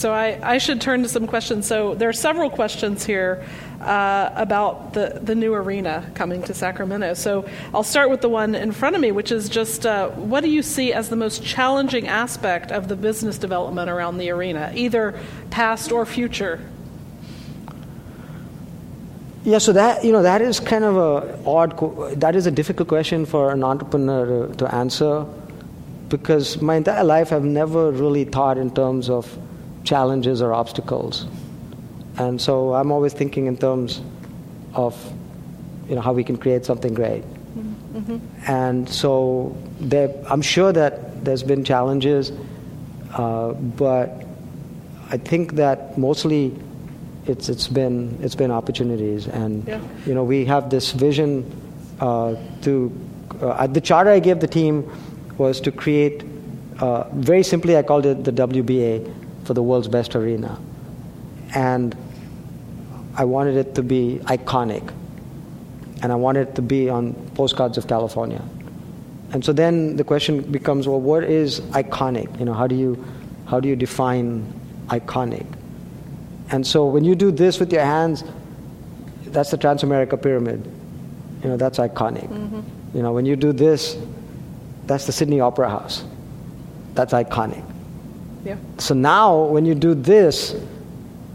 So 0.00 0.14
I, 0.14 0.40
I 0.42 0.56
should 0.56 0.80
turn 0.80 1.02
to 1.02 1.10
some 1.10 1.26
questions. 1.26 1.66
So 1.66 1.94
there 1.94 2.08
are 2.08 2.14
several 2.14 2.48
questions 2.48 3.04
here 3.04 3.44
uh, 3.82 4.30
about 4.34 4.94
the, 4.94 5.20
the 5.22 5.34
new 5.34 5.52
arena 5.52 6.10
coming 6.14 6.42
to 6.44 6.54
Sacramento. 6.54 7.12
So 7.12 7.46
I'll 7.74 7.82
start 7.82 8.08
with 8.08 8.22
the 8.22 8.30
one 8.30 8.54
in 8.54 8.72
front 8.72 8.96
of 8.96 9.02
me, 9.02 9.12
which 9.12 9.30
is 9.30 9.50
just 9.50 9.84
uh, 9.84 10.08
what 10.08 10.40
do 10.40 10.48
you 10.48 10.62
see 10.62 10.94
as 10.94 11.10
the 11.10 11.16
most 11.16 11.44
challenging 11.44 12.08
aspect 12.08 12.72
of 12.72 12.88
the 12.88 12.96
business 12.96 13.36
development 13.36 13.90
around 13.90 14.16
the 14.16 14.30
arena, 14.30 14.72
either 14.74 15.20
past 15.50 15.92
or 15.92 16.06
future? 16.06 16.60
Yeah, 19.44 19.58
so 19.58 19.74
that 19.74 20.02
you 20.02 20.12
know 20.12 20.22
that 20.22 20.40
is 20.40 20.60
kind 20.60 20.84
of 20.84 20.96
a 20.96 21.38
odd. 21.46 22.20
That 22.20 22.36
is 22.36 22.46
a 22.46 22.50
difficult 22.50 22.88
question 22.88 23.26
for 23.26 23.52
an 23.52 23.62
entrepreneur 23.62 24.46
to, 24.46 24.56
to 24.56 24.74
answer, 24.74 25.26
because 26.08 26.62
my 26.62 26.76
entire 26.76 27.04
life 27.04 27.34
I've 27.34 27.44
never 27.44 27.90
really 27.90 28.24
thought 28.24 28.56
in 28.56 28.70
terms 28.70 29.10
of 29.10 29.28
challenges 29.84 30.42
or 30.42 30.52
obstacles, 30.52 31.26
and 32.18 32.40
so 32.40 32.74
I'm 32.74 32.92
always 32.92 33.12
thinking 33.12 33.46
in 33.46 33.56
terms 33.56 34.00
of 34.74 34.94
you 35.88 35.94
know 35.94 36.00
how 36.00 36.12
we 36.12 36.24
can 36.24 36.36
create 36.36 36.64
something 36.64 36.94
great. 36.94 37.22
Mm-hmm. 37.22 38.18
And 38.46 38.88
so 38.88 39.56
there, 39.80 40.14
I'm 40.28 40.42
sure 40.42 40.72
that 40.72 41.24
there's 41.24 41.42
been 41.42 41.64
challenges, 41.64 42.32
uh, 43.14 43.52
but 43.52 44.24
I 45.10 45.16
think 45.16 45.54
that 45.54 45.98
mostly 45.98 46.54
it's 47.26 47.48
it's 47.48 47.68
been 47.68 48.16
it's 48.22 48.34
been 48.34 48.50
opportunities, 48.50 49.26
and 49.26 49.66
yeah. 49.66 49.80
you 50.06 50.14
know 50.14 50.24
we 50.24 50.44
have 50.44 50.70
this 50.70 50.92
vision 50.92 51.44
uh, 52.00 52.36
to 52.62 52.92
uh, 53.40 53.66
the 53.66 53.80
charter 53.80 54.10
I 54.10 54.20
gave 54.20 54.40
the 54.40 54.48
team 54.48 54.88
was 55.38 55.60
to 55.62 55.72
create 55.72 56.22
uh, 56.78 57.08
very 57.12 57.42
simply 57.42 57.76
I 57.76 57.82
called 57.82 58.06
it 58.06 58.24
the 58.24 58.32
WBA 58.32 59.14
for 59.44 59.54
the 59.54 59.62
world's 59.62 59.88
best 59.88 60.14
arena, 60.14 60.58
and 61.54 61.96
I 63.16 63.24
wanted 63.24 63.56
it 63.56 63.74
to 63.74 63.82
be 63.82 64.20
iconic, 64.24 64.92
and 66.02 66.12
I 66.12 66.14
wanted 66.14 66.48
it 66.48 66.54
to 66.56 66.62
be 66.62 66.88
on 66.88 67.14
postcards 67.34 67.78
of 67.78 67.86
California. 67.86 68.42
And 69.32 69.44
so 69.44 69.52
then 69.52 69.96
the 69.96 70.04
question 70.04 70.40
becomes, 70.42 70.88
well, 70.88 71.00
what 71.00 71.24
is 71.24 71.60
iconic? 71.72 72.38
You 72.38 72.44
know, 72.44 72.52
how 72.52 72.66
do 72.66 72.74
you 72.74 73.04
how 73.46 73.60
do 73.60 73.68
you 73.68 73.76
define 73.76 74.44
iconic? 74.86 75.46
And 76.50 76.66
so 76.66 76.86
when 76.86 77.04
you 77.04 77.14
do 77.14 77.30
this 77.30 77.60
with 77.60 77.72
your 77.72 77.84
hands, 77.84 78.24
that's 79.26 79.50
the 79.50 79.58
Transamerica 79.58 80.20
Pyramid. 80.20 80.64
You 81.42 81.50
know, 81.50 81.56
that's 81.56 81.78
iconic. 81.78 82.28
Mm-hmm. 82.28 82.96
You 82.96 83.02
know, 83.02 83.12
when 83.12 83.24
you 83.26 83.36
do 83.36 83.52
this, 83.52 83.96
that's 84.86 85.06
the 85.06 85.12
Sydney 85.12 85.40
Opera 85.40 85.70
House. 85.70 86.04
That's 86.94 87.12
iconic. 87.12 87.64
Yeah. 88.44 88.56
So 88.78 88.94
now 88.94 89.44
when 89.44 89.64
you 89.64 89.74
do 89.74 89.94
this, 89.94 90.54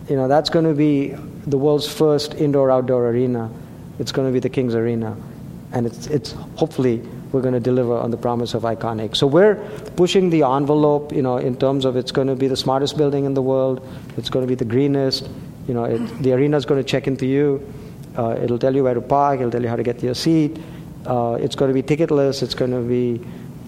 you 0.09 0.15
know, 0.15 0.27
that's 0.27 0.49
going 0.49 0.65
to 0.65 0.73
be 0.73 1.15
the 1.47 1.57
world's 1.57 1.87
first 1.87 2.33
indoor 2.35 2.71
outdoor 2.71 3.09
arena. 3.09 3.51
It's 3.99 4.11
going 4.11 4.27
to 4.27 4.33
be 4.33 4.39
the 4.39 4.49
King's 4.49 4.75
Arena. 4.75 5.15
and 5.75 5.85
it's, 5.85 6.07
it's 6.07 6.31
hopefully 6.55 7.01
we're 7.31 7.41
going 7.41 7.53
to 7.53 7.59
deliver 7.59 7.93
on 7.93 8.09
the 8.09 8.17
promise 8.17 8.53
of 8.53 8.63
iconic. 8.63 9.15
So 9.15 9.27
we're 9.27 9.55
pushing 9.97 10.29
the 10.29 10.43
envelope, 10.43 11.11
you 11.11 11.21
know, 11.21 11.37
in 11.37 11.57
terms 11.57 11.83
of 11.83 11.97
it's 11.97 12.11
going 12.11 12.27
to 12.27 12.35
be 12.35 12.47
the 12.47 12.55
smartest 12.55 12.97
building 12.97 13.25
in 13.25 13.33
the 13.33 13.41
world, 13.41 13.85
it's 14.15 14.29
going 14.29 14.45
to 14.45 14.47
be 14.47 14.55
the 14.55 14.65
greenest, 14.65 15.29
you 15.67 15.73
know, 15.73 15.83
it, 15.83 15.97
the 16.23 16.31
arena 16.31 16.55
is 16.55 16.65
going 16.65 16.81
to 16.81 16.89
check 16.89 17.07
into 17.07 17.25
you, 17.25 17.61
uh, 18.17 18.37
it'll 18.41 18.57
tell 18.57 18.73
you 18.73 18.83
where 18.83 18.93
to 18.93 19.01
park, 19.01 19.39
it'll 19.39 19.51
tell 19.51 19.61
you 19.61 19.67
how 19.67 19.75
to 19.75 19.83
get 19.83 19.99
to 19.99 20.05
your 20.05 20.15
seat, 20.15 20.57
uh, 21.05 21.37
it's 21.41 21.55
going 21.55 21.73
to 21.73 21.81
be 21.81 21.83
ticketless, 21.83 22.41
it's 22.41 22.55
going 22.55 22.71
to 22.71 22.79
be, 22.81 23.19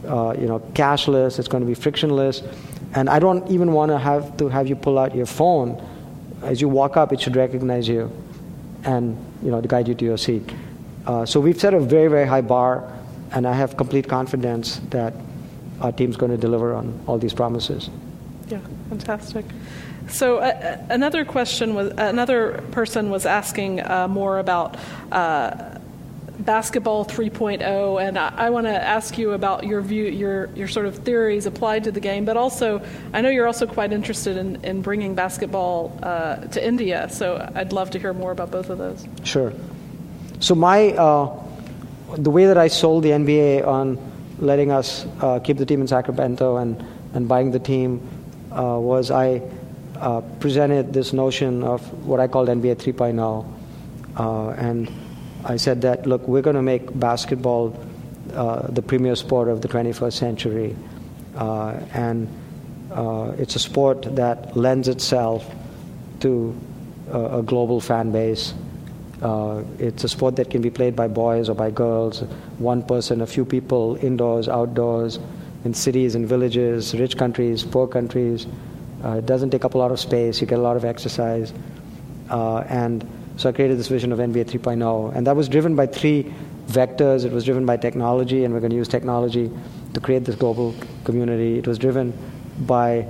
uh, 0.08 0.34
you 0.40 0.48
know, 0.48 0.60
cashless, 0.74 1.40
it's 1.40 1.50
going 1.50 1.62
to 1.62 1.68
be 1.68 1.74
frictionless, 1.74 2.42
and 2.94 3.10
I 3.10 3.20
don't 3.20 3.50
even 3.50 3.74
want 3.74 3.92
to 3.92 3.98
have 3.98 4.38
to 4.38 4.50
have 4.50 4.68
you 4.68 4.76
pull 4.76 4.98
out 4.98 5.16
your 5.16 5.26
phone. 5.26 5.84
As 6.42 6.62
you 6.62 6.70
walk 6.70 6.98
up, 6.98 7.12
it 7.12 7.22
should 7.22 7.36
recognize 7.36 7.88
you, 7.88 8.12
and 8.84 9.18
you 9.42 9.52
know, 9.52 9.62
guide 9.62 9.88
you 9.88 9.96
to 9.96 10.06
your 10.06 10.18
seat. 10.18 10.44
Uh, 11.06 11.26
so 11.26 11.40
we've 11.40 11.60
set 11.60 11.74
a 11.74 11.80
very, 11.80 12.10
very 12.10 12.28
high 12.28 12.42
bar, 12.42 12.92
and 13.32 13.48
I 13.48 13.54
have 13.54 13.78
complete 13.78 14.08
confidence 14.08 14.80
that 14.90 15.14
our 15.82 15.92
team's 15.92 16.18
going 16.18 16.32
to 16.32 16.38
deliver 16.38 16.74
on 16.74 17.00
all 17.08 17.18
these 17.18 17.34
promises. 17.34 17.90
Yeah, 18.48 18.60
fantastic. 18.90 19.46
So 20.10 20.38
uh, 20.38 20.86
another 20.90 21.26
question 21.26 21.76
was 21.76 21.92
another 21.98 22.64
person 22.72 23.10
was 23.10 23.26
asking 23.26 23.82
uh, 23.82 24.08
more 24.08 24.40
about 24.40 24.78
uh, 25.12 25.77
basketball 26.40 27.06
3.0, 27.06 28.02
and 28.02 28.18
I, 28.18 28.34
I 28.36 28.50
want 28.50 28.68
to 28.68 28.74
ask 28.74 29.18
you 29.18 29.32
about 29.32 29.66
your 29.66 29.82
view, 29.82 30.06
your 30.06 30.50
your 30.56 30.68
sort 30.68 30.86
of 30.86 30.96
theories 31.00 31.46
applied 31.46 31.84
to 31.86 31.92
the 31.92 32.00
game, 32.00 32.26
but 32.26 32.38
also 32.38 32.82
I 33.14 33.22
know 33.22 33.30
you're 33.30 33.48
also 33.48 33.66
quite 33.66 33.92
interested 33.92 34.38
in, 34.38 34.64
in 34.64 34.82
bringing 34.82 35.16
basketball 35.16 35.98
uh, 36.04 36.38
to 36.38 36.66
India. 36.66 37.08
So 37.10 37.50
I'd 37.56 37.74
love 37.74 37.90
to 37.92 38.00
hear 38.00 38.14
more 38.14 38.32
about 38.32 38.52
both 38.52 38.70
of 38.70 38.78
those. 38.78 39.08
Sure. 39.24 39.54
So 40.40 40.54
my 40.54 40.90
uh, 40.92 41.44
the 42.18 42.30
way 42.30 42.46
that 42.46 42.58
I 42.58 42.68
sold 42.68 43.04
the 43.04 43.12
NBA 43.12 43.66
on 43.66 43.98
letting 44.40 44.72
us 44.72 45.06
uh, 45.22 45.40
keep 45.40 45.58
the 45.58 45.66
team 45.66 45.82
in 45.82 45.88
Sacramento 45.88 46.58
and 46.58 46.84
and 47.14 47.28
buying 47.28 47.52
the 47.52 47.60
team 47.60 48.02
uh, 48.52 48.78
was 48.80 49.12
I 49.12 49.42
uh, 50.00 50.22
presented 50.40 50.94
this 50.94 51.14
notion 51.14 51.64
of 51.64 51.82
what 52.06 52.20
I 52.20 52.28
called 52.28 52.50
NBA 52.50 52.76
3.0, 52.76 53.46
uh, 54.16 54.50
and 54.52 54.92
I 55.48 55.56
said 55.58 55.82
that 55.82 56.06
look, 56.06 56.28
we're 56.28 56.42
going 56.42 56.56
to 56.56 56.62
make 56.62 56.98
basketball 57.00 57.76
uh, 58.34 58.68
the 58.68 58.82
premier 58.82 59.16
sport 59.16 59.48
of 59.48 59.62
the 59.62 59.68
21st 59.68 60.14
century, 60.14 60.76
and 61.38 62.28
it's 63.40 63.56
a 63.56 63.60
sport 63.60 64.16
that 64.16 64.56
lends 64.58 64.88
itself 64.88 65.50
to 66.20 66.56
a 67.12 67.42
global 67.42 67.80
fan 67.80 68.12
base. 68.12 68.54
Uh, 69.22 69.64
it's 69.80 70.04
a 70.04 70.10
sport 70.10 70.36
that 70.36 70.52
can 70.52 70.62
be 70.62 70.70
played 70.70 70.96
by 70.96 71.08
boys 71.08 71.50
or 71.50 71.56
by 71.56 71.72
girls, 71.72 72.22
one 72.60 72.84
person, 72.84 73.22
a 73.22 73.28
few 73.28 73.46
people, 73.46 73.98
indoors, 74.02 74.48
outdoors, 74.48 75.18
in 75.64 75.74
cities 75.74 76.14
and 76.14 76.28
villages, 76.28 76.94
rich 76.94 77.18
countries, 77.18 77.64
poor 77.64 77.88
countries. 77.88 78.46
Uh, 79.04 79.14
it 79.14 79.26
doesn't 79.26 79.50
take 79.50 79.66
up 79.66 79.74
a 79.74 79.78
lot 79.78 79.92
of 79.92 80.00
space. 80.00 80.40
You 80.40 80.48
get 80.48 80.60
a 80.60 80.62
lot 80.62 80.78
of 80.78 80.86
exercise. 80.86 81.52
Uh, 82.30 82.60
and 82.70 83.04
so 83.38 83.50
I 83.50 83.52
created 83.52 83.78
this 83.78 83.88
vision 83.88 84.12
of 84.12 84.20
NBA 84.20 84.46
3.0. 84.46 85.16
And 85.16 85.28
that 85.28 85.36
was 85.36 85.48
driven 85.48 85.76
by 85.76 85.86
three 85.86 86.34
vectors. 86.68 87.24
It 87.24 87.32
was 87.32 87.46
driven 87.46 87.66
by 87.66 87.78
technology, 87.78 88.44
and 88.44 88.54
we're 88.54 88.60
going 88.60 88.72
to 88.72 88.76
use 88.76 88.88
technology 88.88 89.52
to 89.94 90.00
create 90.00 90.26
this 90.26 90.36
global 90.36 90.76
community. 91.04 91.58
It 91.58 91.68
was 91.68 91.78
driven 91.78 92.14
by 92.60 93.08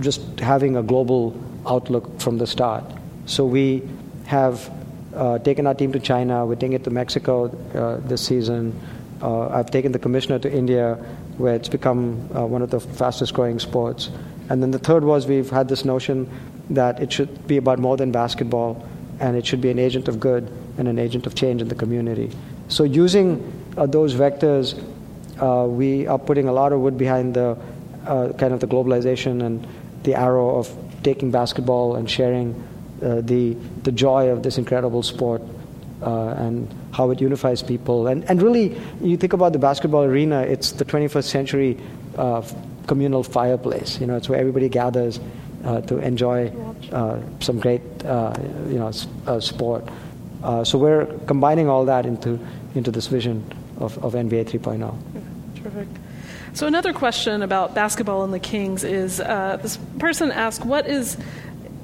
just 0.00 0.40
having 0.40 0.76
a 0.76 0.82
global 0.82 1.40
outlook 1.66 2.20
from 2.20 2.38
the 2.38 2.46
start. 2.46 2.84
So 3.26 3.46
we 3.46 3.82
have 4.26 4.70
uh, 5.14 5.38
taken 5.38 5.66
our 5.66 5.74
team 5.74 5.92
to 5.92 6.00
China. 6.00 6.44
We're 6.44 6.56
taking 6.56 6.72
it 6.72 6.84
to 6.84 6.90
Mexico 6.90 7.46
uh, 7.74 8.06
this 8.06 8.26
season. 8.26 8.78
Uh, 9.22 9.48
I've 9.48 9.70
taken 9.70 9.92
the 9.92 9.98
commissioner 9.98 10.38
to 10.40 10.52
India, 10.52 10.94
where 11.38 11.54
it's 11.54 11.68
become 11.68 12.28
uh, 12.34 12.44
one 12.44 12.62
of 12.62 12.70
the 12.70 12.80
fastest 12.80 13.34
growing 13.34 13.60
sports. 13.60 14.10
And 14.50 14.62
then 14.62 14.72
the 14.72 14.78
third 14.78 15.04
was 15.04 15.26
we've 15.26 15.50
had 15.50 15.68
this 15.68 15.84
notion 15.84 16.28
that 16.70 17.00
it 17.00 17.12
should 17.12 17.46
be 17.46 17.56
about 17.56 17.78
more 17.78 17.96
than 17.96 18.10
basketball, 18.10 18.86
and 19.24 19.36
it 19.38 19.46
should 19.46 19.62
be 19.62 19.70
an 19.70 19.78
agent 19.78 20.06
of 20.06 20.20
good 20.20 20.52
and 20.76 20.86
an 20.86 20.98
agent 20.98 21.26
of 21.26 21.34
change 21.34 21.62
in 21.62 21.68
the 21.68 21.74
community. 21.74 22.30
So, 22.68 22.84
using 22.84 23.28
uh, 23.76 23.86
those 23.86 24.14
vectors, 24.14 24.78
uh, 25.40 25.66
we 25.66 26.06
are 26.06 26.18
putting 26.18 26.46
a 26.46 26.52
lot 26.52 26.72
of 26.72 26.80
wood 26.80 26.98
behind 26.98 27.34
the 27.34 27.56
kind 28.04 28.52
of 28.52 28.60
the 28.60 28.66
globalization 28.66 29.42
and 29.42 29.66
the 30.02 30.14
arrow 30.14 30.58
of 30.58 30.68
taking 31.02 31.30
basketball 31.30 31.96
and 31.96 32.10
sharing 32.10 32.52
uh, 33.02 33.22
the, 33.22 33.54
the 33.82 33.92
joy 33.92 34.28
of 34.28 34.42
this 34.42 34.58
incredible 34.58 35.02
sport 35.02 35.40
uh, 36.02 36.28
and 36.36 36.68
how 36.92 37.10
it 37.10 37.20
unifies 37.20 37.62
people. 37.62 38.06
And, 38.08 38.24
and 38.24 38.42
really, 38.42 38.78
you 39.00 39.16
think 39.16 39.32
about 39.32 39.54
the 39.54 39.58
basketball 39.58 40.04
arena, 40.04 40.42
it's 40.42 40.72
the 40.72 40.84
21st 40.84 41.24
century 41.24 41.78
uh, 42.18 42.42
communal 42.86 43.22
fireplace. 43.22 43.98
You 44.00 44.06
know, 44.06 44.16
it's 44.16 44.28
where 44.28 44.38
everybody 44.38 44.68
gathers 44.68 45.18
uh, 45.18 45.22
Uh, 45.64 45.80
to 45.80 45.96
enjoy 45.96 46.52
uh, 46.92 47.18
some 47.40 47.58
great, 47.58 47.80
uh, 48.04 48.34
you 48.68 48.78
know, 48.78 48.92
uh, 49.26 49.40
sport. 49.40 49.88
so 50.62 50.76
we're 50.76 51.06
combining 51.26 51.70
all 51.70 51.86
that 51.86 52.04
into, 52.04 52.38
into 52.74 52.90
this 52.90 53.06
vision 53.06 53.42
of, 53.78 53.96
of 54.04 54.12
NBA 54.12 54.44
3.0. 54.44 54.94
Terrific. 55.54 55.88
So 56.52 56.66
another 56.66 56.92
question 56.92 57.40
about 57.40 57.74
basketball 57.74 58.24
and 58.24 58.34
the 58.34 58.38
Kings 58.38 58.84
is 58.84 59.16
this 59.16 59.78
person 59.98 60.30
asked, 60.30 60.66
what 60.66 60.86
is 60.86 61.16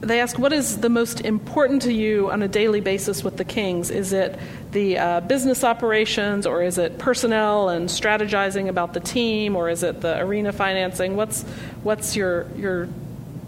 they 0.02 0.20
ask, 0.20 0.38
what 0.38 0.52
is 0.52 0.78
the 0.78 0.88
most 0.88 1.22
important 1.22 1.82
to 1.82 1.92
you 1.92 2.30
on 2.30 2.42
a 2.42 2.48
daily 2.48 2.80
basis 2.80 3.22
with 3.22 3.36
the 3.36 3.44
Kings? 3.44 3.90
Is 3.90 4.12
it 4.12 4.38
the 4.72 4.98
uh, 4.98 5.20
business 5.20 5.64
operations, 5.64 6.46
or 6.46 6.62
is 6.62 6.78
it 6.78 6.98
personnel 6.98 7.68
and 7.68 7.88
strategizing 7.88 8.68
about 8.68 8.94
the 8.94 9.00
team, 9.00 9.56
or 9.56 9.68
is 9.68 9.82
it 9.82 10.00
the 10.00 10.18
arena 10.20 10.52
financing? 10.52 11.16
What's, 11.16 11.42
what's 11.82 12.16
your, 12.16 12.46
your 12.56 12.88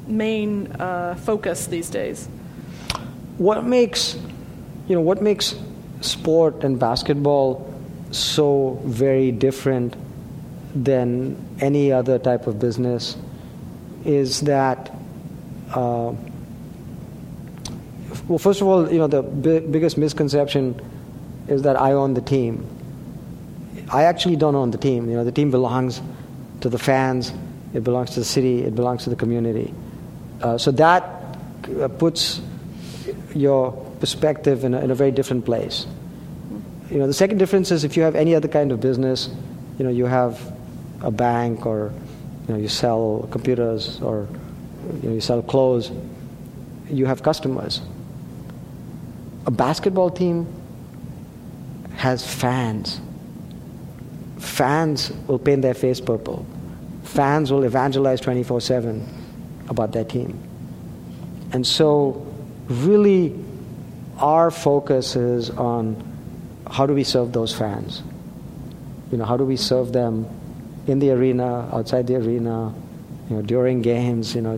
main 0.06 0.72
uh, 0.72 1.14
focus 1.14 1.66
these 1.66 1.90
days? 1.90 2.28
What 3.38 3.64
makes, 3.64 4.14
you 4.88 4.94
know, 4.94 5.00
what 5.00 5.22
makes 5.22 5.54
sport 6.00 6.64
and 6.64 6.78
basketball 6.78 7.68
so 8.10 8.80
very 8.84 9.32
different 9.32 9.96
than 10.74 11.36
any 11.60 11.92
other 11.92 12.18
type 12.18 12.46
of 12.46 12.58
business 12.58 13.16
is 14.04 14.40
that 14.42 14.92
uh, 15.72 16.12
well, 18.28 18.38
first 18.38 18.60
of 18.60 18.66
all, 18.66 18.90
you 18.90 18.98
know, 18.98 19.06
the 19.06 19.22
biggest 19.22 19.98
misconception 19.98 20.80
is 21.48 21.62
that 21.62 21.80
I 21.80 21.92
own 21.92 22.14
the 22.14 22.20
team. 22.20 22.66
I 23.90 24.04
actually 24.04 24.36
don't 24.36 24.54
own 24.54 24.70
the 24.70 24.78
team. 24.78 25.10
You 25.10 25.16
know, 25.16 25.24
the 25.24 25.32
team 25.32 25.50
belongs 25.50 26.00
to 26.60 26.68
the 26.68 26.78
fans, 26.78 27.32
it 27.74 27.82
belongs 27.82 28.10
to 28.10 28.20
the 28.20 28.24
city, 28.24 28.62
it 28.62 28.74
belongs 28.74 29.04
to 29.04 29.10
the 29.10 29.16
community. 29.16 29.74
Uh, 30.42 30.58
so 30.58 30.70
that 30.72 31.02
uh, 31.80 31.88
puts 31.88 32.40
your 33.34 33.72
perspective 34.00 34.64
in 34.64 34.74
a, 34.74 34.80
in 34.80 34.90
a 34.90 34.94
very 34.94 35.10
different 35.10 35.44
place. 35.44 35.86
You 36.90 36.98
know, 36.98 37.06
the 37.06 37.14
second 37.14 37.38
difference 37.38 37.70
is 37.70 37.84
if 37.84 37.96
you 37.96 38.02
have 38.02 38.16
any 38.16 38.34
other 38.34 38.48
kind 38.48 38.72
of 38.72 38.80
business, 38.80 39.30
you 39.78 39.84
know, 39.84 39.90
you 39.90 40.06
have 40.06 40.40
a 41.00 41.10
bank 41.10 41.64
or 41.64 41.92
you 42.48 42.54
know, 42.54 42.60
you 42.60 42.68
sell 42.68 43.28
computers 43.30 44.00
or 44.02 44.28
you, 45.02 45.08
know, 45.08 45.14
you 45.14 45.20
sell 45.20 45.42
clothes, 45.42 45.90
you 46.90 47.06
have 47.06 47.22
customers 47.22 47.80
a 49.46 49.50
basketball 49.50 50.10
team 50.10 50.46
has 51.96 52.26
fans. 52.26 53.00
Fans 54.38 55.12
will 55.26 55.38
paint 55.38 55.62
their 55.62 55.74
face 55.74 56.00
purple. 56.00 56.46
Fans 57.04 57.52
will 57.52 57.64
evangelize 57.64 58.20
24 58.20 58.60
7 58.60 59.21
about 59.72 59.90
their 59.90 60.04
team. 60.04 60.38
And 61.52 61.66
so, 61.66 62.24
really, 62.68 63.34
our 64.18 64.52
focus 64.52 65.16
is 65.16 65.50
on 65.50 65.96
how 66.70 66.86
do 66.86 66.94
we 66.94 67.02
serve 67.02 67.32
those 67.32 67.52
fans? 67.52 68.02
You 69.10 69.18
know, 69.18 69.24
how 69.24 69.36
do 69.36 69.44
we 69.44 69.56
serve 69.56 69.92
them 69.92 70.26
in 70.86 71.00
the 71.00 71.10
arena, 71.10 71.68
outside 71.72 72.06
the 72.06 72.16
arena, 72.16 72.72
you 73.28 73.36
know, 73.36 73.42
during 73.42 73.82
games, 73.82 74.34
you 74.34 74.40
know, 74.40 74.56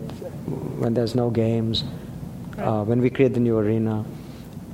when 0.79 0.95
there's 0.95 1.15
no 1.15 1.31
games, 1.31 1.85
uh, 2.59 2.85
when 2.85 3.01
we 3.01 3.11
create 3.11 3.35
the 3.35 3.41
new 3.41 3.59
arena. 3.59 4.05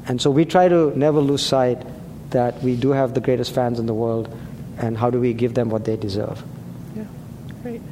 And 0.07 0.21
so 0.21 0.31
we 0.31 0.45
try 0.45 0.69
to 0.69 0.97
never 0.99 1.21
lose 1.21 1.45
sight 1.45 1.83
that 2.31 2.63
we 2.63 2.77
do 2.77 2.91
have 2.91 3.15
the 3.15 3.21
greatest 3.21 3.55
fans 3.55 3.79
in 3.79 3.87
the 3.87 3.95
world, 3.95 4.29
and 4.79 4.97
how 4.97 5.11
do 5.11 5.21
we 5.21 5.33
give 5.35 5.55
them 5.55 5.71
what 5.71 5.85
they 5.85 5.97
deserve? 5.97 6.43
Yeah, 6.97 7.05
great. 7.63 7.83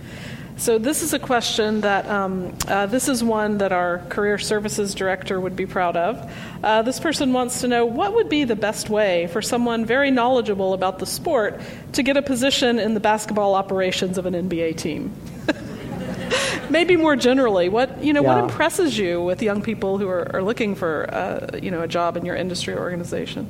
So 0.59 0.77
this 0.77 1.05
is 1.05 1.13
a 1.13 1.21
question 1.21 1.83
that 1.83 2.09
um, 2.09 2.53
uh, 2.67 2.87
this 2.87 3.09
is 3.09 3.23
one 3.23 3.59
that 3.59 3.71
our 3.71 3.99
career 4.09 4.39
services 4.39 4.93
director 4.93 5.41
would 5.41 5.55
be 5.55 5.67
proud 5.67 5.97
of. 5.97 6.33
Uh, 6.65 6.83
this 6.83 6.99
person 6.99 7.33
wants 7.33 7.61
to 7.61 7.69
know 7.69 7.87
what 7.87 8.13
would 8.15 8.29
be 8.29 8.43
the 8.43 8.57
best 8.57 8.91
way 8.91 9.29
for 9.29 9.41
someone 9.41 9.85
very 9.85 10.11
knowledgeable 10.11 10.75
about 10.75 10.99
the 10.99 11.07
sport 11.07 11.61
to 11.93 12.03
get 12.03 12.17
a 12.17 12.23
position 12.23 12.81
in 12.81 12.95
the 12.95 13.01
basketball 13.01 13.55
operations 13.55 14.19
of 14.19 14.27
an 14.27 14.35
NBA 14.35 14.77
team. 14.77 15.15
maybe 16.71 16.97
more 16.97 17.15
generally, 17.15 17.69
what 17.69 18.03
you 18.03 18.13
know, 18.13 18.23
yeah. 18.23 18.35
what 18.35 18.43
impresses 18.43 18.99
you 18.99 19.23
with 19.23 19.41
young 19.41 19.63
people 19.63 19.97
who 19.97 20.09
are, 20.09 20.35
are 20.35 20.43
looking 20.43 20.75
for 20.75 21.09
uh, 21.15 21.57
you 21.63 21.71
know 21.71 21.83
a 21.83 21.89
job 21.89 22.17
in 22.17 22.25
your 22.25 22.35
industry 22.35 22.75
or 22.75 22.81
organization? 22.81 23.49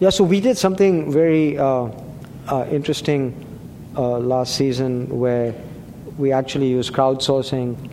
Yeah, 0.00 0.10
so 0.10 0.24
we 0.24 0.40
did 0.40 0.58
something 0.58 1.12
very 1.12 1.56
uh, 1.56 1.90
uh, 2.48 2.66
interesting 2.70 3.34
uh, 3.96 4.18
last 4.18 4.56
season 4.56 5.16
where 5.16 5.54
we 6.18 6.32
actually 6.32 6.68
use 6.68 6.90
crowdsourcing 6.90 7.90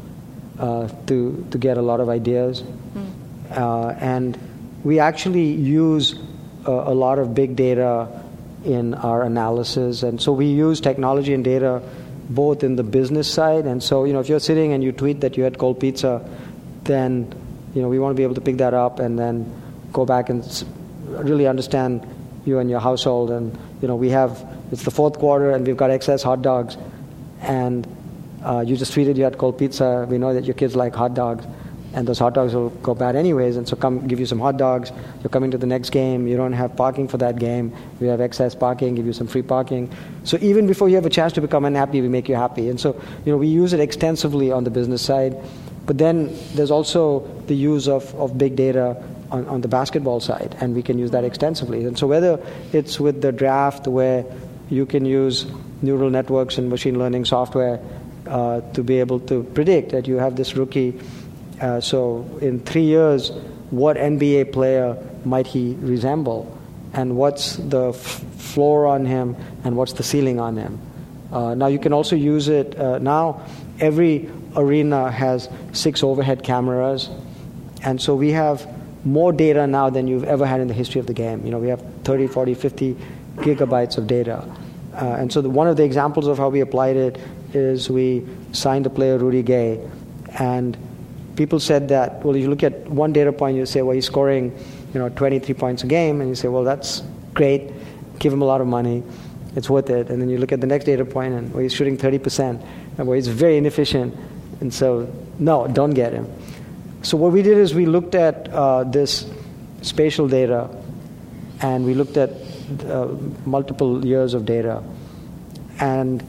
uh, 0.60 0.90
to, 1.08 1.48
to 1.52 1.58
get 1.58 1.78
a 1.78 1.82
lot 1.82 2.00
of 2.00 2.10
ideas. 2.10 2.64
Mm. 2.64 4.02
and 4.02 4.38
we 4.84 5.00
actually 5.00 5.52
use 5.52 6.16
a 6.66 6.94
lot 6.94 7.20
of 7.20 7.34
big 7.34 7.56
data 7.56 8.08
in 8.66 8.94
our 8.96 9.24
analysis. 9.24 10.04
And 10.04 10.22
so 10.22 10.32
we 10.32 10.48
use 10.48 10.82
technology 10.82 11.34
and 11.34 11.44
data 11.44 11.82
both 12.30 12.64
in 12.64 12.76
the 12.76 12.84
business 12.84 13.32
side. 13.32 13.66
And 13.66 13.82
so, 13.84 14.06
you 14.06 14.14
know, 14.14 14.20
if 14.20 14.30
you're 14.30 14.40
sitting 14.40 14.74
and 14.74 14.84
you 14.84 14.92
tweet 14.92 15.22
that 15.22 15.38
you 15.38 15.44
had 15.44 15.58
cold 15.58 15.80
pizza, 15.80 16.28
then, 16.84 17.32
you 17.76 17.82
know, 17.82 17.88
we 17.88 18.00
want 18.00 18.16
to 18.16 18.18
be 18.18 18.24
able 18.24 18.36
to 18.36 18.42
pick 18.42 18.58
that 18.58 18.74
up 18.74 19.00
and 19.00 19.18
then 19.18 19.52
go 19.94 20.06
back 20.06 20.30
and 20.30 20.66
really 21.08 21.48
understand 21.48 22.06
you 22.46 22.58
and 22.60 22.70
your 22.70 22.80
household. 22.80 23.30
And, 23.30 23.58
you 23.82 23.88
know, 23.88 23.96
we 23.96 24.10
have, 24.10 24.44
it's 24.72 24.84
the 24.84 24.92
fourth 24.92 25.20
quarter 25.20 25.52
and 25.52 25.66
we've 25.66 25.78
got 25.78 25.92
excess 25.92 26.24
hot 26.24 26.42
dogs. 26.42 26.78
And 27.42 27.88
uh, 28.46 28.64
you 28.66 28.78
just 28.78 28.94
tweeted 28.94 29.18
you 29.18 29.24
had 29.24 29.38
cold 29.38 29.58
pizza. 29.58 30.06
We 30.10 30.18
know 30.18 30.34
that 30.34 30.46
your 30.46 30.54
kids 30.54 30.76
like 30.76 30.96
hot 30.96 31.14
dogs 31.14 31.46
and 31.96 32.06
those 32.06 32.20
hot 32.20 32.34
dogs 32.34 32.54
will 32.54 32.70
go 32.70 32.94
bad 32.94 33.16
anyways. 33.16 33.56
And 33.56 33.68
so 33.68 33.76
come 33.78 34.06
give 34.06 34.20
you 34.20 34.26
some 34.26 34.40
hot 34.40 34.58
dogs. 34.58 34.92
You're 35.24 35.30
coming 35.30 35.52
to 35.52 35.58
the 35.58 35.66
next 35.66 35.92
game. 35.92 36.28
You 36.28 36.36
don't 36.36 36.52
have 36.54 36.76
parking 36.76 37.08
for 37.08 37.18
that 37.18 37.40
game. 37.40 37.74
We 38.02 38.08
have 38.08 38.20
excess 38.20 38.54
parking. 38.54 38.96
Give 38.96 39.06
you 39.06 39.14
some 39.14 39.28
free 39.28 39.42
parking. 39.42 39.90
So 40.26 40.38
even 40.42 40.68
before 40.68 40.90
you 40.90 40.96
have 40.96 41.06
a 41.06 41.10
chance 41.10 41.32
to 41.34 41.42
become 41.42 41.64
unhappy, 41.64 42.02
we 42.02 42.10
make 42.10 42.28
you 42.28 42.36
happy. 42.36 42.70
And 42.70 42.80
so 42.80 43.02
you 43.26 43.32
know 43.32 43.38
we 43.38 43.48
use 43.48 43.72
it 43.72 43.80
extensively 43.80 44.52
on 44.52 44.66
the 44.66 44.70
business 44.70 45.02
side. 45.02 45.38
But 45.86 45.98
then 45.98 46.36
there's 46.54 46.72
also 46.72 47.20
the 47.48 47.56
use 47.56 47.88
of, 47.88 48.14
of 48.16 48.38
big 48.38 48.56
data 48.58 49.02
on, 49.32 49.48
on 49.48 49.62
the 49.62 49.68
basketball 49.68 50.20
side, 50.20 50.56
and 50.60 50.76
we 50.76 50.82
can 50.82 51.00
use 51.00 51.12
that 51.12 51.24
extensively. 51.24 51.86
And 51.86 51.98
so 51.98 52.08
whether 52.08 52.44
it's 52.74 53.00
with 53.00 53.22
the 53.22 53.32
draft 53.32 53.88
where 53.88 54.26
you 54.70 54.86
can 54.86 55.06
use 55.06 55.46
neural 55.82 56.10
networks 56.10 56.58
and 56.58 56.70
machine 56.70 56.98
learning 56.98 57.26
software 57.26 57.80
uh, 58.28 58.62
to 58.74 58.84
be 58.84 59.00
able 59.00 59.20
to 59.22 59.44
predict 59.54 59.92
that 59.92 60.08
you 60.08 60.16
have 60.16 60.36
this 60.36 60.56
rookie 60.56 61.00
uh, 61.62 61.80
so 61.80 62.26
in 62.42 62.60
three 62.60 62.84
years, 62.84 63.32
what 63.70 63.98
NBA 63.98 64.52
player 64.52 64.98
might 65.24 65.48
he 65.48 65.76
resemble? 65.80 66.52
And 66.94 67.16
what's 67.18 67.58
the 67.58 67.90
f- 67.90 67.96
floor 68.38 68.88
on 68.88 69.06
him 69.06 69.36
and 69.64 69.76
what's 69.76 69.94
the 69.94 70.04
ceiling 70.04 70.40
on 70.40 70.58
him? 70.58 70.80
Uh, 71.32 71.56
now 71.56 71.68
you 71.68 71.80
can 71.80 71.94
also 71.94 72.16
use 72.16 72.48
it. 72.48 72.78
Uh, 72.78 73.00
now 73.00 73.42
every 73.80 74.30
arena 74.56 75.12
has 75.12 75.50
six 75.74 76.04
overhead 76.04 76.44
cameras, 76.44 77.10
and 77.84 78.02
so 78.02 78.16
we 78.16 78.32
have 78.32 78.68
more 79.06 79.34
data 79.34 79.68
now 79.68 79.90
than 79.90 80.08
you've 80.08 80.24
ever 80.24 80.46
had 80.46 80.62
in 80.62 80.68
the 80.68 80.74
history 80.74 81.00
of 81.00 81.08
the 81.08 81.14
game. 81.14 81.46
You 81.46 81.52
know, 81.52 81.60
we 81.60 81.68
have 81.68 81.84
30, 82.04 82.28
40, 82.28 82.54
50 82.54 82.98
gigabytes 83.38 83.98
of 83.98 84.08
data. 84.08 84.44
Uh, 84.94 85.18
and 85.20 85.32
so 85.32 85.42
the, 85.42 85.50
one 85.50 85.68
of 85.68 85.76
the 85.76 85.84
examples 85.84 86.28
of 86.28 86.38
how 86.38 86.50
we 86.50 86.62
applied 86.62 86.96
it 86.96 87.20
is 87.56 87.90
we 87.90 88.26
signed 88.52 88.86
a 88.86 88.90
player, 88.90 89.18
Rudy 89.18 89.44
Gay, 89.44 89.80
and 90.40 90.78
people 91.36 91.60
said 91.60 91.90
that, 91.90 92.24
well, 92.24 92.36
you 92.36 92.50
look 92.50 92.64
at 92.64 92.88
one 92.90 93.14
data 93.14 93.32
point, 93.32 93.58
you 93.58 93.66
say, 93.66 93.82
well, 93.82 93.96
he's 93.96 94.06
scoring, 94.06 94.58
you 94.94 95.00
know, 95.00 95.10
23 95.10 95.54
points 95.56 95.84
a 95.84 95.88
game, 95.88 96.22
and 96.22 96.30
you 96.30 96.36
say, 96.36 96.48
well, 96.48 96.64
that's 96.64 97.04
great, 97.34 97.72
give 98.20 98.32
him 98.32 98.42
a 98.42 98.46
lot 98.46 98.62
of 98.62 98.68
money, 98.68 99.04
it's 99.56 99.70
worth 99.70 99.90
it. 99.90 100.10
And 100.10 100.22
then 100.22 100.30
you 100.30 100.38
look 100.38 100.52
at 100.52 100.62
the 100.62 100.68
next 100.68 100.86
data 100.86 101.06
point, 101.06 101.34
and 101.34 101.52
well, 101.54 101.62
he's 101.62 101.74
shooting 101.74 101.98
30%, 101.98 102.64
and 102.98 103.08
well, 103.08 103.16
he's 103.16 103.28
very 103.28 103.58
inefficient, 103.58 104.16
and 104.62 104.74
so, 104.74 105.12
no, 105.40 105.68
don't 105.68 105.92
get 105.92 106.14
him. 106.14 106.28
So 107.02 107.18
what 107.18 107.32
we 107.32 107.42
did 107.42 107.58
is 107.58 107.76
we 107.76 107.86
looked 107.86 108.16
at 108.16 108.50
uh, 108.50 108.84
this 108.84 109.30
spatial 109.82 110.28
data, 110.28 110.70
and 111.62 111.86
we 111.86 111.94
looked 111.94 112.18
at 112.18 112.32
uh, 112.88 113.08
multiple 113.46 114.06
years 114.06 114.34
of 114.34 114.46
data, 114.46 114.84
and 115.80 116.24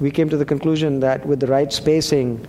we 0.00 0.10
came 0.10 0.28
to 0.30 0.36
the 0.36 0.44
conclusion 0.44 1.00
that 1.00 1.26
with 1.26 1.40
the 1.40 1.46
right 1.46 1.72
spacing, 1.72 2.46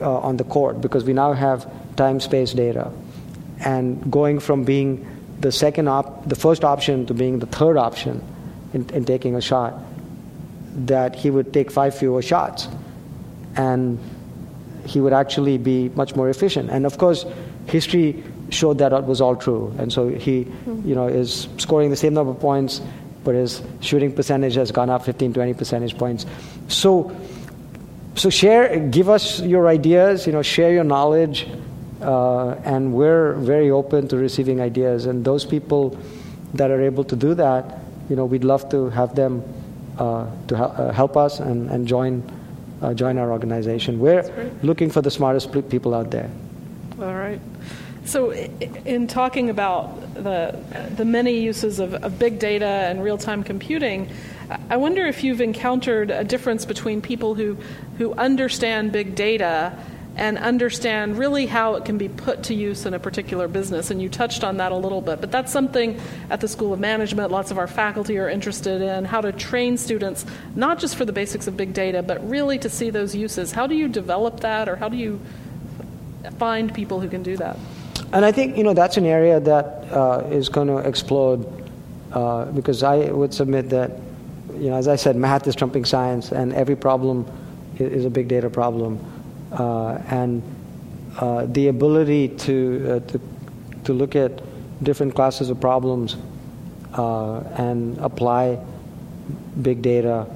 uh, 0.00 0.18
on 0.18 0.36
the 0.36 0.44
court 0.44 0.80
because 0.80 1.04
we 1.04 1.12
now 1.12 1.32
have 1.32 1.70
time 1.96 2.20
space 2.20 2.52
data. 2.52 2.90
And 3.60 4.10
going 4.10 4.38
from 4.38 4.64
being 4.64 5.06
the 5.40 5.50
second 5.50 5.88
op- 5.88 6.28
the 6.28 6.36
first 6.36 6.64
option 6.64 7.06
to 7.06 7.14
being 7.14 7.38
the 7.38 7.46
third 7.46 7.76
option 7.76 8.22
in, 8.72 8.88
in 8.90 9.04
taking 9.04 9.34
a 9.34 9.40
shot, 9.40 9.74
that 10.86 11.16
he 11.16 11.30
would 11.30 11.52
take 11.52 11.70
five 11.70 11.96
fewer 11.96 12.22
shots. 12.22 12.68
And 13.56 13.98
he 14.84 15.00
would 15.00 15.12
actually 15.12 15.58
be 15.58 15.88
much 15.90 16.14
more 16.14 16.28
efficient. 16.28 16.70
And 16.70 16.86
of 16.86 16.98
course, 16.98 17.24
history 17.66 18.22
showed 18.50 18.78
that 18.78 18.92
it 18.92 19.04
was 19.04 19.20
all 19.20 19.36
true. 19.36 19.74
And 19.78 19.92
so 19.92 20.08
he, 20.08 20.46
you 20.84 20.94
know, 20.94 21.08
is 21.08 21.48
scoring 21.58 21.90
the 21.90 21.96
same 21.96 22.14
number 22.14 22.30
of 22.30 22.40
points, 22.40 22.80
but 23.24 23.34
his 23.34 23.62
shooting 23.80 24.12
percentage 24.12 24.54
has 24.54 24.70
gone 24.72 24.90
up 24.90 25.04
15, 25.04 25.32
20 25.34 25.54
percentage 25.54 25.96
points. 25.98 26.26
So 26.68 27.14
so 28.18 28.30
share, 28.30 28.80
give 28.80 29.08
us 29.08 29.40
your 29.40 29.68
ideas, 29.68 30.26
you 30.26 30.32
know, 30.32 30.42
share 30.42 30.72
your 30.72 30.82
knowledge, 30.82 31.46
uh, 32.02 32.50
and 32.64 32.92
we're 32.92 33.34
very 33.34 33.70
open 33.70 34.08
to 34.08 34.16
receiving 34.16 34.60
ideas. 34.60 35.06
And 35.06 35.24
those 35.24 35.44
people 35.44 35.96
that 36.54 36.72
are 36.72 36.82
able 36.82 37.04
to 37.04 37.14
do 37.14 37.34
that, 37.34 37.78
you 38.10 38.16
know, 38.16 38.24
we'd 38.24 38.42
love 38.42 38.68
to 38.70 38.90
have 38.90 39.14
them 39.14 39.44
uh, 39.98 40.26
to 40.48 40.56
hel- 40.56 40.74
uh, 40.76 40.92
help 40.92 41.16
us 41.16 41.38
and, 41.38 41.70
and 41.70 41.86
join, 41.86 42.24
uh, 42.82 42.92
join 42.92 43.18
our 43.18 43.30
organization. 43.30 44.00
We're 44.00 44.24
looking 44.64 44.90
for 44.90 45.00
the 45.00 45.12
smartest 45.12 45.52
people 45.68 45.94
out 45.94 46.10
there. 46.10 46.28
All 47.00 47.14
right. 47.14 47.40
So, 48.08 48.30
in 48.32 49.06
talking 49.06 49.50
about 49.50 50.14
the, 50.14 50.58
the 50.96 51.04
many 51.04 51.40
uses 51.40 51.78
of, 51.78 51.92
of 51.92 52.18
big 52.18 52.38
data 52.38 52.64
and 52.64 53.04
real 53.04 53.18
time 53.18 53.44
computing, 53.44 54.08
I 54.70 54.78
wonder 54.78 55.04
if 55.04 55.22
you've 55.22 55.42
encountered 55.42 56.10
a 56.10 56.24
difference 56.24 56.64
between 56.64 57.02
people 57.02 57.34
who, 57.34 57.58
who 57.98 58.14
understand 58.14 58.92
big 58.92 59.14
data 59.14 59.78
and 60.16 60.38
understand 60.38 61.18
really 61.18 61.44
how 61.44 61.74
it 61.74 61.84
can 61.84 61.98
be 61.98 62.08
put 62.08 62.44
to 62.44 62.54
use 62.54 62.86
in 62.86 62.94
a 62.94 62.98
particular 62.98 63.46
business. 63.46 63.90
And 63.90 64.00
you 64.00 64.08
touched 64.08 64.42
on 64.42 64.56
that 64.56 64.72
a 64.72 64.76
little 64.76 65.02
bit, 65.02 65.20
but 65.20 65.30
that's 65.30 65.52
something 65.52 66.00
at 66.30 66.40
the 66.40 66.48
School 66.48 66.72
of 66.72 66.80
Management, 66.80 67.30
lots 67.30 67.50
of 67.50 67.58
our 67.58 67.66
faculty 67.66 68.16
are 68.16 68.30
interested 68.30 68.80
in 68.80 69.04
how 69.04 69.20
to 69.20 69.32
train 69.32 69.76
students, 69.76 70.24
not 70.54 70.78
just 70.78 70.96
for 70.96 71.04
the 71.04 71.12
basics 71.12 71.46
of 71.46 71.58
big 71.58 71.74
data, 71.74 72.02
but 72.02 72.26
really 72.26 72.58
to 72.58 72.70
see 72.70 72.88
those 72.88 73.14
uses. 73.14 73.52
How 73.52 73.66
do 73.66 73.74
you 73.74 73.86
develop 73.86 74.40
that, 74.40 74.66
or 74.66 74.76
how 74.76 74.88
do 74.88 74.96
you 74.96 75.20
find 76.38 76.72
people 76.72 77.00
who 77.00 77.10
can 77.10 77.22
do 77.22 77.36
that? 77.36 77.58
And 78.12 78.24
I 78.24 78.32
think 78.32 78.56
you 78.56 78.64
know 78.64 78.72
that's 78.72 78.96
an 78.96 79.04
area 79.04 79.38
that 79.40 79.64
uh, 79.92 80.26
is 80.30 80.48
going 80.48 80.68
to 80.68 80.78
explode 80.78 81.44
uh, 82.12 82.46
because 82.46 82.82
I 82.82 83.10
would 83.10 83.34
submit 83.34 83.68
that 83.70 83.90
you 84.54 84.70
know 84.70 84.76
as 84.76 84.88
I 84.88 84.96
said, 84.96 85.14
math 85.16 85.46
is 85.46 85.54
trumping 85.54 85.84
science, 85.84 86.32
and 86.32 86.54
every 86.54 86.76
problem 86.76 87.26
is, 87.78 88.04
a 88.04 88.10
big 88.10 88.26
data 88.26 88.48
problem, 88.48 88.98
uh, 89.52 90.00
and 90.08 90.42
uh, 91.18 91.46
the 91.46 91.68
ability 91.68 92.28
to, 92.28 93.02
uh, 93.06 93.10
to 93.10 93.20
to 93.84 93.92
look 93.92 94.16
at 94.16 94.42
different 94.82 95.14
classes 95.14 95.50
of 95.50 95.60
problems 95.60 96.16
uh, 96.94 97.40
and 97.56 97.98
apply 97.98 98.58
big 99.60 99.82
data 99.82 100.26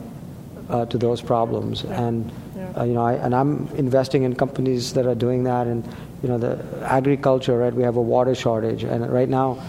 to 0.90 0.98
those 0.98 1.22
problems 1.22 1.84
and. 1.84 2.30
Uh, 2.74 2.84
you 2.84 2.94
know, 2.94 3.02
I, 3.02 3.14
and 3.14 3.34
I'm 3.34 3.68
investing 3.76 4.22
in 4.22 4.34
companies 4.34 4.94
that 4.94 5.04
are 5.04 5.14
doing 5.14 5.44
that, 5.44 5.66
and 5.66 5.86
you 6.22 6.28
know, 6.28 6.38
the 6.38 6.64
agriculture, 6.82 7.58
right? 7.58 7.74
We 7.74 7.82
have 7.82 7.96
a 7.96 8.02
water 8.02 8.34
shortage, 8.34 8.84
and 8.84 9.10
right 9.12 9.28
now, 9.28 9.62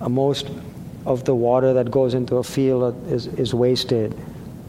uh, 0.00 0.08
most 0.08 0.50
of 1.06 1.24
the 1.24 1.34
water 1.34 1.72
that 1.74 1.90
goes 1.90 2.14
into 2.14 2.36
a 2.36 2.42
field 2.42 3.10
is, 3.10 3.26
is 3.26 3.54
wasted. 3.54 4.16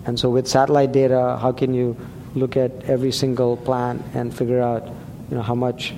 And 0.06 0.20
so, 0.20 0.30
with 0.30 0.48
satellite 0.48 0.92
data, 0.92 1.38
how 1.42 1.52
can 1.52 1.74
you 1.74 1.98
look 2.36 2.58
at 2.58 2.72
every 2.84 3.12
single 3.12 3.58
plant 3.58 4.02
and 4.14 4.36
figure 4.36 4.62
out, 4.62 4.88
you 5.30 5.36
know, 5.36 5.42
how 5.42 5.56
much, 5.56 5.92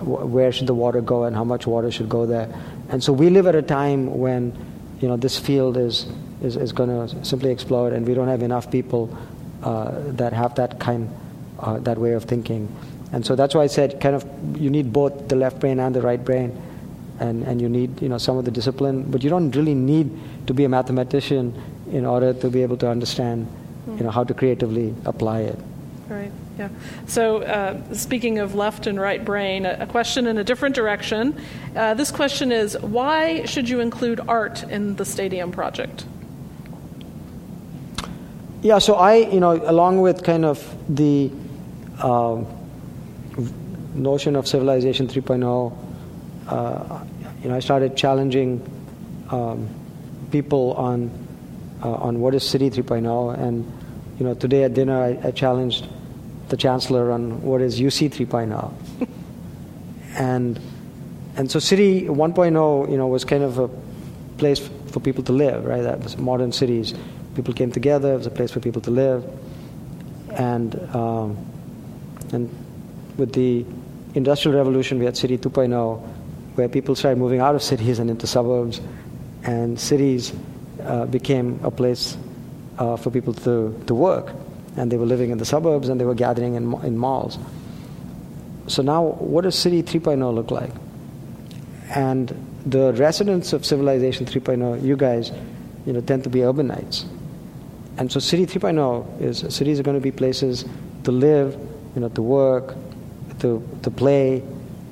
where 0.00 0.52
should 0.52 0.66
the 0.66 0.74
water 0.74 1.00
go, 1.00 1.24
and 1.24 1.34
how 1.34 1.44
much 1.44 1.66
water 1.66 1.90
should 1.90 2.08
go 2.08 2.26
there? 2.26 2.52
And 2.88 3.02
so, 3.02 3.12
we 3.12 3.30
live 3.30 3.46
at 3.46 3.54
a 3.54 3.62
time 3.62 4.18
when, 4.18 4.52
you 5.00 5.08
know, 5.08 5.16
this 5.16 5.38
field 5.38 5.76
is 5.76 6.06
is, 6.42 6.56
is 6.56 6.72
going 6.72 6.88
to 6.90 7.24
simply 7.24 7.50
explode, 7.50 7.92
and 7.92 8.06
we 8.06 8.14
don't 8.14 8.28
have 8.28 8.42
enough 8.42 8.70
people 8.70 9.16
uh, 9.62 9.92
that 10.12 10.32
have 10.32 10.54
that 10.56 10.78
kind, 10.78 11.10
uh, 11.58 11.78
that 11.80 11.98
way 11.98 12.12
of 12.12 12.24
thinking. 12.24 12.74
And 13.16 13.24
so 13.24 13.34
that's 13.34 13.54
why 13.54 13.62
I 13.62 13.66
said 13.66 13.98
kind 13.98 14.14
of 14.14 14.26
you 14.60 14.68
need 14.68 14.92
both 14.92 15.28
the 15.28 15.36
left 15.36 15.58
brain 15.58 15.80
and 15.80 15.94
the 15.94 16.02
right 16.02 16.22
brain. 16.22 16.52
And, 17.18 17.44
and 17.44 17.62
you 17.62 17.68
need 17.70 18.02
you 18.02 18.10
know 18.10 18.18
some 18.18 18.36
of 18.36 18.44
the 18.44 18.50
discipline, 18.50 19.10
but 19.10 19.24
you 19.24 19.30
don't 19.30 19.56
really 19.56 19.74
need 19.74 20.10
to 20.48 20.52
be 20.52 20.64
a 20.64 20.68
mathematician 20.68 21.54
in 21.90 22.04
order 22.04 22.34
to 22.34 22.50
be 22.50 22.60
able 22.60 22.76
to 22.76 22.90
understand 22.90 23.48
you 23.96 24.04
know 24.04 24.10
how 24.10 24.22
to 24.22 24.34
creatively 24.34 24.94
apply 25.06 25.40
it. 25.40 25.58
Right. 26.10 26.30
Yeah. 26.58 26.68
So, 27.06 27.40
uh, 27.40 27.94
speaking 27.94 28.38
of 28.38 28.54
left 28.54 28.86
and 28.86 29.00
right 29.00 29.24
brain, 29.24 29.64
a, 29.64 29.86
question 29.86 30.26
in 30.26 30.36
a 30.36 30.44
different 30.44 30.74
direction. 30.74 31.40
Uh, 31.74 31.94
this 31.94 32.10
question 32.10 32.52
is 32.52 32.76
why 32.80 33.46
should 33.46 33.66
you 33.66 33.80
include 33.80 34.20
art 34.28 34.62
in 34.64 34.96
the 34.96 35.06
stadium 35.06 35.52
project? 35.52 36.04
Yeah. 38.60 38.78
So 38.78 38.96
I, 38.96 39.14
you 39.14 39.40
know, 39.40 39.52
along 39.64 40.02
with 40.02 40.22
kind 40.22 40.44
of 40.44 40.60
the 40.86 41.30
uh, 41.98 42.44
notion 43.96 44.36
of 44.36 44.46
civilization 44.46 45.08
3.0, 45.08 45.76
uh, 46.48 47.04
you 47.42 47.48
know, 47.48 47.56
I 47.56 47.60
started 47.60 47.96
challenging 47.96 48.62
um, 49.30 49.68
people 50.30 50.72
on 50.74 51.10
uh, 51.82 51.92
on 51.92 52.20
what 52.20 52.34
is 52.34 52.48
City 52.48 52.70
3.0, 52.70 53.38
and 53.38 53.64
you 54.18 54.24
know, 54.24 54.34
today 54.34 54.64
at 54.64 54.74
dinner 54.74 55.02
I, 55.02 55.28
I 55.28 55.30
challenged 55.30 55.86
the 56.48 56.56
chancellor 56.56 57.12
on 57.12 57.42
what 57.42 57.60
is 57.60 57.80
UC 57.80 58.10
3.0, 58.10 59.08
and 60.16 60.58
and 61.36 61.50
so 61.50 61.58
City 61.58 62.02
1.0, 62.02 62.90
you 62.90 62.96
know, 62.96 63.06
was 63.06 63.24
kind 63.24 63.42
of 63.42 63.58
a 63.58 63.68
place 64.38 64.58
for 64.90 65.00
people 65.00 65.22
to 65.24 65.32
live, 65.32 65.66
right? 65.66 65.82
That 65.82 66.02
was 66.02 66.16
modern 66.16 66.52
cities. 66.52 66.94
People 67.34 67.52
came 67.52 67.70
together. 67.70 68.14
It 68.14 68.16
was 68.16 68.26
a 68.26 68.30
place 68.30 68.50
for 68.50 68.60
people 68.60 68.80
to 68.82 68.90
live, 68.90 69.24
and 70.30 70.74
um, 70.94 71.36
and 72.32 72.48
with 73.18 73.32
the 73.34 73.64
industrial 74.16 74.56
revolution, 74.56 74.98
we 74.98 75.04
had 75.04 75.16
City 75.16 75.36
2.0, 75.38 76.00
where 76.54 76.68
people 76.68 76.96
started 76.96 77.18
moving 77.18 77.40
out 77.40 77.54
of 77.54 77.62
cities 77.62 77.98
and 77.98 78.10
into 78.10 78.26
suburbs, 78.26 78.80
and 79.44 79.78
cities 79.78 80.32
uh, 80.82 81.04
became 81.06 81.60
a 81.62 81.70
place 81.70 82.16
uh, 82.78 82.96
for 82.96 83.10
people 83.10 83.34
to, 83.34 83.78
to 83.86 83.94
work. 83.94 84.32
And 84.76 84.90
they 84.90 84.96
were 84.96 85.06
living 85.06 85.30
in 85.30 85.38
the 85.38 85.44
suburbs 85.44 85.88
and 85.88 86.00
they 86.00 86.04
were 86.04 86.14
gathering 86.14 86.54
in, 86.54 86.74
in 86.84 86.98
malls. 86.98 87.38
So 88.66 88.82
now, 88.82 89.02
what 89.02 89.42
does 89.42 89.56
City 89.56 89.82
3.0 89.82 90.34
look 90.34 90.50
like? 90.50 90.72
And 91.94 92.34
the 92.66 92.92
residents 92.94 93.52
of 93.52 93.64
Civilization 93.64 94.26
3.0, 94.26 94.82
you 94.82 94.96
guys, 94.96 95.30
you 95.86 95.92
know, 95.92 96.00
tend 96.00 96.24
to 96.24 96.30
be 96.30 96.40
urbanites. 96.40 97.04
And 97.96 98.10
so 98.10 98.18
City 98.18 98.44
3.0 98.44 99.22
is 99.22 99.54
cities 99.54 99.80
are 99.80 99.82
going 99.82 99.96
to 99.96 100.02
be 100.02 100.10
places 100.10 100.64
to 101.04 101.12
live, 101.12 101.54
you 101.94 102.00
know, 102.00 102.08
to 102.10 102.22
work, 102.22 102.74
to, 103.40 103.66
to 103.82 103.90
play, 103.90 104.42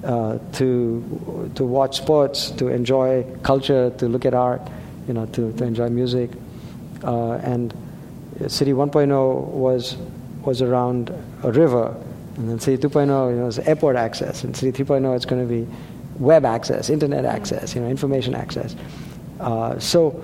uh, 0.05 0.39
to, 0.53 1.51
to 1.55 1.65
watch 1.65 1.97
sports, 1.97 2.51
to 2.53 2.69
enjoy 2.69 3.25
culture, 3.43 3.91
to 3.99 4.09
look 4.09 4.25
at 4.25 4.35
art, 4.35 4.61
you 5.09 5.15
know, 5.15 5.27
to, 5.27 5.53
to 5.53 5.65
enjoy 5.65 5.89
music. 5.89 6.31
Uh, 7.03 7.33
and 7.35 7.73
City 8.49 8.73
1.0 8.73 9.47
was, 9.49 9.97
was 10.43 10.63
around 10.63 11.11
a 11.43 11.53
river. 11.53 11.95
And 12.37 12.51
then 12.51 12.61
City 12.61 12.87
2.0 12.87 13.31
you 13.31 13.37
know, 13.37 13.47
is 13.47 13.59
airport 13.61 13.97
access. 13.97 14.45
And 14.45 14.57
City 14.57 14.85
3.0 14.85 15.17
is 15.17 15.25
going 15.25 15.41
to 15.41 15.49
be 15.49 15.67
web 16.19 16.45
access, 16.45 16.91
internet 16.91 17.25
access, 17.25 17.75
you 17.75 17.81
know, 17.81 17.89
information 17.89 18.35
access. 18.35 18.75
Uh, 19.41 19.79
so, 19.79 20.23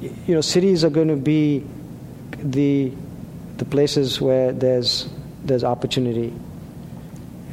you 0.00 0.34
know, 0.34 0.40
cities 0.40 0.84
are 0.84 0.90
going 0.90 1.08
to 1.08 1.16
be 1.16 1.64
the, 2.38 2.92
the 3.56 3.64
places 3.64 4.20
where 4.20 4.52
there's, 4.52 5.08
there's 5.44 5.64
opportunity 5.64 6.32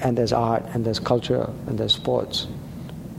and 0.01 0.17
there's 0.17 0.33
art 0.33 0.63
and 0.73 0.85
there's 0.85 0.99
culture 0.99 1.49
and 1.67 1.77
there's 1.77 1.93
sports. 1.93 2.47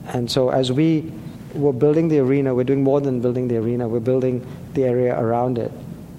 And 0.09 0.31
so 0.31 0.51
as 0.51 0.71
we 0.71 1.13
were 1.55 1.73
building 1.73 2.09
the 2.09 2.19
arena, 2.19 2.55
we're 2.55 2.65
doing 2.65 2.83
more 2.83 3.01
than 3.01 3.21
building 3.21 3.49
the 3.49 3.57
arena, 3.57 3.89
we're 3.89 4.01
building 4.01 4.47
the 4.75 4.85
area 4.85 5.19
around 5.19 5.59
it. 5.59 5.73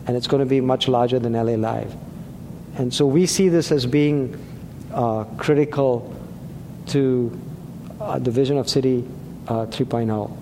And 0.07 0.15
it's 0.15 0.27
going 0.27 0.39
to 0.39 0.49
be 0.49 0.61
much 0.61 0.87
larger 0.87 1.19
than 1.19 1.33
LA 1.33 1.53
Live. 1.53 1.93
And 2.77 2.93
so 2.93 3.05
we 3.05 3.25
see 3.25 3.49
this 3.49 3.71
as 3.71 3.85
being 3.85 4.37
uh, 4.93 5.25
critical 5.37 6.15
to 6.87 7.39
uh, 7.99 8.19
the 8.19 8.31
vision 8.31 8.57
of 8.57 8.69
City 8.69 9.05
uh, 9.47 9.65
3.0. 9.65 10.37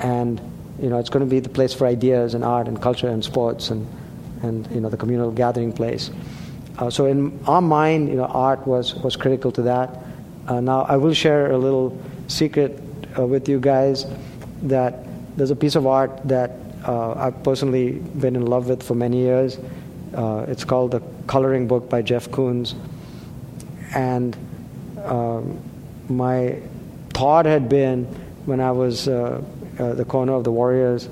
And 0.00 0.40
you 0.80 0.90
know, 0.90 0.98
it's 0.98 1.08
going 1.08 1.24
to 1.24 1.30
be 1.30 1.40
the 1.40 1.48
place 1.48 1.72
for 1.72 1.86
ideas 1.86 2.34
and 2.34 2.44
art 2.44 2.68
and 2.68 2.80
culture 2.80 3.08
and 3.08 3.24
sports 3.24 3.70
and, 3.70 3.86
and 4.42 4.70
you 4.70 4.80
know, 4.80 4.90
the 4.90 4.96
communal 4.96 5.30
gathering 5.30 5.72
place. 5.72 6.10
Uh, 6.78 6.90
so 6.90 7.06
in 7.06 7.38
our 7.46 7.62
mind, 7.62 8.08
you 8.08 8.16
know, 8.16 8.26
art 8.26 8.66
was, 8.66 8.94
was 8.96 9.16
critical 9.16 9.50
to 9.52 9.62
that. 9.62 9.98
Uh, 10.46 10.60
now, 10.60 10.82
I 10.82 10.96
will 10.96 11.14
share 11.14 11.52
a 11.52 11.58
little 11.58 11.98
secret 12.28 12.80
uh, 13.18 13.26
with 13.26 13.48
you 13.48 13.58
guys 13.58 14.06
that 14.62 15.04
there's 15.36 15.50
a 15.50 15.56
piece 15.56 15.74
of 15.74 15.86
art 15.86 16.20
that 16.24 16.52
uh, 16.84 17.14
I've 17.14 17.42
personally 17.42 17.92
been 17.92 18.36
in 18.36 18.46
love 18.46 18.68
with 18.68 18.82
for 18.82 18.94
many 18.94 19.18
years. 19.18 19.58
Uh, 20.14 20.44
it's 20.48 20.64
called 20.64 20.92
The 20.92 21.02
Coloring 21.26 21.66
Book 21.66 21.88
by 21.88 22.02
Jeff 22.02 22.28
Koons. 22.30 22.74
And 23.94 24.36
um, 25.04 25.58
my 26.08 26.60
thought 27.10 27.46
had 27.46 27.68
been 27.68 28.04
when 28.44 28.60
I 28.60 28.70
was 28.70 29.08
uh, 29.08 29.42
the 29.78 30.04
corner 30.04 30.34
of 30.34 30.44
the 30.44 30.52
Warriors 30.52 31.08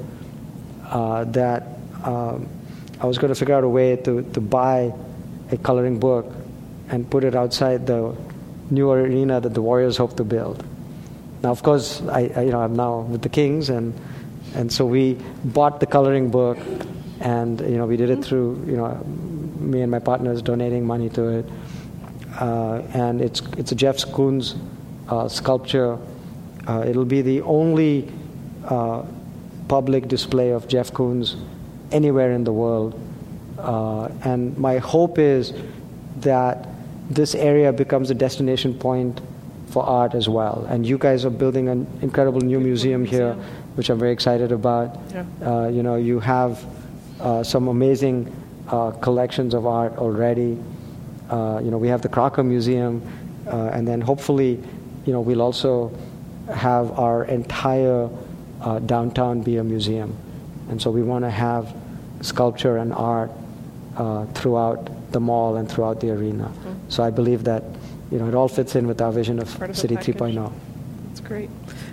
that 0.92 1.66
um, 2.04 2.48
I 3.00 3.06
was 3.06 3.18
going 3.18 3.32
to 3.32 3.34
figure 3.34 3.54
out 3.54 3.64
a 3.64 3.68
way 3.68 3.96
to, 3.96 4.22
to 4.22 4.40
buy 4.40 4.92
a 5.50 5.56
coloring 5.56 5.98
book 5.98 6.26
and 6.88 7.08
put 7.10 7.24
it 7.24 7.34
outside 7.34 7.86
the 7.86 8.16
new 8.70 8.90
arena 8.90 9.40
that 9.40 9.54
the 9.54 9.62
Warriors 9.62 9.96
hope 9.96 10.16
to 10.16 10.24
build. 10.24 10.64
Now, 11.42 11.50
of 11.50 11.62
course, 11.62 12.02
I, 12.02 12.32
I, 12.34 12.42
you 12.42 12.52
know 12.52 12.60
I'm 12.60 12.74
now 12.74 13.00
with 13.00 13.22
the 13.22 13.28
Kings, 13.28 13.68
and 13.68 13.92
and 14.54 14.72
so 14.72 14.86
we 14.86 15.14
bought 15.44 15.80
the 15.80 15.86
coloring 15.86 16.30
book, 16.30 16.58
and 17.20 17.60
you 17.60 17.76
know 17.76 17.86
we 17.86 17.96
did 17.96 18.10
it 18.10 18.24
through 18.24 18.64
you 18.66 18.76
know 18.76 18.94
me 19.58 19.82
and 19.82 19.90
my 19.90 19.98
partners 19.98 20.42
donating 20.42 20.86
money 20.86 21.10
to 21.10 21.28
it, 21.38 21.46
uh, 22.40 22.82
and 22.94 23.20
it's 23.20 23.42
it's 23.58 23.72
a 23.72 23.74
Jeff 23.74 23.98
Koons 23.98 24.56
uh, 25.08 25.28
sculpture. 25.28 25.98
Uh, 26.66 26.84
it'll 26.86 27.04
be 27.04 27.20
the 27.20 27.42
only 27.42 28.10
uh, 28.64 29.02
public 29.68 30.08
display 30.08 30.50
of 30.50 30.66
Jeff 30.66 30.92
Koons 30.92 31.36
anywhere 31.92 32.32
in 32.32 32.44
the 32.44 32.52
world. 32.52 32.98
Uh, 33.58 34.08
and 34.24 34.56
my 34.58 34.78
hope 34.78 35.18
is 35.18 35.52
that 36.20 36.68
this 37.10 37.34
area 37.34 37.72
becomes 37.72 38.10
a 38.10 38.14
destination 38.14 38.74
point 38.74 39.20
for 39.68 39.82
art 39.84 40.14
as 40.14 40.28
well. 40.28 40.66
And 40.68 40.86
you 40.86 40.98
guys 40.98 41.24
are 41.24 41.30
building 41.30 41.68
an 41.68 41.86
incredible 42.00 42.40
new 42.40 42.60
museum 42.60 43.04
here, 43.04 43.34
which 43.74 43.90
I'm 43.90 43.98
very 43.98 44.12
excited 44.12 44.52
about. 44.52 44.96
Yeah. 45.12 45.24
Uh, 45.42 45.68
you 45.68 45.82
know, 45.82 45.96
you 45.96 46.20
have 46.20 46.64
uh, 47.20 47.42
some 47.42 47.68
amazing 47.68 48.34
uh, 48.68 48.92
collections 48.92 49.54
of 49.54 49.66
art 49.66 49.96
already. 49.98 50.58
Uh, 51.30 51.60
you 51.62 51.70
know, 51.70 51.78
we 51.78 51.88
have 51.88 52.02
the 52.02 52.08
Crocker 52.08 52.42
Museum, 52.42 53.02
uh, 53.46 53.70
and 53.72 53.86
then 53.86 54.00
hopefully, 54.00 54.60
you 55.06 55.12
know, 55.12 55.20
we'll 55.20 55.42
also 55.42 55.92
have 56.54 56.98
our 56.98 57.24
entire 57.24 58.08
downtown 58.86 59.42
be 59.42 59.58
a 59.58 59.64
museum. 59.64 60.16
And 60.70 60.80
so 60.80 60.90
we 60.90 61.02
want 61.02 61.24
to 61.24 61.30
have 61.30 61.74
sculpture 62.22 62.78
and 62.78 62.94
art 62.94 63.30
uh, 63.96 64.26
throughout 64.26 65.12
the 65.12 65.20
mall 65.20 65.56
and 65.56 65.70
throughout 65.70 66.00
the 66.00 66.10
arena. 66.10 66.44
Mm-hmm. 66.44 66.90
So 66.90 67.02
I 67.02 67.10
believe 67.10 67.44
that 67.44 67.64
you 68.10 68.18
know 68.18 68.28
it 68.28 68.34
all 68.34 68.48
fits 68.48 68.76
in 68.76 68.86
with 68.86 69.00
our 69.00 69.12
vision 69.12 69.38
of, 69.40 69.62
of 69.62 69.76
City 69.76 69.96
3.0. 69.96 70.52
That's 71.08 71.20
great. 71.20 71.50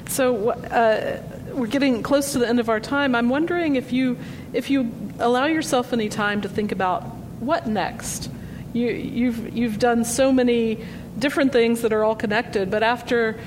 So 0.08 0.50
uh, 0.50 1.22
we're 1.54 1.68
getting 1.68 2.04
close 2.04 2.34
to 2.34 2.40
the 2.40 2.48
end 2.48 2.60
of 2.60 2.70
our 2.70 2.80
time. 2.80 3.16
I'm 3.16 3.30
wondering 3.30 3.76
if 3.76 3.94
you 3.94 4.18
if 4.54 4.70
you 4.70 4.92
allow 5.20 5.46
yourself 5.46 5.94
any 5.94 6.10
time 6.10 6.42
to 6.42 6.50
think 6.50 6.72
about 6.72 7.04
what 7.40 7.68
next. 7.68 8.30
You, 8.74 8.88
you've 8.88 9.56
you've 9.56 9.80
done 9.80 10.06
so 10.06 10.32
many 10.32 10.86
different 11.20 11.52
things 11.52 11.82
that 11.82 11.94
are 11.94 12.04
all 12.04 12.16
connected, 12.16 12.72
but 12.72 12.84
after 12.84 13.40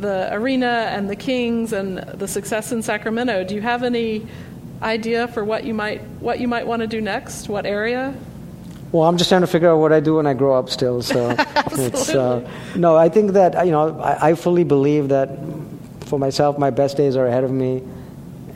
the 0.00 0.32
arena 0.32 0.88
and 0.90 1.10
the 1.10 1.16
Kings 1.16 1.72
and 1.72 1.98
the 1.98 2.26
success 2.26 2.72
in 2.72 2.82
Sacramento, 2.82 3.44
do 3.44 3.54
you 3.54 3.60
have 3.60 3.82
any 3.82 4.26
idea 4.82 5.28
for 5.28 5.44
what 5.44 5.64
you 5.64 5.74
might 5.74 6.02
what 6.20 6.40
you 6.40 6.48
might 6.48 6.66
want 6.66 6.80
to 6.80 6.86
do 6.86 7.00
next? 7.00 7.48
What 7.48 7.66
area? 7.66 8.14
Well, 8.92 9.08
I'm 9.08 9.16
just 9.18 9.30
trying 9.30 9.42
to 9.42 9.46
figure 9.46 9.70
out 9.70 9.78
what 9.78 9.92
I 9.92 10.00
do 10.00 10.16
when 10.16 10.26
I 10.26 10.34
grow 10.34 10.58
up. 10.58 10.68
Still, 10.68 11.02
so 11.02 11.34
it's 11.72 12.08
uh, 12.08 12.48
no. 12.74 12.96
I 12.96 13.08
think 13.08 13.32
that 13.32 13.64
you 13.64 13.72
know 13.72 14.00
I, 14.00 14.30
I, 14.30 14.34
fully 14.34 14.64
believe 14.64 15.08
that 15.08 15.38
for 16.00 16.18
myself, 16.18 16.58
my 16.58 16.70
best 16.70 16.96
days 16.96 17.14
are 17.14 17.26
ahead 17.26 17.44
of 17.44 17.52
me, 17.52 17.82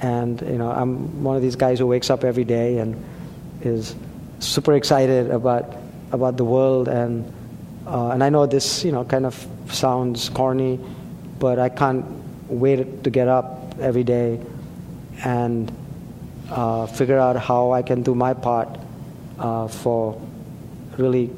and 0.00 0.40
you 0.42 0.58
know 0.58 0.70
I'm 0.70 1.22
one 1.22 1.36
of 1.36 1.42
these 1.42 1.56
guys 1.56 1.78
who 1.78 1.86
wakes 1.86 2.10
up 2.10 2.24
every 2.24 2.44
day 2.44 2.78
and 2.78 3.02
is 3.62 3.94
super 4.40 4.74
excited 4.74 5.30
about 5.30 5.76
about 6.10 6.36
the 6.36 6.44
world 6.44 6.88
and 6.88 7.32
uh, 7.86 8.10
and 8.10 8.22
I 8.22 8.28
know 8.28 8.46
this 8.46 8.84
you 8.84 8.90
know 8.90 9.04
kind 9.04 9.26
of 9.26 9.46
sounds 9.68 10.30
corny, 10.30 10.80
but 11.38 11.60
I 11.60 11.68
can't 11.68 12.04
wait 12.48 13.04
to 13.04 13.10
get 13.10 13.28
up 13.28 13.78
every 13.80 14.04
day 14.04 14.40
and 15.24 15.70
uh, 16.50 16.86
figure 16.86 17.18
out 17.18 17.36
how 17.36 17.72
I 17.72 17.82
can 17.82 18.02
do 18.02 18.14
my 18.14 18.34
part 18.34 18.68
uh, 19.38 19.68
for 19.68 20.20
really 20.98 21.30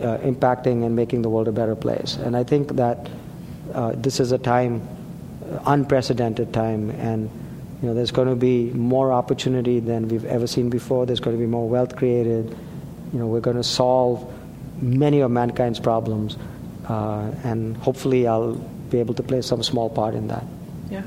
uh, 0.00 0.18
impacting 0.18 0.84
and 0.84 0.96
making 0.96 1.22
the 1.22 1.28
world 1.28 1.48
a 1.48 1.52
better 1.52 1.76
place. 1.76 2.16
And 2.16 2.36
I 2.36 2.44
think 2.44 2.76
that 2.76 3.08
uh, 3.74 3.92
this 3.96 4.20
is 4.20 4.32
a 4.32 4.38
time, 4.38 4.86
unprecedented 5.66 6.52
time, 6.52 6.90
and 6.90 7.30
you 7.80 7.88
know, 7.88 7.94
there's 7.94 8.12
going 8.12 8.28
to 8.28 8.36
be 8.36 8.70
more 8.70 9.12
opportunity 9.12 9.80
than 9.80 10.08
we've 10.08 10.24
ever 10.24 10.46
seen 10.46 10.70
before. 10.70 11.04
There's 11.04 11.20
going 11.20 11.36
to 11.36 11.40
be 11.40 11.48
more 11.48 11.68
wealth 11.68 11.96
created. 11.96 12.56
You 13.12 13.18
know, 13.18 13.26
we're 13.26 13.40
going 13.40 13.56
to 13.56 13.64
solve 13.64 14.32
many 14.80 15.20
of 15.20 15.30
mankind's 15.30 15.80
problems, 15.80 16.36
uh, 16.88 17.30
and 17.44 17.76
hopefully, 17.76 18.26
I'll 18.26 18.54
be 18.54 18.98
able 18.98 19.14
to 19.14 19.22
play 19.22 19.42
some 19.42 19.62
small 19.62 19.90
part 19.90 20.14
in 20.14 20.28
that. 20.28 20.44
Yeah. 20.90 21.02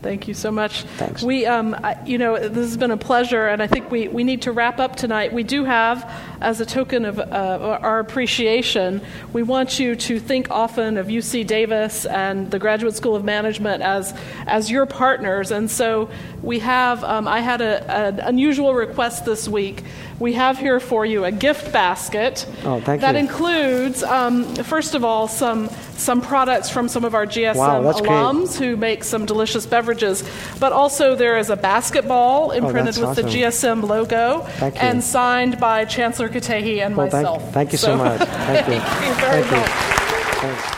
Thank 0.00 0.28
you 0.28 0.34
so 0.34 0.52
much. 0.52 0.82
Thanks. 0.82 1.22
We, 1.24 1.44
um, 1.46 1.74
I, 1.74 1.96
you 2.06 2.18
know, 2.18 2.38
this 2.38 2.64
has 2.64 2.76
been 2.76 2.92
a 2.92 2.96
pleasure, 2.96 3.48
and 3.48 3.60
I 3.60 3.66
think 3.66 3.90
we, 3.90 4.06
we 4.06 4.22
need 4.22 4.42
to 4.42 4.52
wrap 4.52 4.78
up 4.78 4.94
tonight. 4.94 5.32
We 5.32 5.42
do 5.42 5.64
have, 5.64 6.08
as 6.40 6.60
a 6.60 6.66
token 6.66 7.04
of 7.04 7.18
uh, 7.18 7.78
our 7.82 7.98
appreciation, 7.98 9.00
we 9.32 9.42
want 9.42 9.80
you 9.80 9.96
to 9.96 10.20
think 10.20 10.50
often 10.50 10.98
of 10.98 11.08
UC 11.08 11.46
Davis 11.48 12.06
and 12.06 12.48
the 12.48 12.60
Graduate 12.60 12.94
School 12.94 13.16
of 13.16 13.24
Management 13.24 13.82
as 13.82 14.14
as 14.46 14.70
your 14.70 14.86
partners. 14.86 15.50
And 15.50 15.68
so 15.68 16.08
we 16.42 16.60
have. 16.60 17.02
Um, 17.02 17.26
I 17.26 17.40
had 17.40 17.60
a, 17.60 17.90
an 17.90 18.20
unusual 18.20 18.74
request 18.74 19.24
this 19.24 19.48
week. 19.48 19.82
We 20.20 20.32
have 20.32 20.58
here 20.58 20.80
for 20.80 21.06
you 21.06 21.24
a 21.24 21.30
gift 21.30 21.72
basket 21.72 22.44
Oh, 22.64 22.80
thank 22.80 23.02
that 23.02 23.14
you. 23.14 23.20
includes, 23.20 24.02
um, 24.02 24.52
first 24.56 24.94
of 24.96 25.04
all, 25.04 25.28
some 25.28 25.70
some 25.96 26.20
products 26.20 26.70
from 26.70 26.88
some 26.88 27.04
of 27.04 27.14
our 27.14 27.26
GSM 27.26 27.56
Wow, 27.56 27.82
that's 27.82 28.00
great. 28.00 28.10
alums 28.12 28.56
who 28.58 28.76
make 28.76 29.02
some 29.04 29.26
delicious 29.26 29.66
beverages. 29.66 30.22
But 30.60 30.72
also, 30.72 31.14
there 31.16 31.38
is 31.38 31.50
a 31.50 31.56
basketball 31.56 32.50
imprinted 32.52 32.98
Oh, 32.98 33.08
with 33.08 33.16
the. 33.16 33.22
GSM 33.24 33.82
logo 33.86 34.40
Thank 34.58 34.74
you. 34.76 34.80
and 34.80 35.02
signed 35.04 35.58
by 35.60 35.84
Chancellor 35.84 36.28
Katehi 36.28 36.84
and 36.84 36.96
Well, 36.96 37.08
thank- 37.08 37.24
myself. 37.26 37.52
thank 37.52 37.72
you 37.72 37.78
so 37.78 37.96
much. 37.96 38.20
Thank 38.20 38.68
you. 38.68 38.80
thank 38.80 39.06
you 39.08 39.14
very 39.14 39.42
Thank 39.42 39.50
you. 39.50 39.56
much. 39.58 39.68
Thanks. 39.70 40.77